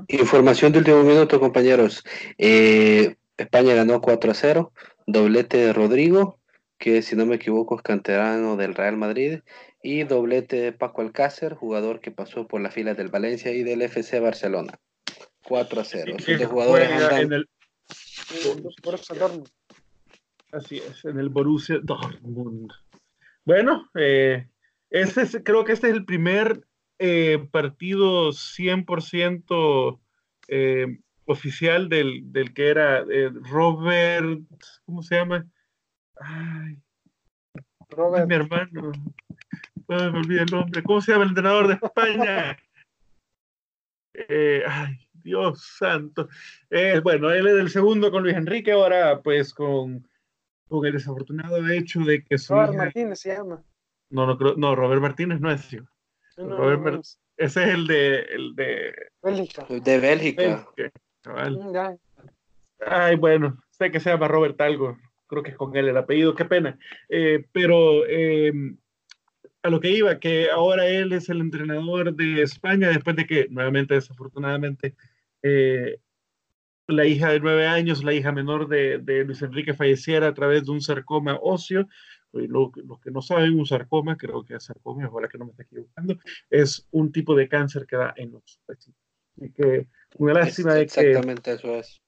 Información 0.08 0.72
de 0.72 0.78
último 0.78 1.02
minuto, 1.02 1.38
compañeros. 1.38 2.02
Eh, 2.38 3.16
España 3.36 3.74
ganó 3.74 4.00
4 4.00 4.30
a 4.30 4.34
0, 4.34 4.72
doblete 5.06 5.58
de 5.58 5.72
Rodrigo, 5.72 6.38
que 6.78 7.02
si 7.02 7.14
no 7.14 7.26
me 7.26 7.36
equivoco 7.36 7.76
es 7.76 7.82
canterano 7.82 8.56
del 8.56 8.74
Real 8.74 8.96
Madrid, 8.96 9.40
y 9.82 10.04
doblete 10.04 10.56
de 10.56 10.72
Paco 10.72 11.02
Alcácer, 11.02 11.54
jugador 11.54 12.00
que 12.00 12.10
pasó 12.10 12.46
por 12.46 12.60
las 12.60 12.74
filas 12.74 12.96
del 12.96 13.08
Valencia 13.08 13.52
y 13.52 13.62
del 13.62 13.82
FC 13.82 14.20
Barcelona. 14.20 14.78
4 15.44 15.80
a 15.80 15.84
0. 15.84 16.16
jugadores 16.48 16.90
en 17.12 17.32
el... 17.32 17.48
Así 20.52 20.78
es, 20.78 21.04
en 21.04 21.18
el 21.18 21.28
Borussia 21.30 21.80
Dortmund. 21.82 22.70
Bueno, 23.44 23.90
eh, 23.94 24.46
este 24.90 25.42
creo 25.42 25.64
que 25.64 25.72
este 25.72 25.88
es 25.88 25.94
el 25.94 26.04
primer 26.04 26.64
eh, 26.98 27.48
partido 27.50 28.28
100% 28.28 29.98
eh, 30.48 30.98
oficial 31.24 31.88
del, 31.88 32.30
del, 32.32 32.52
que 32.54 32.68
era 32.68 33.00
eh, 33.00 33.30
Robert, 33.50 34.42
¿cómo 34.84 35.02
se 35.02 35.16
llama? 35.16 35.46
Ay, 36.20 36.78
Robert. 37.90 38.28
mi 38.28 38.34
hermano. 38.34 38.92
Me 39.88 40.18
olvidé 40.18 40.42
el 40.42 40.50
nombre. 40.50 40.82
¿Cómo 40.82 41.00
se 41.00 41.12
llama 41.12 41.24
el 41.24 41.30
entrenador 41.30 41.68
de 41.68 41.74
España? 41.74 42.58
ay, 44.68 45.08
Dios 45.14 45.62
santo. 45.78 46.28
bueno, 47.02 47.30
él 47.30 47.46
es 47.46 47.54
el 47.54 47.70
segundo 47.70 48.10
con 48.10 48.22
Luis 48.22 48.36
Enrique, 48.36 48.72
ahora 48.72 49.20
pues 49.22 49.54
con, 49.54 50.06
con 50.68 50.86
el 50.86 50.92
desafortunado 50.92 51.66
hecho 51.68 52.00
de 52.00 52.22
que 52.22 52.36
Robert 52.48 52.74
Martínez 52.74 53.20
se 53.20 53.34
llama. 53.34 53.62
No, 54.10 54.26
no, 54.26 54.36
no, 54.56 54.76
Robert 54.76 55.00
Martínez 55.00 55.40
no 55.40 55.50
es 55.50 55.72
hijo 55.72 55.88
ese 57.36 57.62
es 57.62 57.68
el 57.68 57.86
de, 57.86 58.20
el 58.20 58.54
de 58.54 58.94
Bélgica. 59.22 59.66
De 59.68 59.98
Bélgica. 59.98 60.66
Mm, 61.24 61.76
Ay, 62.86 63.16
bueno, 63.16 63.62
sé 63.70 63.90
que 63.90 64.00
se 64.00 64.10
llama 64.10 64.28
Robert 64.28 64.60
algo, 64.60 64.98
creo 65.26 65.42
que 65.42 65.50
es 65.50 65.56
con 65.56 65.76
él 65.76 65.88
el 65.88 65.96
apellido, 65.96 66.34
qué 66.34 66.44
pena. 66.44 66.78
Eh, 67.08 67.44
pero 67.52 68.06
em, 68.06 68.76
a 69.62 69.70
lo 69.70 69.80
que 69.80 69.90
iba, 69.90 70.18
que 70.18 70.50
ahora 70.50 70.86
él 70.86 71.12
es 71.12 71.28
el 71.28 71.40
entrenador 71.40 72.14
de 72.14 72.42
España 72.42 72.88
después 72.88 73.16
de 73.16 73.26
que, 73.26 73.48
nuevamente, 73.50 73.94
desafortunadamente, 73.94 74.94
eh, 75.42 75.98
la 76.88 77.06
hija 77.06 77.30
de 77.30 77.40
nueve 77.40 77.66
años, 77.66 78.02
la 78.02 78.12
hija 78.12 78.32
menor 78.32 78.68
de, 78.68 78.98
de 78.98 79.24
Luis 79.24 79.42
Enrique, 79.42 79.74
falleciera 79.74 80.28
a 80.28 80.34
través 80.34 80.64
de 80.64 80.72
un 80.72 80.80
sarcoma 80.80 81.38
óseo 81.40 81.86
los 82.32 83.00
que 83.00 83.10
no 83.10 83.20
saben, 83.20 83.58
un 83.58 83.66
sarcoma, 83.66 84.16
creo 84.16 84.44
que 84.44 84.54
es 84.54 84.64
sarcoma, 84.64 85.04
ahora 85.06 85.28
que 85.28 85.38
no 85.38 85.44
me 85.44 85.50
esté 85.50 85.64
equivocando, 85.64 86.18
es 86.50 86.86
un 86.90 87.12
tipo 87.12 87.34
de 87.34 87.48
cáncer 87.48 87.86
que 87.86 87.96
da 87.96 88.14
en 88.16 88.32
los 88.32 88.60
tejidos. 88.66 88.96
Así 89.36 89.52
que 89.52 89.88
una 90.18 90.34
lástima 90.34 90.74
de 90.74 90.86
que... 90.86 91.00
Exactamente 91.00 91.52
eso 91.52 91.76
es. 91.76 92.02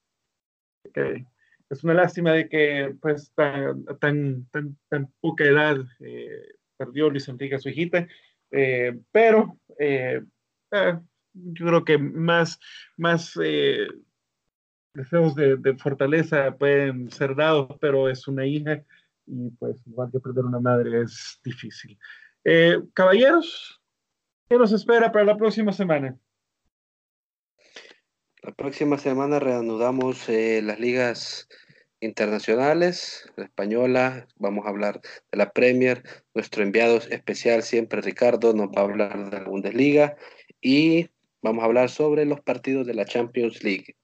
es 1.70 1.84
una 1.84 1.94
lástima 1.94 2.32
de 2.32 2.48
que 2.48 2.94
pues 3.00 3.32
tan, 3.34 3.84
tan, 3.98 4.46
tan, 4.88 5.12
poca 5.20 5.44
edad 5.44 5.78
eh, 6.00 6.46
perdió 6.76 7.10
Luis 7.10 7.28
Enrique 7.28 7.56
a 7.56 7.58
su 7.58 7.68
hijita, 7.68 8.06
eh, 8.50 8.98
pero 9.12 9.58
eh, 9.78 10.22
yo 11.32 11.66
creo 11.66 11.84
que 11.84 11.98
más, 11.98 12.58
más 12.96 13.34
deseos 14.94 15.34
de, 15.34 15.56
de, 15.56 15.76
fortaleza 15.76 16.56
pueden 16.56 17.10
ser 17.10 17.34
dados, 17.34 17.76
pero 17.80 18.08
es 18.08 18.26
una 18.28 18.46
hija 18.46 18.82
y 19.26 19.50
pues 19.50 19.76
igual 19.86 20.10
que 20.10 20.20
perder 20.20 20.44
una 20.44 20.60
madre 20.60 21.02
es 21.02 21.40
difícil. 21.44 21.98
Eh, 22.44 22.80
caballeros, 22.92 23.80
¿qué 24.48 24.58
nos 24.58 24.72
espera 24.72 25.10
para 25.10 25.24
la 25.24 25.36
próxima 25.36 25.72
semana? 25.72 26.18
La 28.42 28.52
próxima 28.52 28.98
semana 28.98 29.38
reanudamos 29.38 30.28
eh, 30.28 30.60
las 30.62 30.78
ligas 30.78 31.48
internacionales, 32.04 33.30
la 33.36 33.44
española, 33.44 34.26
vamos 34.36 34.66
a 34.66 34.68
hablar 34.68 35.00
de 35.00 35.38
la 35.38 35.50
Premier, 35.50 36.02
nuestro 36.34 36.62
enviado 36.62 36.96
especial 36.96 37.62
siempre 37.62 38.00
Ricardo 38.00 38.52
nos 38.52 38.68
va 38.68 38.82
a 38.82 38.84
hablar 38.84 39.30
de 39.30 39.40
la 39.40 39.48
Bundesliga 39.48 40.16
y 40.60 41.08
vamos 41.42 41.62
a 41.62 41.66
hablar 41.66 41.88
sobre 41.88 42.24
los 42.24 42.40
partidos 42.40 42.86
de 42.86 42.94
la 42.94 43.04
Champions 43.04 43.62
League. 43.64 43.96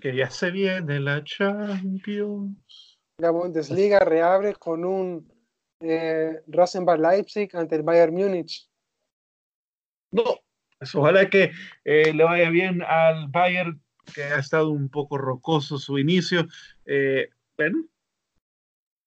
Que 0.00 0.14
ya 0.14 0.30
se 0.30 0.50
viene 0.50 1.00
la 1.00 1.22
Champions. 1.24 2.98
La 3.18 3.30
Bundesliga 3.30 3.98
reabre 4.00 4.54
con 4.54 4.84
un 4.84 5.32
eh, 5.80 6.40
Rosenbach 6.48 6.98
Leipzig 6.98 7.48
ante 7.54 7.76
el 7.76 7.82
Bayern 7.82 8.14
Múnich. 8.14 8.68
No, 10.10 10.40
pues 10.78 10.94
ojalá 10.94 11.28
que 11.28 11.52
eh, 11.84 12.12
le 12.12 12.24
vaya 12.24 12.50
bien 12.50 12.82
al 12.82 13.28
Bayern, 13.28 13.82
que 14.14 14.24
ha 14.24 14.38
estado 14.38 14.70
un 14.70 14.88
poco 14.88 15.18
rocoso 15.18 15.78
su 15.78 15.98
inicio. 15.98 16.46
Eh, 16.84 17.30
bueno, 17.56 17.84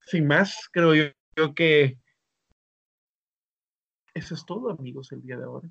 sin 0.05 0.27
más, 0.27 0.69
creo 0.71 0.93
yo, 1.35 1.55
que 1.55 1.97
eso 4.13 4.35
es 4.35 4.45
todo, 4.45 4.71
amigos, 4.71 5.11
el 5.11 5.21
día 5.21 5.37
de 5.37 5.45
ahora. 5.45 5.69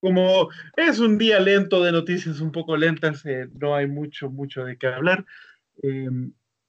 Como 0.00 0.48
es 0.76 0.98
un 0.98 1.18
día 1.18 1.40
lento 1.40 1.82
de 1.82 1.92
noticias 1.92 2.40
un 2.40 2.52
poco 2.52 2.76
lentas, 2.76 3.24
eh, 3.26 3.48
no 3.52 3.74
hay 3.74 3.86
mucho, 3.86 4.30
mucho 4.30 4.64
de 4.64 4.76
qué 4.76 4.86
hablar. 4.86 5.24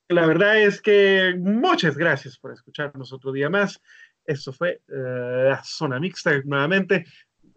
La 0.07 0.25
verdad 0.25 0.59
es 0.59 0.81
que 0.81 1.35
muchas 1.37 1.97
gracias 1.97 2.37
por 2.37 2.51
escucharnos 2.51 3.13
otro 3.13 3.31
día 3.31 3.49
más. 3.49 3.81
Eso 4.25 4.51
fue 4.51 4.81
la 4.87 5.61
zona 5.63 5.99
mixta 5.99 6.39
nuevamente. 6.43 7.05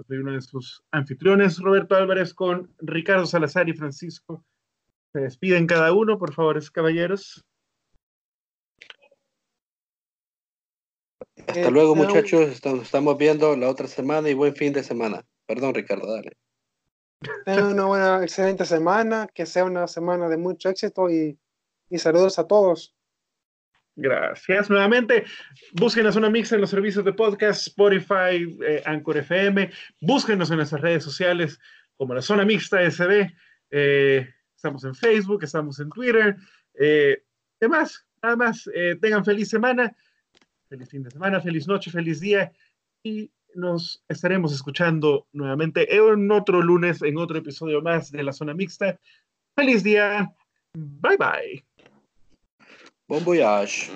Soy 0.06 0.18
uno 0.18 0.32
de 0.32 0.40
sus 0.40 0.82
anfitriones, 0.90 1.58
Roberto 1.58 1.94
Álvarez, 1.94 2.34
con 2.34 2.74
Ricardo 2.78 3.26
Salazar 3.26 3.68
y 3.68 3.74
Francisco. 3.74 4.44
Se 5.12 5.20
despiden 5.20 5.66
cada 5.66 5.92
uno, 5.92 6.18
por 6.18 6.32
favor, 6.32 6.60
caballeros. 6.72 7.44
Hasta 11.46 11.70
luego, 11.70 11.94
muchachos. 11.94 12.48
Estamos 12.50 13.18
viendo 13.18 13.56
la 13.56 13.68
otra 13.68 13.86
semana 13.88 14.28
y 14.28 14.34
buen 14.34 14.54
fin 14.54 14.72
de 14.72 14.82
semana. 14.82 15.24
Perdón, 15.46 15.74
Ricardo, 15.74 16.12
dale. 16.12 16.32
Tengan 17.44 17.72
una 17.72 17.84
buena, 17.84 18.22
excelente 18.22 18.64
semana, 18.64 19.28
que 19.32 19.46
sea 19.46 19.64
una 19.64 19.86
semana 19.86 20.28
de 20.28 20.36
mucho 20.36 20.68
éxito 20.68 21.10
y, 21.10 21.38
saludos 21.96 22.38
a 22.38 22.46
todos. 22.46 22.94
Gracias 23.94 24.70
nuevamente. 24.70 25.24
Busquen 25.72 26.04
la 26.04 26.12
zona 26.12 26.30
mixta 26.30 26.54
en 26.54 26.62
los 26.62 26.70
servicios 26.70 27.04
de 27.04 27.12
podcast, 27.12 27.66
Spotify, 27.66 28.56
eh, 28.66 28.82
Anchor 28.86 29.18
FM. 29.18 29.70
Búsquenos 30.00 30.50
en 30.50 30.56
nuestras 30.56 30.80
redes 30.80 31.04
sociales 31.04 31.60
como 31.96 32.14
la 32.14 32.22
zona 32.22 32.44
mixta 32.44 32.82
SB. 32.82 33.30
Eh, 33.70 34.28
estamos 34.54 34.84
en 34.84 34.94
Facebook, 34.94 35.44
estamos 35.44 35.78
en 35.80 35.90
Twitter. 35.90 36.36
Eh, 36.74 37.22
demás, 37.60 38.06
nada 38.22 38.36
más. 38.36 38.68
Eh, 38.74 38.96
tengan 39.00 39.24
feliz 39.24 39.48
semana, 39.48 39.94
feliz 40.68 40.88
fin 40.88 41.02
de 41.02 41.10
semana, 41.10 41.40
feliz 41.40 41.66
noche, 41.66 41.90
feliz 41.90 42.20
día 42.20 42.52
y 43.02 43.30
nos 43.54 44.02
estaremos 44.08 44.52
escuchando 44.52 45.26
nuevamente 45.32 45.94
en 45.94 46.30
otro 46.30 46.62
lunes, 46.62 47.02
en 47.02 47.18
otro 47.18 47.38
episodio 47.38 47.82
más 47.82 48.10
de 48.10 48.22
la 48.22 48.32
zona 48.32 48.54
mixta. 48.54 48.98
Feliz 49.54 49.82
día. 49.82 50.34
Bye 50.74 51.18
bye. 51.18 51.71
Bom 53.12 53.22
voyage. 53.24 53.92